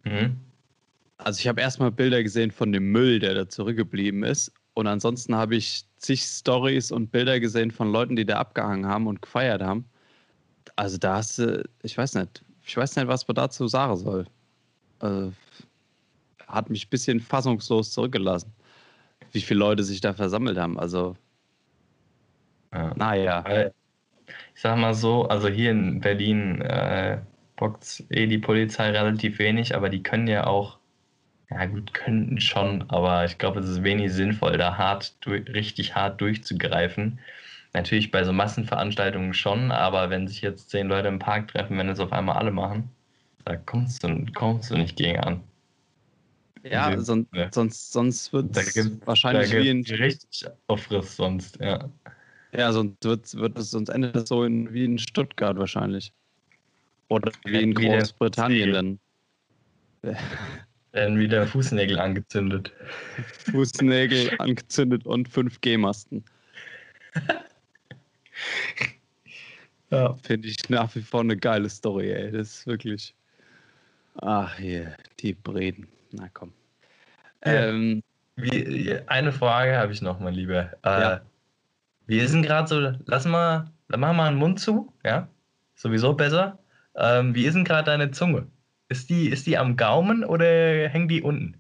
Mhm. 0.04 0.38
Also 1.20 1.40
ich 1.40 1.48
habe 1.48 1.62
erstmal 1.62 1.92
Bilder 1.92 2.24
gesehen 2.24 2.50
von 2.50 2.72
dem 2.72 2.92
Müll, 2.92 3.20
der 3.20 3.36
da 3.36 3.48
zurückgeblieben 3.48 4.24
ist. 4.24 4.52
Und 4.74 4.88
ansonsten 4.88 5.36
habe 5.36 5.56
ich 5.56 5.86
zig 5.98 6.24
Stories 6.24 6.92
und 6.92 7.12
Bilder 7.12 7.40
gesehen 7.40 7.70
von 7.70 7.92
Leuten, 7.92 8.16
die 8.16 8.26
da 8.26 8.40
abgehangen 8.40 8.88
haben 8.88 9.06
und 9.06 9.22
gefeiert 9.22 9.62
haben. 9.62 9.86
Also 10.76 10.98
da 10.98 11.18
hast 11.18 11.38
du, 11.38 11.64
ich 11.84 11.96
weiß 11.96 12.16
nicht, 12.16 12.44
ich 12.66 12.76
weiß 12.76 12.96
nicht, 12.96 13.08
was 13.08 13.28
man 13.28 13.36
dazu 13.36 13.68
sagen 13.68 13.98
soll. 13.98 14.26
Also, 14.98 15.32
hat 16.48 16.72
mich 16.72 16.88
ein 16.88 16.90
bisschen 16.90 17.20
fassungslos 17.20 17.92
zurückgelassen, 17.92 18.52
wie 19.32 19.42
viele 19.42 19.60
Leute 19.60 19.84
sich 19.84 20.02
da 20.02 20.14
versammelt 20.14 20.58
haben. 20.58 20.80
Also, 20.80 21.16
ja. 22.74 22.94
naja 22.96 23.72
sag 24.62 24.78
mal 24.78 24.94
so, 24.94 25.28
also 25.28 25.48
hier 25.48 25.72
in 25.72 26.02
Berlin 26.02 26.62
äh, 26.62 27.18
bockt 27.56 28.04
eh 28.12 28.28
die 28.28 28.38
Polizei 28.38 28.92
relativ 28.92 29.40
wenig, 29.40 29.76
aber 29.76 29.90
die 29.90 30.04
können 30.04 30.28
ja 30.28 30.46
auch, 30.46 30.78
ja 31.50 31.66
gut, 31.66 31.96
könnten 31.96 32.40
schon, 32.40 32.88
aber 32.90 33.26
ich 33.26 33.40
glaube, 33.40 33.60
es 33.62 33.68
ist 33.68 33.84
wenig 33.84 34.14
sinnvoll, 34.14 34.58
da 34.58 34.78
hart, 34.78 35.16
richtig 35.26 35.96
hart 35.96 36.22
durchzugreifen. 36.22 37.20
Natürlich 37.74 38.12
bei 38.12 38.24
so 38.24 38.34
Massenveranstaltungen 38.34 39.34
schon, 39.34 39.72
aber 39.72 40.12
wenn 40.12 40.28
sich 40.28 40.42
jetzt 40.42 40.70
zehn 40.70 40.88
Leute 40.88 41.08
im 41.08 41.20
Park 41.20 41.48
treffen, 41.48 41.78
wenn 41.80 41.90
es 41.90 42.00
auf 42.00 42.12
einmal 42.12 42.38
alle 42.38 42.52
machen, 42.52 42.90
da 43.46 43.56
kommst 43.56 44.04
du, 44.04 44.26
kommst 44.34 44.70
du 44.70 44.78
nicht 44.78 44.96
gegen 44.96 45.20
an. 45.20 45.42
Ja, 46.64 46.96
sonst, 47.00 47.30
sonst, 47.50 47.92
sonst 47.92 48.34
wird 48.34 48.56
es 48.56 48.92
wahrscheinlich 49.06 49.52
wie 49.52 49.70
ein. 49.72 49.84
Richtig 49.84 50.46
auffrisst 50.68 51.16
sonst, 51.16 51.60
ja. 51.60 51.90
Ja, 52.54 52.72
sonst, 52.74 53.04
wird, 53.04 53.34
wird 53.36 53.58
es, 53.58 53.72
sonst 53.72 53.90
endet 53.90 54.16
es 54.16 54.30
so 54.30 54.44
in, 54.44 54.74
wie 54.74 54.86
in 54.86 54.98
Stuttgart 54.98 55.58
wahrscheinlich. 55.58 56.12
Oder 57.08 57.32
wie 57.46 57.62
in 57.62 57.74
Großbritannien 57.74 58.74
dann. 58.74 59.00
Werden 60.92 61.20
wieder 61.20 61.48
Fußnägel 61.48 62.00
angezündet. 62.00 62.74
Fußnägel 63.52 64.32
angezündet 64.40 65.06
und 65.06 65.30
5G-Masten. 65.30 66.24
Ja. 69.92 70.14
Finde 70.24 70.48
ich 70.48 70.70
nach 70.70 70.96
wie 70.96 71.02
vor 71.02 71.20
eine 71.20 71.36
geile 71.36 71.70
Story, 71.70 72.12
ey. 72.12 72.32
Das 72.32 72.48
ist 72.50 72.66
wirklich. 72.68 73.14
Ach, 74.22 74.58
hier, 74.58 74.96
die 75.20 75.34
Breden. 75.34 75.88
Na 76.12 76.30
komm. 76.34 76.54
Ähm, 77.42 78.02
Wie, 78.38 78.98
eine 79.08 79.32
Frage 79.34 79.78
habe 79.78 79.92
ich 79.92 80.02
noch, 80.02 80.20
mein 80.20 80.34
Lieber. 80.34 80.72
Äh, 80.84 81.02
Ja. 81.02 81.22
Wie 82.12 82.20
ist 82.20 82.34
denn 82.34 82.42
gerade 82.42 82.68
so, 82.68 82.92
lass 83.06 83.24
mal, 83.24 83.72
dann 83.88 84.02
machen 84.02 84.18
wir 84.18 84.26
einen 84.26 84.36
Mund 84.38 84.60
zu, 84.60 84.92
ja? 85.06 85.30
Sowieso 85.76 86.14
besser. 86.14 86.60
Ähm, 86.94 87.34
wie 87.34 87.46
ist 87.46 87.54
denn 87.54 87.64
gerade 87.64 87.86
deine 87.86 88.12
Zunge? 88.12 88.48
Ist 88.90 89.10
die, 89.10 89.30
ist 89.30 89.48
die 89.48 89.58
am 89.58 89.78
Gaumen 89.78 90.26
oder 90.26 90.90
hängt 90.90 91.10
die 91.10 91.22
unten? 91.22 91.58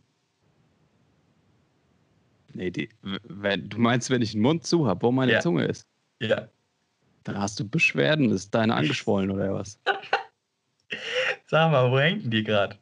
nee, 2.53 2.69
die, 2.69 2.89
wenn, 3.01 3.69
du 3.69 3.77
meinst, 3.79 4.09
wenn 4.09 4.21
ich 4.21 4.33
den 4.33 4.41
Mund 4.41 4.67
zu 4.67 4.87
habe, 4.87 5.03
wo 5.03 5.13
meine 5.13 5.31
Ja. 5.31 5.39
Zunge 5.39 5.63
ist, 5.63 5.87
Ja. 6.19 6.49
dann 7.23 7.39
hast 7.39 7.57
du 7.61 7.69
Beschwerden. 7.69 8.29
Ist 8.29 8.53
deine 8.53 8.75
angeschwollen 8.75 9.31
oder 9.31 9.53
was? 9.53 9.79
Sag 11.47 11.71
mal, 11.71 11.89
wo 11.89 11.97
hängt 11.97 12.25
denn 12.25 12.31
die 12.31 12.43
gerade? 12.43 12.75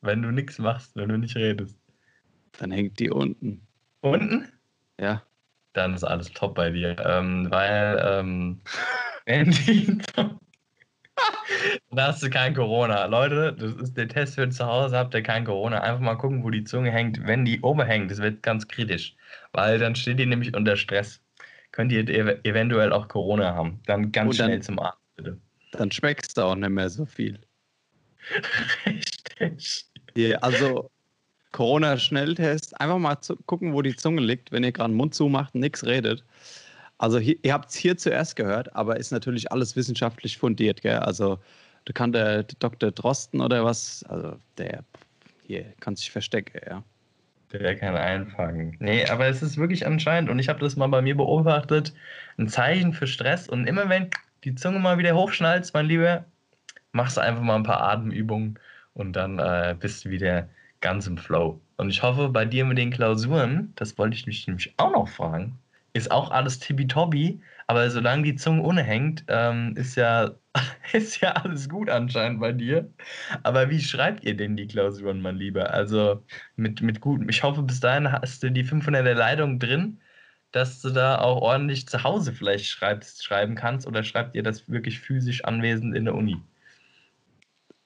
Wenn 0.00 0.22
du 0.22 0.30
nichts 0.30 0.60
machst, 0.60 0.94
wenn 0.94 1.08
du 1.08 1.18
nicht 1.18 1.34
redest. 1.34 1.76
Dann 2.60 2.70
hängt 2.70 3.00
die 3.00 3.10
unten. 3.10 3.66
Unten? 4.00 4.46
Ja. 5.00 5.25
Dann 5.76 5.94
ist 5.94 6.04
alles 6.04 6.30
top 6.32 6.54
bei 6.54 6.70
dir. 6.70 6.96
Ähm, 7.04 7.50
weil, 7.50 8.02
ähm, 8.02 8.60
wenn 9.26 9.50
die 9.50 9.98
Da 11.90 12.06
hast 12.08 12.22
du 12.22 12.30
kein 12.30 12.54
Corona. 12.54 13.06
Leute, 13.06 13.52
das 13.54 13.74
ist 13.74 13.96
der 13.96 14.08
Test 14.08 14.34
für 14.36 14.48
zu 14.48 14.66
Hause, 14.66 14.96
habt 14.96 15.14
ihr 15.14 15.22
kein 15.22 15.44
Corona. 15.44 15.80
Einfach 15.80 16.00
mal 16.00 16.14
gucken, 16.16 16.42
wo 16.44 16.50
die 16.50 16.64
Zunge 16.64 16.90
hängt. 16.90 17.26
Wenn 17.26 17.44
die 17.44 17.60
oben 17.60 17.82
hängt, 17.84 18.10
das 18.10 18.18
wird 18.18 18.42
ganz 18.42 18.66
kritisch. 18.68 19.16
Weil 19.52 19.78
dann 19.78 19.94
steht 19.96 20.18
ihr 20.20 20.26
nämlich 20.26 20.54
unter 20.54 20.76
Stress. 20.76 21.20
Könnt 21.72 21.92
ihr 21.92 22.08
ev 22.08 22.38
eventuell 22.44 22.92
auch 22.92 23.08
Corona 23.08 23.54
haben. 23.54 23.80
Dann 23.86 24.12
ganz 24.12 24.30
Und 24.30 24.40
dann- 24.40 24.46
schnell 24.48 24.62
zum 24.62 24.78
Arzt, 24.78 24.98
bitte. 25.16 25.38
Dann 25.72 25.90
schmeckst 25.90 26.36
du 26.38 26.42
auch 26.42 26.54
nicht 26.54 26.70
mehr 26.70 26.88
so 26.88 27.04
viel. 27.04 27.38
Richtig. 28.86 29.86
Ja, 30.14 30.38
also 30.38 30.90
Corona-Schnelltest, 31.56 32.78
einfach 32.78 32.98
mal 32.98 33.16
gucken, 33.46 33.72
wo 33.72 33.80
die 33.80 33.96
Zunge 33.96 34.20
liegt, 34.20 34.52
wenn 34.52 34.62
ihr 34.62 34.72
gerade 34.72 34.92
den 34.92 34.96
Mund 34.98 35.14
zumacht 35.14 35.54
und 35.54 35.62
nichts 35.62 35.86
redet. 35.86 36.22
Also 36.98 37.18
hier, 37.18 37.36
ihr 37.42 37.54
habt 37.54 37.70
es 37.70 37.74
hier 37.74 37.96
zuerst 37.96 38.36
gehört, 38.36 38.76
aber 38.76 38.98
ist 38.98 39.10
natürlich 39.10 39.50
alles 39.50 39.74
wissenschaftlich 39.74 40.36
fundiert, 40.36 40.82
gell? 40.82 40.98
Also 40.98 41.38
da 41.86 41.94
kann 41.94 42.12
der 42.12 42.42
Dr. 42.42 42.90
Drosten 42.90 43.40
oder 43.40 43.64
was, 43.64 44.04
also 44.10 44.36
der 44.58 44.84
hier 45.46 45.64
kann 45.80 45.96
sich 45.96 46.10
verstecken, 46.10 46.60
ja. 46.68 46.82
Der 47.52 47.74
kann 47.76 47.96
einfangen. 47.96 48.76
Nee, 48.78 49.06
aber 49.06 49.26
es 49.26 49.40
ist 49.40 49.56
wirklich 49.56 49.86
anscheinend, 49.86 50.28
und 50.28 50.38
ich 50.38 50.50
habe 50.50 50.60
das 50.60 50.76
mal 50.76 50.88
bei 50.88 51.00
mir 51.00 51.16
beobachtet, 51.16 51.94
ein 52.36 52.48
Zeichen 52.48 52.92
für 52.92 53.06
Stress. 53.06 53.48
Und 53.48 53.66
immer 53.66 53.88
wenn 53.88 54.10
die 54.44 54.54
Zunge 54.54 54.78
mal 54.78 54.98
wieder 54.98 55.14
hochschnallst, 55.14 55.72
mein 55.72 55.86
Lieber, 55.86 56.26
machst 56.92 57.16
du 57.16 57.22
einfach 57.22 57.42
mal 57.42 57.56
ein 57.56 57.62
paar 57.62 57.80
Atemübungen 57.80 58.58
und 58.92 59.14
dann 59.14 59.38
äh, 59.38 59.74
bist 59.78 60.04
du 60.04 60.10
wieder 60.10 60.50
ganz 60.80 61.06
im 61.06 61.18
Flow. 61.18 61.60
Und 61.76 61.90
ich 61.90 62.02
hoffe, 62.02 62.28
bei 62.28 62.44
dir 62.44 62.64
mit 62.64 62.78
den 62.78 62.90
Klausuren, 62.90 63.72
das 63.76 63.96
wollte 63.98 64.16
ich 64.16 64.24
dich 64.24 64.46
nämlich 64.46 64.74
auch 64.78 64.92
noch 64.92 65.08
fragen, 65.08 65.58
ist 65.92 66.10
auch 66.10 66.30
alles 66.30 66.58
tippitoppi, 66.58 67.40
aber 67.66 67.90
solange 67.90 68.22
die 68.22 68.36
Zunge 68.36 68.62
ohne 68.62 68.82
hängt, 68.82 69.24
ähm, 69.28 69.74
ist, 69.76 69.96
ja, 69.96 70.30
ist 70.92 71.20
ja 71.20 71.32
alles 71.32 71.68
gut 71.68 71.88
anscheinend 71.88 72.40
bei 72.40 72.52
dir. 72.52 72.88
Aber 73.42 73.70
wie 73.70 73.80
schreibt 73.80 74.24
ihr 74.24 74.36
denn 74.36 74.56
die 74.56 74.66
Klausuren, 74.66 75.20
mein 75.20 75.36
Lieber? 75.36 75.72
Also 75.72 76.22
mit, 76.56 76.82
mit 76.82 77.00
gutem. 77.00 77.28
Ich 77.28 77.42
hoffe, 77.42 77.62
bis 77.62 77.80
dahin 77.80 78.12
hast 78.12 78.42
du 78.42 78.50
die 78.50 78.64
500er 78.64 79.14
Leitung 79.14 79.58
drin, 79.58 79.98
dass 80.52 80.80
du 80.80 80.90
da 80.90 81.18
auch 81.18 81.40
ordentlich 81.42 81.88
zu 81.88 82.02
Hause 82.04 82.32
vielleicht 82.32 82.66
schreibst, 82.66 83.24
schreiben 83.24 83.54
kannst 83.54 83.86
oder 83.86 84.04
schreibt 84.04 84.36
ihr 84.36 84.42
das 84.42 84.70
wirklich 84.70 85.00
physisch 85.00 85.44
anwesend 85.44 85.96
in 85.96 86.04
der 86.04 86.14
Uni? 86.14 86.36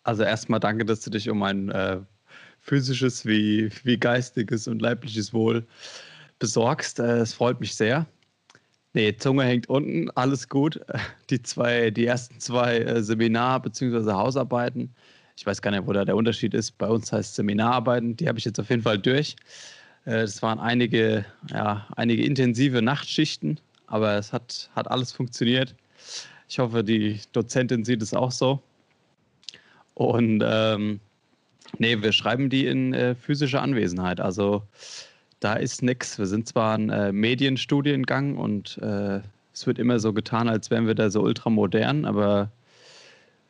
Also 0.02 0.24
erstmal 0.24 0.60
danke, 0.60 0.84
dass 0.84 1.00
du 1.00 1.10
dich 1.10 1.30
um 1.30 1.38
mein 1.38 1.70
äh, 1.70 2.00
physisches 2.60 3.26
wie, 3.26 3.70
wie 3.84 3.96
geistiges 3.98 4.68
und 4.68 4.80
leibliches 4.82 5.32
Wohl 5.32 5.66
besorgst. 6.38 6.98
Äh, 7.00 7.18
Es 7.18 7.34
freut 7.34 7.60
mich 7.60 7.74
sehr. 7.74 8.06
Nee, 8.92 9.16
Zunge 9.16 9.44
hängt 9.44 9.68
unten, 9.68 10.10
alles 10.10 10.48
gut. 10.48 10.80
Die 11.30 11.42
zwei, 11.42 11.90
die 11.90 12.06
ersten 12.06 12.40
zwei 12.40 12.78
äh, 12.78 13.02
Seminar- 13.02 13.60
bzw. 13.62 14.12
Hausarbeiten, 14.12 14.92
ich 15.36 15.46
weiß 15.46 15.62
gar 15.62 15.70
nicht, 15.70 15.86
wo 15.86 15.92
da 15.92 16.04
der 16.04 16.16
Unterschied 16.16 16.52
ist. 16.54 16.76
Bei 16.76 16.86
uns 16.88 17.12
heißt 17.12 17.34
Seminararbeiten, 17.36 18.16
die 18.16 18.28
habe 18.28 18.38
ich 18.38 18.44
jetzt 18.44 18.58
auf 18.60 18.68
jeden 18.68 18.82
Fall 18.82 18.98
durch. 18.98 19.36
Äh, 20.04 20.22
Das 20.22 20.42
waren 20.42 20.58
einige, 20.58 21.24
ja, 21.50 21.86
einige 21.96 22.24
intensive 22.24 22.82
Nachtschichten, 22.82 23.58
aber 23.86 24.16
es 24.16 24.32
hat, 24.32 24.70
hat 24.74 24.90
alles 24.90 25.12
funktioniert. 25.12 25.74
Ich 26.48 26.58
hoffe, 26.58 26.82
die 26.84 27.20
Dozentin 27.32 27.84
sieht 27.84 28.02
es 28.02 28.12
auch 28.12 28.32
so. 28.32 28.60
Und 29.94 30.42
ähm, 30.44 31.00
nee, 31.78 32.00
wir 32.00 32.12
schreiben 32.12 32.50
die 32.50 32.66
in 32.66 32.92
äh, 32.92 33.14
physischer 33.14 33.62
Anwesenheit. 33.62 34.20
Also 34.20 34.62
da 35.40 35.54
ist 35.54 35.82
nichts. 35.82 36.18
Wir 36.18 36.26
sind 36.26 36.46
zwar 36.46 36.76
ein 36.76 36.90
äh, 36.90 37.12
Medienstudiengang 37.12 38.36
und 38.36 38.78
äh, 38.78 39.20
es 39.52 39.66
wird 39.66 39.78
immer 39.78 39.98
so 39.98 40.12
getan, 40.12 40.48
als 40.48 40.70
wären 40.70 40.86
wir 40.86 40.94
da 40.94 41.10
so 41.10 41.22
ultramodern, 41.22 42.04
aber 42.04 42.50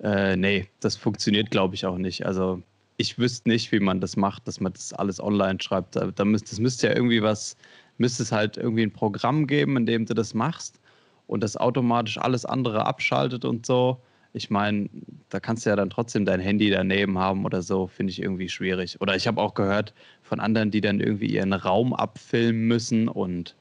äh, 0.02 0.36
nee, 0.36 0.66
das 0.80 0.96
funktioniert, 0.96 1.50
glaube 1.50 1.74
ich, 1.74 1.84
auch 1.84 1.98
nicht. 1.98 2.24
Also 2.24 2.62
ich 2.96 3.18
wüsste 3.18 3.48
nicht, 3.48 3.70
wie 3.72 3.80
man 3.80 4.00
das 4.00 4.16
macht, 4.16 4.46
dass 4.48 4.60
man 4.60 4.72
das 4.72 4.92
alles 4.92 5.20
online 5.20 5.58
schreibt. 5.60 5.96
Da, 5.96 6.10
da 6.10 6.24
müsst, 6.24 6.50
das 6.50 6.58
müsste 6.58 6.88
ja 6.88 6.94
irgendwie 6.94 7.22
was, 7.22 7.56
müsste 7.98 8.22
es 8.22 8.32
halt 8.32 8.56
irgendwie 8.56 8.82
ein 8.82 8.92
Programm 8.92 9.46
geben, 9.46 9.76
in 9.76 9.86
dem 9.86 10.06
du 10.06 10.14
das 10.14 10.34
machst 10.34 10.80
und 11.26 11.42
das 11.42 11.56
automatisch 11.56 12.18
alles 12.18 12.44
andere 12.44 12.86
abschaltet 12.86 13.44
und 13.44 13.66
so. 13.66 14.00
Ich 14.32 14.50
meine, 14.50 14.88
da 15.28 15.40
kannst 15.40 15.66
du 15.66 15.70
ja 15.70 15.76
dann 15.76 15.90
trotzdem 15.90 16.24
dein 16.24 16.40
Handy 16.40 16.70
daneben 16.70 17.18
haben 17.18 17.44
oder 17.44 17.62
so, 17.62 17.88
finde 17.88 18.12
ich 18.12 18.22
irgendwie 18.22 18.48
schwierig. 18.48 19.00
Oder 19.00 19.16
ich 19.16 19.26
habe 19.26 19.40
auch 19.40 19.54
gehört 19.54 19.92
von 20.22 20.40
anderen, 20.40 20.70
die 20.70 20.80
dann 20.80 21.00
irgendwie 21.00 21.26
ihren 21.26 21.52
Raum 21.52 21.92
abfilmen 21.92 22.68
müssen 22.68 23.08
und 23.08 23.56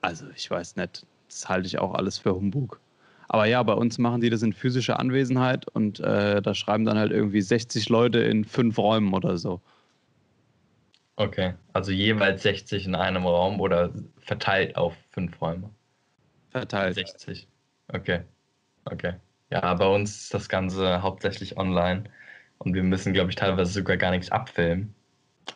also 0.00 0.26
ich 0.34 0.50
weiß 0.50 0.76
nicht, 0.76 1.06
das 1.28 1.48
halte 1.48 1.66
ich 1.66 1.78
auch 1.78 1.94
alles 1.94 2.18
für 2.18 2.34
Humbug. 2.34 2.80
Aber 3.28 3.46
ja, 3.46 3.62
bei 3.62 3.72
uns 3.72 3.98
machen 3.98 4.20
die 4.20 4.30
das 4.30 4.42
in 4.42 4.52
physischer 4.52 4.98
Anwesenheit 4.98 5.66
und 5.68 6.00
äh, 6.00 6.42
da 6.42 6.54
schreiben 6.54 6.84
dann 6.84 6.98
halt 6.98 7.12
irgendwie 7.12 7.40
60 7.40 7.88
Leute 7.88 8.18
in 8.18 8.44
fünf 8.44 8.76
Räumen 8.78 9.14
oder 9.14 9.38
so. 9.38 9.60
Okay, 11.16 11.54
also 11.72 11.92
jeweils 11.92 12.42
60 12.42 12.86
in 12.86 12.94
einem 12.94 13.24
Raum 13.24 13.60
oder 13.60 13.90
verteilt 14.20 14.76
auf 14.76 14.94
fünf 15.10 15.40
Räume? 15.40 15.70
Verteilt. 16.50 16.94
60. 16.94 17.46
Okay. 17.88 18.20
Okay. 18.84 19.14
Ja, 19.52 19.74
bei 19.74 19.86
uns 19.86 20.22
ist 20.22 20.34
das 20.34 20.48
Ganze 20.48 21.02
hauptsächlich 21.02 21.58
online 21.58 22.04
und 22.56 22.72
wir 22.72 22.82
müssen, 22.82 23.12
glaube 23.12 23.28
ich, 23.28 23.36
teilweise 23.36 23.70
sogar 23.70 23.98
gar 23.98 24.10
nichts 24.10 24.32
abfilmen. 24.32 24.94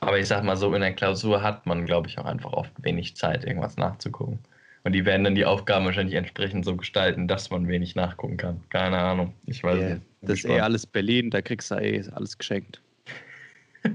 Aber 0.01 0.19
ich 0.19 0.27
sag 0.29 0.45
mal 0.45 0.57
so, 0.57 0.75
in 0.75 0.83
der 0.83 0.93
Klausur 0.93 1.43
hat 1.43 1.65
man, 1.65 1.87
glaube 1.87 2.07
ich, 2.09 2.19
auch 2.19 2.27
einfach 2.27 2.53
oft 2.53 2.73
wenig 2.83 3.17
Zeit, 3.17 3.45
irgendwas 3.45 3.79
nachzugucken. 3.79 4.39
Und 4.85 4.93
die 4.93 5.07
werden 5.07 5.25
dann 5.25 5.35
die 5.35 5.47
Aufgaben 5.47 5.87
wahrscheinlich 5.87 6.15
entsprechend 6.15 6.67
so 6.67 6.77
gestalten, 6.77 7.27
dass 7.27 7.49
man 7.49 7.69
wenig 7.69 7.95
nachgucken 7.95 8.37
kann. 8.37 8.61
Keine 8.69 8.99
Ahnung. 8.99 9.33
Ich 9.47 9.65
weiß 9.65 9.79
Yeah. 9.79 9.95
nicht. 9.95 10.03
Das 10.21 10.39
ist 10.41 10.45
eh 10.45 10.61
alles 10.61 10.87
Berlin, 10.87 11.31
da 11.31 11.41
kriegst 11.41 11.71
du 11.71 11.77
eh 11.77 12.05
alles 12.13 12.37
geschenkt. 12.37 12.83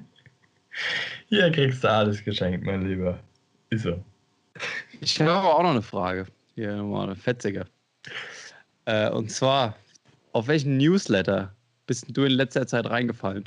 Hier 1.30 1.52
kriegst 1.52 1.84
du 1.84 1.90
alles 1.90 2.24
geschenkt, 2.26 2.66
mein 2.66 2.88
Lieber. 2.88 3.20
Ist 3.70 3.84
so. 3.84 4.04
Ich 5.00 5.22
habe 5.22 5.32
aber 5.32 5.56
auch 5.56 5.64
noch 5.64 5.72
eine 5.72 5.84
Frage. 5.84 6.26
Hier 6.56 6.76
nochmal 6.76 7.04
eine 7.04 7.16
fetzige. 7.16 7.66
Äh, 8.86 9.12
und 9.12 9.30
zwar, 9.32 9.76
auf 10.34 10.48
welchen 10.48 10.78
Newsletter 10.78 11.56
bist 11.88 12.06
du 12.10 12.24
in 12.24 12.32
letzter 12.32 12.68
Zeit 12.68 12.86
reingefallen? 12.86 13.46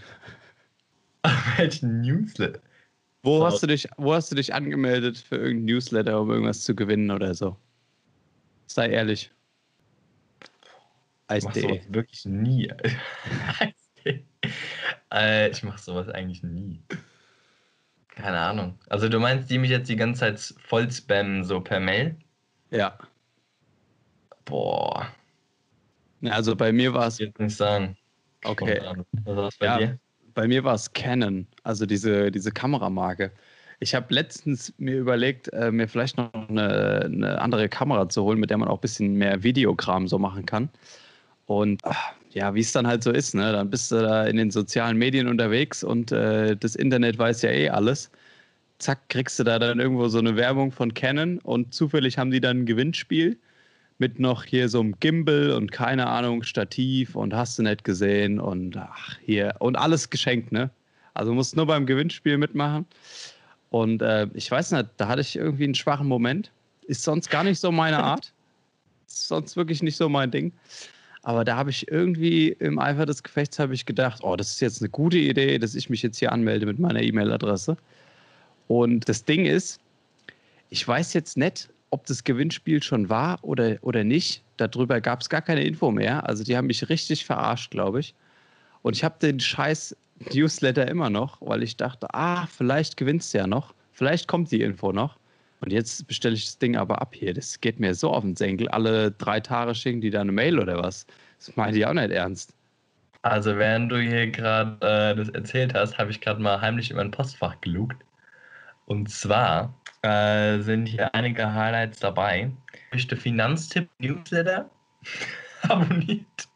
Welchen 1.56 2.02
Newsletter? 2.02 2.60
Wo 3.22 3.44
hast, 3.44 3.62
du 3.62 3.66
dich, 3.66 3.88
wo 3.96 4.12
hast 4.12 4.30
du 4.30 4.36
dich 4.36 4.52
angemeldet 4.52 5.16
für 5.16 5.36
irgendein 5.36 5.64
Newsletter, 5.64 6.20
um 6.20 6.30
irgendwas 6.30 6.60
zu 6.60 6.74
gewinnen 6.74 7.10
oder 7.10 7.34
so? 7.34 7.56
Sei 8.66 8.90
ehrlich. 8.90 9.30
Ich 11.32 11.44
mach 11.44 11.56
Eis.de. 11.56 11.62
sowas 11.62 11.84
wirklich 11.88 12.24
nie. 12.26 12.70
äh, 15.10 15.48
ich 15.48 15.62
mach 15.62 15.78
sowas 15.78 16.10
eigentlich 16.10 16.42
nie. 16.42 16.82
Keine 18.08 18.38
Ahnung. 18.38 18.78
Also 18.90 19.08
du 19.08 19.18
meinst, 19.18 19.50
die 19.50 19.56
mich 19.58 19.70
jetzt 19.70 19.88
die 19.88 19.96
ganze 19.96 20.20
Zeit 20.20 20.54
voll 20.62 20.90
spammen, 20.90 21.44
so 21.44 21.60
per 21.60 21.80
Mail? 21.80 22.16
Ja. 22.70 22.98
Boah, 24.44 25.08
Also 26.28 26.56
bei 26.56 26.72
mir 26.72 26.94
war 26.94 27.08
es, 27.08 27.20
ich 27.20 27.36
nicht 27.38 27.56
sagen. 27.56 27.96
okay, 28.44 28.76
Spontan. 28.80 29.04
Was 29.24 29.56
bei 29.58 29.66
Ja. 29.66 29.78
dir? 29.78 29.98
bei 30.34 30.48
mir 30.48 30.64
war 30.64 30.74
es 30.74 30.92
Canon, 30.92 31.46
also 31.62 31.86
diese, 31.86 32.30
diese 32.30 32.50
Kameramarke. 32.50 33.30
Ich 33.80 33.94
habe 33.94 34.12
letztens 34.14 34.72
mir 34.78 34.98
überlegt, 34.98 35.52
äh, 35.52 35.70
mir 35.70 35.88
vielleicht 35.88 36.16
noch 36.16 36.32
eine, 36.32 37.02
eine 37.04 37.40
andere 37.40 37.68
Kamera 37.68 38.08
zu 38.08 38.22
holen, 38.24 38.38
mit 38.40 38.50
der 38.50 38.58
man 38.58 38.68
auch 38.68 38.78
ein 38.78 38.80
bisschen 38.80 39.14
mehr 39.14 39.42
Videokram 39.42 40.08
so 40.08 40.18
machen 40.18 40.46
kann. 40.46 40.68
Und 41.46 41.84
ah, 41.84 41.96
ja, 42.30 42.54
wie 42.54 42.60
es 42.60 42.72
dann 42.72 42.86
halt 42.86 43.02
so 43.02 43.10
ist, 43.12 43.34
ne? 43.34 43.52
Dann 43.52 43.70
bist 43.70 43.92
du 43.92 43.96
da 43.96 44.24
in 44.26 44.36
den 44.36 44.50
sozialen 44.50 44.96
Medien 44.98 45.28
unterwegs 45.28 45.84
und 45.84 46.12
äh, 46.12 46.56
das 46.56 46.74
Internet 46.76 47.18
weiß 47.18 47.42
ja 47.42 47.50
eh 47.50 47.68
alles. 47.70 48.10
Zack, 48.78 49.08
kriegst 49.08 49.38
du 49.38 49.44
da 49.44 49.58
dann 49.58 49.80
irgendwo 49.80 50.08
so 50.08 50.18
eine 50.18 50.36
Werbung 50.36 50.72
von 50.72 50.94
Canon 50.94 51.38
und 51.40 51.74
zufällig 51.74 52.18
haben 52.18 52.30
die 52.30 52.40
dann 52.40 52.60
ein 52.62 52.66
Gewinnspiel 52.66 53.38
mit 53.98 54.18
noch 54.18 54.44
hier 54.44 54.68
so 54.68 54.80
einem 54.80 54.98
Gimbal 54.98 55.52
und 55.52 55.70
keine 55.72 56.06
Ahnung, 56.06 56.42
Stativ 56.42 57.14
und 57.14 57.34
hast 57.34 57.58
du 57.58 57.62
nicht 57.62 57.84
gesehen 57.84 58.40
und 58.40 58.76
ach, 58.76 59.16
hier 59.24 59.54
und 59.60 59.76
alles 59.76 60.10
geschenkt, 60.10 60.52
ne? 60.52 60.70
Also 61.14 61.32
musst 61.32 61.56
nur 61.56 61.66
beim 61.66 61.86
Gewinnspiel 61.86 62.38
mitmachen. 62.38 62.86
Und 63.70 64.02
äh, 64.02 64.26
ich 64.34 64.50
weiß 64.50 64.72
nicht, 64.72 64.86
da 64.96 65.08
hatte 65.08 65.20
ich 65.20 65.36
irgendwie 65.36 65.64
einen 65.64 65.74
schwachen 65.74 66.08
Moment. 66.08 66.50
Ist 66.86 67.02
sonst 67.02 67.30
gar 67.30 67.44
nicht 67.44 67.60
so 67.60 67.70
meine 67.70 67.98
Art. 68.02 68.32
Ist 69.06 69.28
sonst 69.28 69.56
wirklich 69.56 69.82
nicht 69.82 69.96
so 69.96 70.08
mein 70.08 70.30
Ding. 70.30 70.52
Aber 71.22 71.44
da 71.44 71.56
habe 71.56 71.70
ich 71.70 71.90
irgendwie 71.90 72.48
im 72.48 72.78
Eifer 72.78 73.06
des 73.06 73.22
Gefechts 73.22 73.58
habe 73.58 73.74
ich 73.74 73.86
gedacht, 73.86 74.20
oh, 74.22 74.36
das 74.36 74.50
ist 74.50 74.60
jetzt 74.60 74.82
eine 74.82 74.90
gute 74.90 75.16
Idee, 75.16 75.58
dass 75.58 75.74
ich 75.74 75.88
mich 75.88 76.02
jetzt 76.02 76.18
hier 76.18 76.32
anmelde 76.32 76.66
mit 76.66 76.78
meiner 76.78 77.00
E-Mail-Adresse. 77.00 77.76
Und 78.68 79.08
das 79.08 79.24
Ding 79.24 79.46
ist, 79.46 79.80
ich 80.68 80.86
weiß 80.86 81.14
jetzt 81.14 81.36
nicht, 81.36 81.70
ob 81.94 82.06
das 82.06 82.24
Gewinnspiel 82.24 82.82
schon 82.82 83.08
war 83.08 83.38
oder, 83.42 83.76
oder 83.82 84.02
nicht. 84.02 84.42
Darüber 84.56 85.00
gab 85.00 85.20
es 85.20 85.28
gar 85.28 85.42
keine 85.42 85.62
Info 85.62 85.92
mehr. 85.92 86.28
Also 86.28 86.42
die 86.42 86.56
haben 86.56 86.66
mich 86.66 86.88
richtig 86.88 87.24
verarscht, 87.24 87.70
glaube 87.70 88.00
ich. 88.00 88.14
Und 88.82 88.96
ich 88.96 89.04
habe 89.04 89.14
den 89.22 89.38
scheiß 89.38 89.96
Newsletter 90.32 90.88
immer 90.88 91.08
noch, 91.08 91.38
weil 91.40 91.62
ich 91.62 91.76
dachte, 91.76 92.12
ah, 92.12 92.46
vielleicht 92.46 92.96
gewinnst 92.96 93.32
du 93.32 93.38
ja 93.38 93.46
noch. 93.46 93.74
Vielleicht 93.92 94.26
kommt 94.26 94.50
die 94.50 94.60
Info 94.60 94.90
noch. 94.90 95.16
Und 95.60 95.72
jetzt 95.72 96.06
bestelle 96.08 96.34
ich 96.34 96.46
das 96.46 96.58
Ding 96.58 96.76
aber 96.76 97.00
ab 97.00 97.14
hier. 97.14 97.32
Das 97.32 97.60
geht 97.60 97.78
mir 97.78 97.94
so 97.94 98.10
auf 98.10 98.22
den 98.22 98.34
Senkel. 98.34 98.68
Alle 98.68 99.12
drei 99.12 99.38
Tage 99.38 99.74
schicken 99.74 100.00
die 100.00 100.10
da 100.10 100.20
eine 100.20 100.32
Mail 100.32 100.58
oder 100.58 100.82
was. 100.82 101.06
Das 101.38 101.56
meine 101.56 101.76
ich 101.76 101.86
auch 101.86 101.94
nicht 101.94 102.10
ernst. 102.10 102.54
Also 103.22 103.56
während 103.56 103.90
du 103.90 104.00
hier 104.00 104.30
gerade 104.32 104.76
äh, 104.86 105.16
das 105.16 105.28
erzählt 105.28 105.74
hast, 105.74 105.96
habe 105.96 106.10
ich 106.10 106.20
gerade 106.20 106.42
mal 106.42 106.60
heimlich 106.60 106.90
in 106.90 106.96
mein 106.96 107.12
Postfach 107.12 107.60
gelugt. 107.60 107.96
Und 108.86 109.10
zwar 109.10 109.74
äh, 110.02 110.60
sind 110.60 110.86
hier 110.86 111.14
einige 111.14 111.52
Highlights 111.52 112.00
dabei. 112.00 112.50
Ich 112.92 113.06
den 113.06 113.18
Finanztipp 113.18 113.88
Newsletter 113.98 114.68
abonniert. 115.68 116.48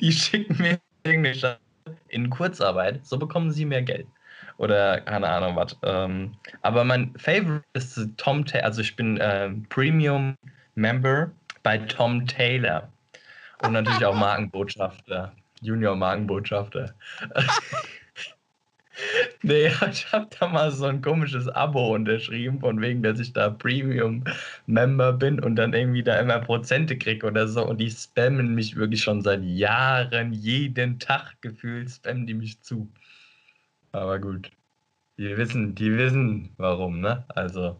Die 0.00 0.12
schicken 0.12 0.56
mir 0.58 0.80
irgendeine 1.04 1.58
in 2.08 2.28
Kurzarbeit, 2.28 3.06
so 3.06 3.18
bekommen 3.18 3.52
sie 3.52 3.64
mehr 3.64 3.82
Geld. 3.82 4.06
Oder 4.58 5.00
keine 5.00 5.28
Ahnung 5.28 5.56
was. 5.56 5.76
Ähm, 5.82 6.32
aber 6.62 6.84
mein 6.84 7.14
Favorite 7.16 7.64
ist 7.72 7.98
Tom 8.16 8.44
Taylor. 8.44 8.66
Also 8.66 8.82
ich 8.82 8.94
bin 8.96 9.16
äh, 9.16 9.50
Premium 9.68 10.36
Member 10.74 11.30
bei 11.62 11.78
Tom 11.78 12.26
Taylor. 12.26 12.88
Und 13.62 13.72
natürlich 13.72 14.04
auch 14.04 14.14
Markenbotschafter. 14.14 15.32
Junior 15.62 15.96
Markenbotschafter. 15.96 16.94
Nee, 19.42 19.66
ich 19.90 20.12
habe 20.12 20.28
da 20.38 20.48
mal 20.48 20.70
so 20.70 20.86
ein 20.86 21.02
komisches 21.02 21.48
Abo 21.48 21.94
unterschrieben, 21.94 22.60
von 22.60 22.80
wegen, 22.80 23.02
dass 23.02 23.18
ich 23.18 23.32
da 23.32 23.50
Premium-Member 23.50 25.12
bin 25.14 25.40
und 25.40 25.56
dann 25.56 25.72
irgendwie 25.72 26.02
da 26.02 26.18
immer 26.20 26.38
Prozente 26.40 26.96
kriege 26.96 27.26
oder 27.26 27.48
so. 27.48 27.66
Und 27.66 27.78
die 27.78 27.90
spammen 27.90 28.54
mich 28.54 28.76
wirklich 28.76 29.02
schon 29.02 29.22
seit 29.22 29.42
Jahren, 29.42 30.32
jeden 30.32 30.98
Tag 30.98 31.40
gefühlt, 31.40 31.90
spammen 31.90 32.26
die 32.26 32.34
mich 32.34 32.60
zu. 32.60 32.88
Aber 33.92 34.18
gut. 34.18 34.50
Die 35.18 35.36
wissen, 35.36 35.74
die 35.74 35.96
wissen 35.96 36.50
warum, 36.56 37.00
ne? 37.00 37.24
Also 37.28 37.76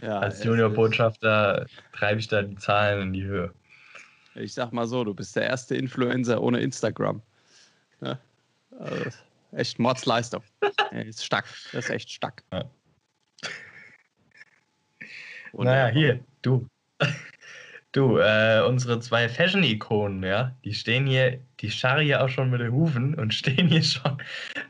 ja, 0.00 0.18
als 0.18 0.42
Junior-Botschafter 0.42 1.66
treibe 1.92 2.20
ich 2.20 2.28
da 2.28 2.42
die 2.42 2.56
Zahlen 2.56 3.02
in 3.02 3.12
die 3.12 3.24
Höhe. 3.24 3.52
Ich 4.34 4.54
sag 4.54 4.72
mal 4.72 4.86
so, 4.86 5.04
du 5.04 5.12
bist 5.12 5.36
der 5.36 5.44
erste 5.44 5.76
Influencer 5.76 6.40
ohne 6.40 6.60
Instagram. 6.60 7.20
Ne? 8.00 8.18
Also, 8.78 9.10
Echt 9.52 9.78
Mordsleistung. 9.78 10.42
ist 10.92 11.24
stark. 11.24 11.46
Das 11.72 11.86
ist 11.86 11.90
echt 11.90 12.10
stark. 12.10 12.42
Ja. 12.52 12.64
naja, 15.52 15.88
hier, 15.88 16.20
du. 16.42 16.66
Du, 17.92 18.18
äh, 18.18 18.62
unsere 18.68 19.00
zwei 19.00 19.28
Fashion-Ikonen, 19.28 20.22
ja, 20.22 20.54
die 20.64 20.74
stehen 20.74 21.08
hier, 21.08 21.40
die 21.58 21.72
scharren 21.72 22.04
hier 22.04 22.22
auch 22.22 22.28
schon 22.28 22.48
mit 22.48 22.60
den 22.60 22.70
Hufen 22.70 23.16
und 23.16 23.34
stehen 23.34 23.66
hier 23.66 23.82
schon 23.82 24.16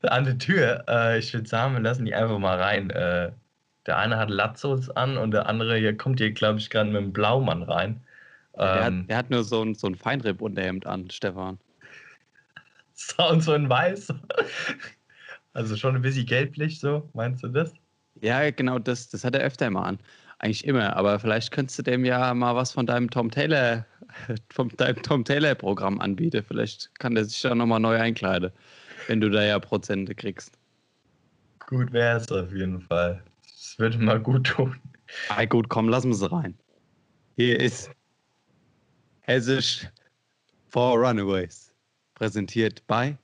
an 0.01 0.25
der 0.25 0.39
Tür. 0.39 0.85
Äh, 0.89 1.19
ich 1.19 1.35
würde 1.35 1.47
sagen, 1.47 1.75
wir 1.75 1.81
lassen 1.81 2.07
die 2.07 2.15
einfach 2.15 2.39
mal 2.39 2.59
rein. 2.59 2.89
Äh, 2.89 3.31
der 3.87 3.99
eine 3.99 4.17
hat 4.17 4.31
Latzos 4.31 4.89
an 4.91 5.19
und 5.19 5.33
der 5.33 5.47
andere 5.47 5.77
hier 5.77 5.95
kommt 5.95 6.19
hier, 6.19 6.33
glaube 6.33 6.61
ich, 6.61 6.71
gerade 6.71 6.89
mit 6.89 6.97
einem 6.97 7.13
Blaumann 7.13 7.63
rein. 7.63 8.01
der, 8.57 8.87
ähm, 8.87 9.01
hat, 9.01 9.11
der, 9.11 9.17
hat, 9.19 9.31
nur 9.31 9.45
so 9.45 9.63
ein, 9.63 9.75
so 9.75 9.87
ein 9.87 9.97
Feinripp-Unterhemd 9.97 10.87
an, 10.87 11.11
Stefan. 11.11 11.59
und 13.31 13.43
so 13.43 13.55
in 13.55 13.69
weiß. 13.69 14.13
Also 15.53 15.77
schon 15.77 15.97
ein 15.97 16.03
bisschen 16.03 16.27
gelblich, 16.27 16.79
so, 16.81 17.09
meinst 17.13 17.43
du 17.43 17.49
das? 17.49 17.73
Ja, 18.21 18.51
genau, 18.51 18.79
das, 18.79 19.09
das 19.09 19.25
hat 19.25 19.35
er 19.35 19.41
öfter 19.41 19.67
immer 19.67 19.85
an. 19.85 19.99
Eigentlich 20.39 20.65
immer, 20.65 20.97
aber 20.97 21.19
vielleicht 21.19 21.51
könntest 21.51 21.79
du 21.79 21.83
dem 21.83 22.05
ja 22.05 22.33
mal 22.35 22.55
was 22.55 22.73
von 22.73 22.87
deinem 22.87 23.11
Tom 23.11 23.31
Taylor, 23.31 23.85
vom 24.51 24.69
deinem 24.77 25.03
Tom 25.03 25.25
Taylor-Programm 25.25 26.01
anbieten. 26.01 26.45
Vielleicht 26.47 26.95
kann 26.99 27.15
der 27.15 27.25
sich 27.25 27.41
da 27.43 27.55
nochmal 27.55 27.81
neu 27.81 27.99
einkleiden, 27.99 28.51
wenn 29.07 29.21
du 29.21 29.31
da 29.31 29.43
ja 29.45 29.59
Prozente 29.59 30.15
kriegst. 30.15 30.59
Gut 31.67 31.93
wäre 31.93 32.17
es 32.19 32.31
auf 32.33 32.53
jeden 32.53 32.81
Fall. 32.81 33.23
Das 33.43 33.79
würde 33.79 33.99
mal 33.99 34.21
gut 34.21 34.47
tun. 34.47 34.77
Ah, 35.29 35.45
gut, 35.45 35.69
komm, 35.69 35.89
lassen 35.89 36.09
wir 36.09 36.15
sie 36.15 36.31
rein. 36.31 36.57
Hier 37.37 37.59
ist 37.61 37.91
Hessisch 39.23 39.87
for 40.69 40.97
Runaways 40.97 41.70
präsentiert 42.21 42.87
bei 42.87 43.17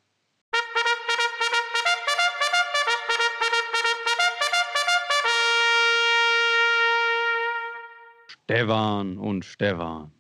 Stefan 8.27 9.19
und 9.19 9.45
Stefan. 9.45 10.13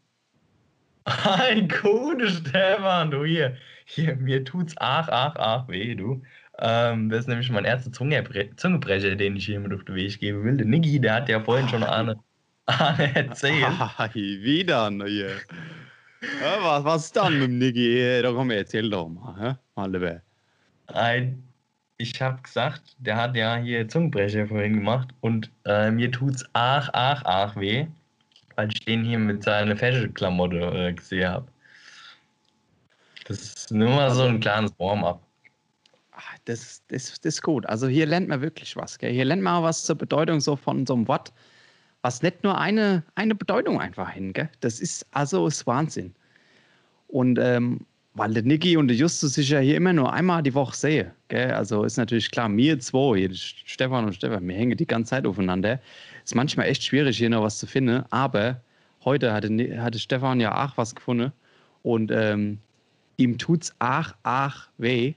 Ein 1.06 1.68
gute 1.68 2.28
Stefan, 2.28 3.10
du 3.10 3.24
hier. 3.24 3.56
Hier, 3.86 4.14
mir 4.16 4.44
tut's 4.44 4.74
ach, 4.76 5.08
ach, 5.08 5.36
ach 5.36 5.68
weh, 5.68 5.94
du. 5.94 6.22
Ähm, 6.58 7.08
das 7.08 7.20
ist 7.20 7.28
nämlich 7.28 7.50
mein 7.50 7.64
erster 7.64 7.90
Zungebrecher, 7.92 9.16
den 9.16 9.36
ich 9.36 9.46
hier 9.46 9.60
mit 9.60 9.72
auf 9.72 9.84
den 9.84 9.94
Weg 9.94 10.20
geben 10.20 10.44
will. 10.44 10.58
Der 10.58 10.66
Niki, 10.66 11.00
der 11.00 11.14
hat 11.14 11.30
ja 11.30 11.40
vorhin 11.42 11.68
schon 11.70 11.82
Arne, 11.82 12.18
Arne 12.66 13.16
erzählt. 13.16 13.72
Wie 14.12 14.42
wieder 14.42 14.90
hier. 15.06 15.30
Ja, 16.40 16.62
was, 16.62 16.84
was 16.84 17.12
dann 17.12 17.38
mit 17.38 17.48
dem 17.48 17.58
Niggi? 17.58 18.20
Da 18.22 18.32
komm, 18.32 18.50
erzähl 18.50 18.88
doch 18.90 19.08
mal. 19.08 19.58
Mal 19.74 19.92
lieber. 19.92 20.22
Ich 21.98 22.20
habe 22.20 22.42
gesagt, 22.42 22.82
der 22.98 23.16
hat 23.16 23.36
ja 23.36 23.56
hier 23.56 23.88
Zungenbrecher 23.88 24.46
vorhin 24.46 24.74
gemacht 24.74 25.08
und 25.20 25.50
äh, 25.64 25.90
mir 25.90 26.10
tut's 26.12 26.44
ach, 26.52 26.90
ach, 26.92 27.22
ach 27.24 27.56
weh, 27.56 27.86
weil 28.54 28.68
ich 28.68 28.84
den 28.84 29.04
hier 29.04 29.18
mit 29.18 29.42
seiner 29.42 29.76
Fashion-Klamotte 29.76 30.58
äh, 30.58 30.92
gesehen 30.92 31.28
habe. 31.28 31.48
Das 33.26 33.40
ist 33.40 33.72
nur 33.72 33.88
mal 33.90 34.10
so 34.10 34.24
ein 34.24 34.40
kleines 34.40 34.72
Warm-up. 34.78 35.20
Ah, 36.12 36.20
das, 36.44 36.82
das, 36.88 37.18
das 37.20 37.34
ist 37.34 37.42
gut. 37.42 37.66
Also 37.66 37.88
hier 37.88 38.06
lernt 38.06 38.28
man 38.28 38.40
wirklich 38.40 38.76
was. 38.76 38.98
Gell? 38.98 39.12
Hier 39.12 39.24
lernt 39.24 39.42
man 39.42 39.62
was 39.62 39.84
zur 39.84 39.96
Bedeutung 39.96 40.40
so 40.40 40.54
von 40.54 40.86
so 40.86 40.94
einem 40.94 41.08
Wort 41.08 41.32
was 42.06 42.22
nicht 42.22 42.44
nur 42.44 42.56
eine, 42.56 43.02
eine 43.16 43.34
Bedeutung 43.34 43.80
einfach 43.80 44.10
hin. 44.10 44.32
Gell? 44.32 44.48
Das 44.60 44.78
ist 44.78 45.04
also 45.10 45.48
ist 45.48 45.66
Wahnsinn. 45.66 46.14
Und 47.08 47.36
ähm, 47.40 47.80
weil 48.14 48.32
der 48.32 48.44
Niki 48.44 48.76
und 48.76 48.86
der 48.86 48.96
Justus 48.96 49.34
sich 49.34 49.50
ja 49.50 49.58
hier 49.58 49.76
immer 49.76 49.92
nur 49.92 50.12
einmal 50.12 50.40
die 50.44 50.54
Woche 50.54 50.76
sehen. 50.76 51.10
Gell? 51.26 51.50
Also 51.50 51.82
ist 51.82 51.96
natürlich 51.96 52.30
klar, 52.30 52.48
mir 52.48 52.78
zwei, 52.78 53.18
hier, 53.18 53.34
Stefan 53.34 54.04
und 54.04 54.14
Stefan, 54.14 54.46
wir 54.46 54.54
hängen 54.54 54.76
die 54.76 54.86
ganze 54.86 55.10
Zeit 55.10 55.26
aufeinander. 55.26 55.80
Ist 56.24 56.36
manchmal 56.36 56.68
echt 56.68 56.84
schwierig, 56.84 57.18
hier 57.18 57.28
noch 57.28 57.42
was 57.42 57.58
zu 57.58 57.66
finden, 57.66 58.04
aber 58.10 58.60
heute 59.04 59.32
hatte, 59.32 59.82
hatte 59.82 59.98
Stefan 59.98 60.38
ja 60.38 60.64
auch 60.64 60.76
was 60.76 60.94
gefunden 60.94 61.32
und 61.82 62.12
ähm, 62.12 62.58
ihm 63.16 63.36
tut's 63.36 63.74
ach, 63.80 64.14
ach 64.22 64.68
weh. 64.78 65.14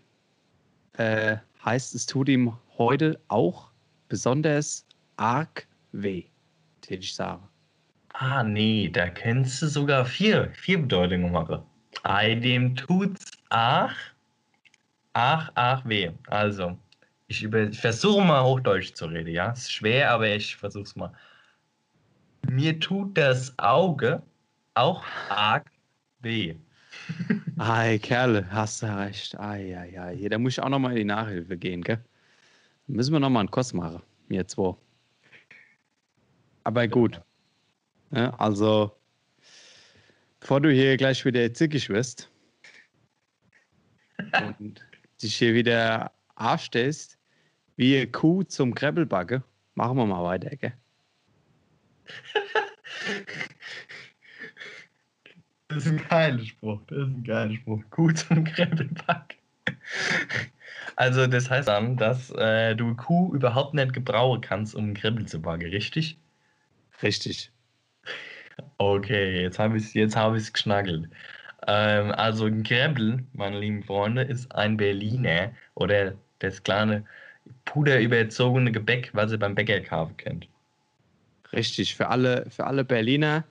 Äh, 0.94 1.38
heißt, 1.64 1.94
es 1.94 2.08
tut 2.08 2.30
ihm 2.30 2.54
heute 2.80 3.20
auch 3.28 3.70
besonders 4.08 4.88
arg 5.18 5.68
weh 5.92 6.29
würde 6.90 7.04
ich 7.04 7.14
sagen. 7.14 7.48
Ah, 8.14 8.44
nee, 8.44 8.90
da 8.90 9.08
kennst 9.10 9.62
du 9.62 9.68
sogar 9.68 10.06
vier, 10.06 10.52
vier 10.54 10.80
Bedeutungen 10.80 11.32
machen. 11.32 11.62
Ei 12.04 12.36
dem 12.36 12.76
tut's 12.76 13.32
ach, 13.50 13.96
ach, 15.14 15.52
ach 15.56 15.86
weh. 15.86 16.12
Also, 16.28 16.78
ich, 17.28 17.44
ich 17.44 17.80
versuche 17.80 18.22
mal 18.22 18.44
Hochdeutsch 18.44 18.94
zu 18.94 19.06
reden, 19.06 19.32
ja. 19.32 19.52
Ist 19.52 19.72
schwer, 19.72 20.12
aber 20.12 20.28
ich 20.28 20.56
versuch's 20.56 20.96
mal. 20.96 21.14
Mir 22.50 22.80
tut 22.80 23.18
das 23.18 23.58
Auge 23.60 24.22
auch 24.74 25.04
arg 25.30 25.70
weh. 26.22 26.56
Ei, 27.58 28.00
Kerle, 28.00 28.50
hast 28.50 28.82
du 28.82 28.88
recht. 28.88 29.40
Ei, 29.40 29.78
ei, 29.78 30.02
ei. 30.02 30.30
Da 30.30 30.38
muss 30.38 30.54
ich 30.54 30.62
auch 30.62 30.70
nochmal 30.70 30.92
in 30.92 30.98
die 30.98 31.04
Nachhilfe 31.06 31.58
gehen, 31.58 31.84
gell? 31.84 32.04
Dann 32.88 32.96
müssen 32.96 33.12
wir 33.12 33.20
nochmal 33.20 33.42
einen 33.42 33.52
Kurs 33.52 33.74
machen, 33.74 34.02
mir 34.28 34.48
zwei. 34.48 34.76
Aber 36.64 36.88
gut. 36.88 37.22
Ja, 38.12 38.34
also, 38.36 38.92
bevor 40.40 40.62
du 40.62 40.72
hier 40.72 40.98
gleich 40.98 41.24
wieder 41.26 41.54
zickig 41.54 41.90
wirst, 41.90 42.30
und 44.60 44.86
dich 45.22 45.36
hier 45.36 45.54
wieder 45.54 46.12
anstellst, 46.36 47.18
wie 47.76 48.06
Kuh 48.08 48.44
zum 48.44 48.74
Krebbelbacke, 48.74 49.44
machen 49.76 49.98
wir 49.98 50.06
mal 50.06 50.24
weiter, 50.24 50.56
gell? 50.56 50.74
Das 55.70 55.86
ist 55.86 55.92
ein 55.92 56.08
geiler 56.10 56.44
Spruch. 56.44 56.82
Das 56.88 56.98
ist 56.98 57.04
ein 57.06 57.24
geiler 57.24 57.54
Spruch. 57.54 57.84
Kuh 57.92 58.12
zum 58.12 58.44
Krebbelback. 58.44 59.38
Also, 60.96 61.28
das 61.28 61.50
heißt 61.50 61.70
dann, 61.70 61.96
dass 61.96 62.30
äh, 62.32 62.76
du 62.76 62.94
Kuh 62.94 63.34
überhaupt 63.34 63.74
nicht 63.74 63.94
gebrauchen 63.94 64.42
kannst, 64.42 64.76
um 64.76 64.84
einen 64.84 64.94
Krebbel 64.96 65.26
zu 65.26 65.42
backen, 65.42 65.70
richtig? 65.70 66.18
Richtig. 67.02 67.52
Okay, 68.78 69.42
jetzt 69.42 69.60
habe 69.60 69.78
ich 69.78 69.86
es 69.86 69.94
jetzt 69.94 70.16
hab 70.16 70.36
ich's 70.36 70.52
geschnackelt. 70.52 71.10
Ähm, 71.68 72.12
also, 72.12 72.46
ein 72.46 72.64
Krebbel, 72.64 73.24
meine 73.34 73.60
lieben 73.60 73.84
Freunde, 73.84 74.24
ist 74.24 74.54
ein 74.54 74.78
Berliner 74.78 75.52
oder 75.76 76.14
das 76.40 76.64
kleine 76.64 77.06
puderüberzogene 77.66 78.72
Gebäck, 78.72 79.10
was 79.14 79.32
ihr 79.32 79.40
beim 79.40 79.56
Bäcker 79.56 79.80
kaufen 79.82 80.16
kennt. 80.18 80.48
Richtig, 81.54 81.96
für 81.96 82.08
alle, 82.08 82.46
für 82.50 82.66
alle 82.66 82.84
Berliner. 82.84 83.44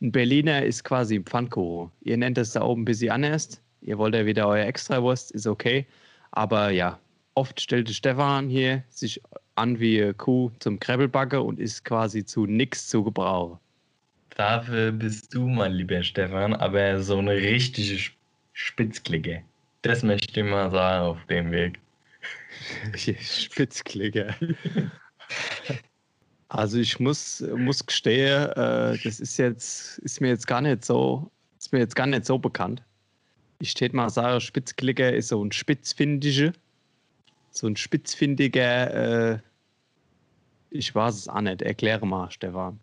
Ein 0.00 0.12
Berliner 0.12 0.64
ist 0.64 0.84
quasi 0.84 1.16
ein 1.16 1.24
Pfannkuchen. 1.24 1.90
Ihr 2.02 2.16
nennt 2.16 2.36
es 2.36 2.52
da 2.52 2.62
oben 2.62 2.82
ein 2.82 2.84
bisschen 2.84 3.12
anders. 3.12 3.60
Ihr 3.80 3.96
wollt 3.98 4.14
ja 4.14 4.26
wieder 4.26 4.48
euer 4.48 4.66
Extrawurst, 4.66 5.30
ist 5.30 5.46
okay. 5.46 5.86
Aber 6.32 6.70
ja, 6.70 6.98
oft 7.34 7.60
stellte 7.60 7.92
Stefan 7.94 8.48
hier 8.48 8.84
sich 8.90 9.20
an 9.56 9.78
wie 9.80 10.02
eine 10.02 10.14
Kuh 10.14 10.50
zum 10.58 10.78
Krebbelbacke 10.80 11.40
und 11.42 11.60
ist 11.60 11.84
quasi 11.84 12.24
zu 12.24 12.46
nix 12.46 12.88
zu 12.88 13.04
gebrauchen. 13.04 13.58
Dafür 14.36 14.90
bist 14.92 15.32
du, 15.34 15.48
mein 15.48 15.72
lieber 15.72 16.02
Stefan, 16.02 16.54
aber 16.54 17.00
so 17.02 17.18
eine 17.18 17.34
richtige 17.34 17.94
Sp- 17.98 18.18
Spitzklicke. 18.52 19.42
Das 19.82 20.02
möchte 20.02 20.40
ich 20.40 20.46
mal 20.46 20.70
sagen 20.70 21.04
auf 21.06 21.24
dem 21.26 21.50
Weg. 21.50 21.78
Spitzklicker. 22.96 24.34
Also 26.48 26.78
ich 26.78 27.00
muss, 27.00 27.40
muss 27.56 27.84
gestehen, 27.84 28.48
äh, 28.52 28.98
das 29.02 29.20
ist 29.20 29.36
jetzt, 29.38 29.98
ist 29.98 30.20
mir 30.20 30.28
jetzt 30.28 30.46
gar 30.46 30.60
nicht 30.60 30.84
so, 30.84 31.30
ist 31.58 31.72
mir 31.72 31.80
jetzt 31.80 31.96
gar 31.96 32.06
nicht 32.06 32.24
so 32.26 32.38
bekannt. 32.38 32.82
Ich 33.60 33.70
steht 33.70 33.92
mal 33.92 34.10
sagen, 34.10 34.40
Spitzklicker 34.40 35.12
ist 35.12 35.28
so 35.28 35.44
ein 35.44 35.52
Spitzfindige, 35.52 36.52
so 37.56 37.66
ein 37.68 37.76
spitzfindiger, 37.76 39.32
äh, 39.32 39.38
ich 40.70 40.94
weiß 40.94 41.14
es 41.14 41.28
auch 41.28 41.40
nicht. 41.40 41.62
Erkläre 41.62 42.06
mal, 42.06 42.30
Stefan. 42.30 42.80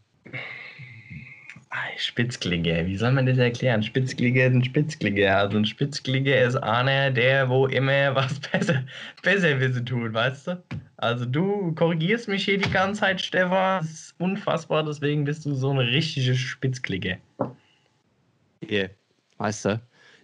Ei, 1.73 1.97
Spitzklinge, 1.97 2.85
wie 2.85 2.97
soll 2.97 3.13
man 3.13 3.25
das 3.25 3.37
erklären? 3.37 3.81
Spitzklinge 3.81 4.45
ist 4.45 4.53
ein 4.53 4.63
Spitzklinge. 4.63 5.33
Also 5.33 5.57
ein 5.57 5.65
Spitzklinge 5.65 6.35
ist 6.35 6.55
einer, 6.57 7.11
der 7.11 7.47
wo 7.49 7.67
immer 7.67 8.13
was 8.15 8.39
besser, 8.51 8.83
besser 9.21 9.59
wissen 9.59 9.85
tut, 9.85 10.13
weißt 10.13 10.47
du? 10.47 10.63
Also 10.97 11.25
du 11.25 11.73
korrigierst 11.75 12.27
mich 12.27 12.45
hier 12.45 12.57
die 12.57 12.69
ganze 12.69 13.01
Zeit, 13.01 13.21
Stefan. 13.21 13.81
Das 13.81 13.91
ist 13.91 14.15
unfassbar, 14.19 14.83
deswegen 14.83 15.23
bist 15.23 15.45
du 15.45 15.53
so 15.53 15.71
eine 15.71 15.87
richtige 15.87 16.35
Spitzklinge. 16.35 17.19
Hier, 18.61 18.89
weißt 19.37 19.65
du, 19.65 19.81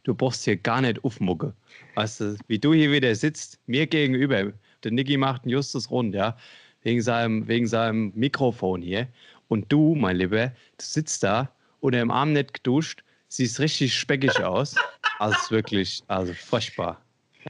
du 0.07 0.15
brauchst 0.15 0.45
hier 0.45 0.55
gar 0.55 0.81
nicht 0.81 1.03
aufmucke. 1.03 1.53
Weißt 1.95 2.21
du, 2.21 2.37
wie 2.47 2.57
du 2.57 2.73
hier 2.73 2.91
wieder 2.91 3.13
sitzt, 3.13 3.59
mir 3.67 3.85
gegenüber. 3.85 4.53
Der 4.83 4.91
Niki 4.91 5.17
macht 5.17 5.43
einen 5.43 5.51
Justus 5.51 5.91
rund, 5.91 6.15
ja, 6.15 6.37
wegen 6.83 7.01
seinem, 7.01 7.47
wegen 7.47 7.67
seinem 7.67 8.13
Mikrofon 8.15 8.81
hier. 8.81 9.07
Und 9.49 9.71
du, 9.71 9.95
mein 9.95 10.15
Lieber, 10.15 10.47
du 10.47 10.53
sitzt 10.83 11.23
da 11.23 11.51
oder 11.81 12.01
im 12.01 12.09
Arm 12.09 12.31
nicht 12.31 12.53
geduscht, 12.53 13.03
siehst 13.27 13.59
richtig 13.59 13.93
speckig 13.93 14.41
aus. 14.41 14.75
Also 15.19 15.51
wirklich, 15.51 16.01
also 16.07 16.33
furchtbar. 16.33 17.01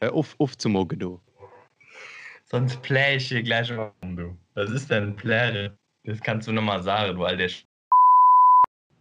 Hör 0.02 0.14
auf, 0.14 0.36
auf 0.40 0.58
zu 0.58 0.70
mucke, 0.70 0.98
du. 0.98 1.20
Sonst 2.46 2.82
plär 2.82 3.18
ich 3.18 3.28
hier 3.28 3.44
gleich 3.44 3.72
um, 3.72 4.16
du. 4.16 4.36
Was 4.56 4.72
ist 4.72 4.90
denn 4.90 5.16
Pläre? 5.16 5.78
Das 6.06 6.20
kannst 6.22 6.48
du 6.48 6.54
nochmal 6.54 6.82
sagen, 6.82 7.18
du 7.18 7.26
alter 7.26 7.50
Sch 7.50 7.67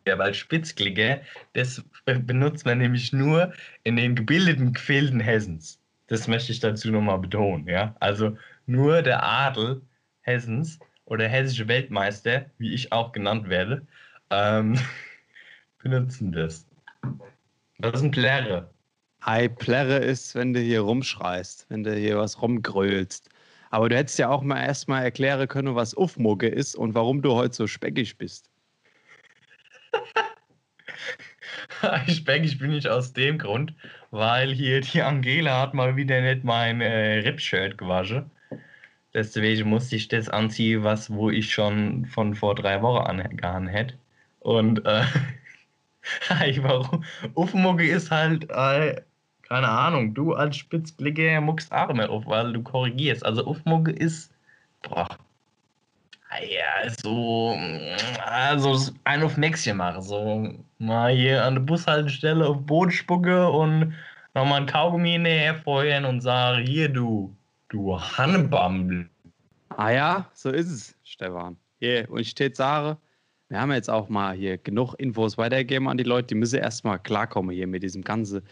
ja, 0.07 0.18
weil 0.18 0.32
Spitzklinge, 0.34 1.20
das 1.54 1.84
benutzt 2.04 2.64
man 2.64 2.78
nämlich 2.78 3.12
nur 3.12 3.52
in 3.82 3.96
den 3.96 4.14
gebildeten 4.14 4.72
Gefilden 4.72 5.20
Hessens. 5.20 5.80
Das 6.07 6.28
möchte 6.28 6.52
ich 6.52 6.61
dazu 6.61 6.90
nochmal 6.90 7.18
betonen, 7.18 7.66
ja. 7.66 7.94
Also 7.98 8.36
nur 8.66 9.02
der 9.02 9.22
Adel 9.24 9.82
Hessens 10.20 10.78
oder 11.04 11.26
hessische 11.28 11.66
Weltmeister, 11.66 12.46
wie 12.59 12.72
ich 12.72 12.92
auch 12.92 13.12
genannt 13.12 13.48
werde, 13.48 13.86
ähm, 14.30 14.78
benutzen 15.82 16.30
das. 16.30 16.66
Das 17.78 17.94
ist 17.94 18.02
ein 18.02 18.11
Plärre. 18.12 18.70
Ei, 19.20 19.48
Plärre 19.48 19.98
ist, 19.98 20.36
wenn 20.36 20.52
du 20.52 20.61
hier 20.61 20.82
rumschreist, 20.82 21.66
wenn 21.68 21.82
du 21.82 21.92
hier 21.92 22.18
was 22.18 22.40
rumgrölst. 22.40 23.28
Aber 23.70 23.88
du 23.88 23.96
hättest 23.96 24.20
ja 24.20 24.28
auch 24.28 24.42
mal 24.42 24.62
erstmal 24.62 25.02
erklären 25.02 25.48
können, 25.48 25.74
was 25.74 25.94
Uffmucke 25.94 26.46
ist 26.46 26.76
und 26.76 26.94
warum 26.94 27.22
du 27.22 27.32
heute 27.32 27.54
so 27.54 27.66
speckig 27.66 28.16
bist. 28.16 28.48
Ich 32.07 32.24
bin 32.24 32.42
nicht 32.42 32.88
aus 32.88 33.12
dem 33.12 33.38
Grund, 33.38 33.74
weil 34.11 34.53
hier 34.53 34.80
die 34.80 35.03
Angela 35.03 35.61
hat 35.61 35.74
mal 35.74 35.97
wieder 35.97 36.20
nicht 36.20 36.44
mein 36.44 36.80
äh, 36.80 37.18
Rip-Shirt 37.18 37.78
gewaschen. 37.78 38.30
Deswegen 39.14 39.68
musste 39.68 39.97
ich 39.97 40.09
das 40.09 40.28
anziehen, 40.28 40.84
was 40.84 41.11
wo 41.11 41.30
ich 41.30 41.53
schon 41.53 42.05
von 42.07 42.34
vor 42.34 42.55
drei 42.55 42.82
Wochen 42.82 43.20
angehauen 43.20 43.66
hätte. 43.66 43.94
Und 44.40 44.84
äh, 44.84 45.05
warum? 46.62 47.05
Uffmucke 47.34 47.86
ist 47.86 48.11
halt, 48.11 48.49
äh, 48.51 49.01
keine 49.42 49.68
Ahnung, 49.68 50.14
du 50.14 50.34
als 50.34 50.57
Spitzblicker 50.57 51.40
muckst 51.40 51.72
Arme 51.72 52.09
auf, 52.11 52.26
weil 52.26 52.53
du 52.53 52.62
korrigierst. 52.62 53.24
Also 53.24 53.47
Uffmucke 53.47 53.92
ist, 53.92 54.32
boah, 54.82 55.09
ja, 56.43 56.91
so, 57.03 57.57
also 58.24 58.93
ein 59.05 59.22
auf 59.22 59.37
Mäxchen 59.37 59.77
machen. 59.77 60.03
So 60.03 60.55
mal 60.79 61.14
hier 61.14 61.45
an 61.45 61.55
der 61.55 61.62
Bushaltestelle 61.62 62.47
auf 62.47 62.59
Boden 62.66 62.91
spucke 62.91 63.49
und 63.49 63.95
nochmal 64.35 64.61
ein 64.61 64.66
Kaugummi 64.66 65.18
näher 65.18 65.55
feuern 65.55 66.05
und 66.05 66.20
sage, 66.20 66.62
hier 66.62 66.89
du, 66.89 67.35
du 67.68 67.99
Hannebambel. 68.01 69.09
Ah 69.77 69.91
ja, 69.91 70.31
so 70.33 70.51
ist 70.51 70.70
es, 70.70 70.95
Stefan. 71.05 71.57
Hier, 71.79 72.11
und 72.11 72.20
ich 72.20 72.31
steht 72.31 72.57
Sare, 72.57 72.99
wir 73.49 73.61
haben 73.61 73.72
jetzt 73.72 73.91
auch 73.91 74.09
mal 74.09 74.35
hier 74.35 74.59
genug 74.59 74.95
Infos 74.95 75.39
weitergegeben 75.39 75.89
an 75.89 75.97
die 75.97 76.05
Leute, 76.05 76.29
die 76.29 76.35
müssen 76.35 76.59
erstmal 76.59 76.99
klarkommen 76.99 77.55
hier 77.55 77.66
mit 77.66 77.83
diesem 77.83 78.03
ganzen 78.03 78.43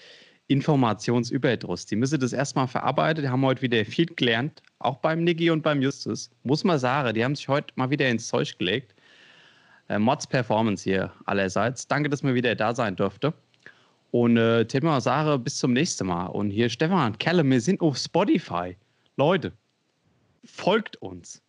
Informationsüberdruss. 0.48 1.86
Die 1.86 1.96
müssen 1.96 2.20
das 2.20 2.32
erstmal 2.32 2.68
verarbeiten, 2.68 3.22
die 3.22 3.28
haben 3.28 3.44
heute 3.44 3.62
wieder 3.62 3.84
viel 3.84 4.06
gelernt, 4.06 4.62
auch 4.78 4.98
beim 4.98 5.24
Niki 5.24 5.50
und 5.50 5.62
beim 5.62 5.80
Justus. 5.80 6.30
Muss 6.42 6.64
man 6.64 6.78
sagen, 6.78 7.14
die 7.14 7.24
haben 7.24 7.34
sich 7.34 7.48
heute 7.48 7.72
mal 7.76 7.90
wieder 7.90 8.08
ins 8.08 8.28
Zeug 8.28 8.58
gelegt. 8.58 8.94
Äh, 9.88 9.98
Mods 9.98 10.26
Performance 10.26 10.84
hier 10.84 11.12
allerseits. 11.24 11.86
Danke, 11.86 12.08
dass 12.08 12.22
wir 12.22 12.34
wieder 12.34 12.54
da 12.54 12.74
sein 12.74 12.96
durfte. 12.96 13.32
Und 14.10 14.36
äh, 14.36 14.64
Thema 14.66 15.00
Sache, 15.00 15.38
bis 15.38 15.58
zum 15.58 15.72
nächsten 15.72 16.06
Mal. 16.06 16.26
Und 16.26 16.50
hier 16.50 16.68
Stefan, 16.68 17.18
Kerle, 17.18 17.42
wir 17.44 17.60
sind 17.60 17.80
auf 17.80 17.96
Spotify. 17.96 18.76
Leute, 19.16 19.52
folgt 20.44 20.96
uns. 20.96 21.42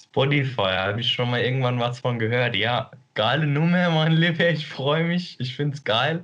Spotify, 0.00 0.72
habe 0.76 1.00
ich 1.00 1.10
schon 1.10 1.30
mal 1.30 1.40
irgendwann 1.40 1.78
was 1.80 2.00
von 2.00 2.18
gehört. 2.18 2.54
Ja, 2.56 2.90
geile 3.14 3.46
Nummer, 3.46 3.90
mein 3.90 4.12
Lieber. 4.12 4.48
Ich 4.48 4.66
freue 4.66 5.04
mich. 5.04 5.38
Ich 5.40 5.56
finde 5.56 5.76
es 5.76 5.84
geil. 5.84 6.22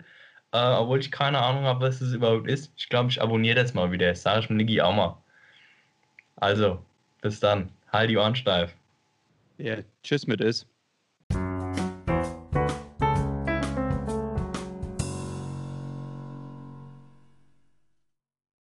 Äh, 0.52 0.74
obwohl 0.74 1.00
ich 1.00 1.10
keine 1.10 1.38
Ahnung 1.38 1.64
habe, 1.64 1.86
was 1.86 1.98
das 1.98 2.12
überhaupt 2.12 2.48
ist. 2.48 2.72
Ich 2.76 2.88
glaube, 2.88 3.10
ich 3.10 3.20
abonniere 3.20 3.56
das 3.56 3.74
mal 3.74 3.90
wieder. 3.90 4.08
Das 4.08 4.22
sage 4.22 4.40
ich 4.40 4.50
mir 4.50 4.56
Niki 4.56 4.80
auch 4.80 4.94
mal. 4.94 5.16
Also, 6.36 6.84
bis 7.22 7.40
dann. 7.40 7.70
Halt 7.90 8.10
die 8.10 8.16
Ohren 8.16 8.34
steif. 8.34 8.74
Ja, 9.58 9.76
tschüss 10.02 10.26
mit 10.26 10.40
es. 10.40 10.66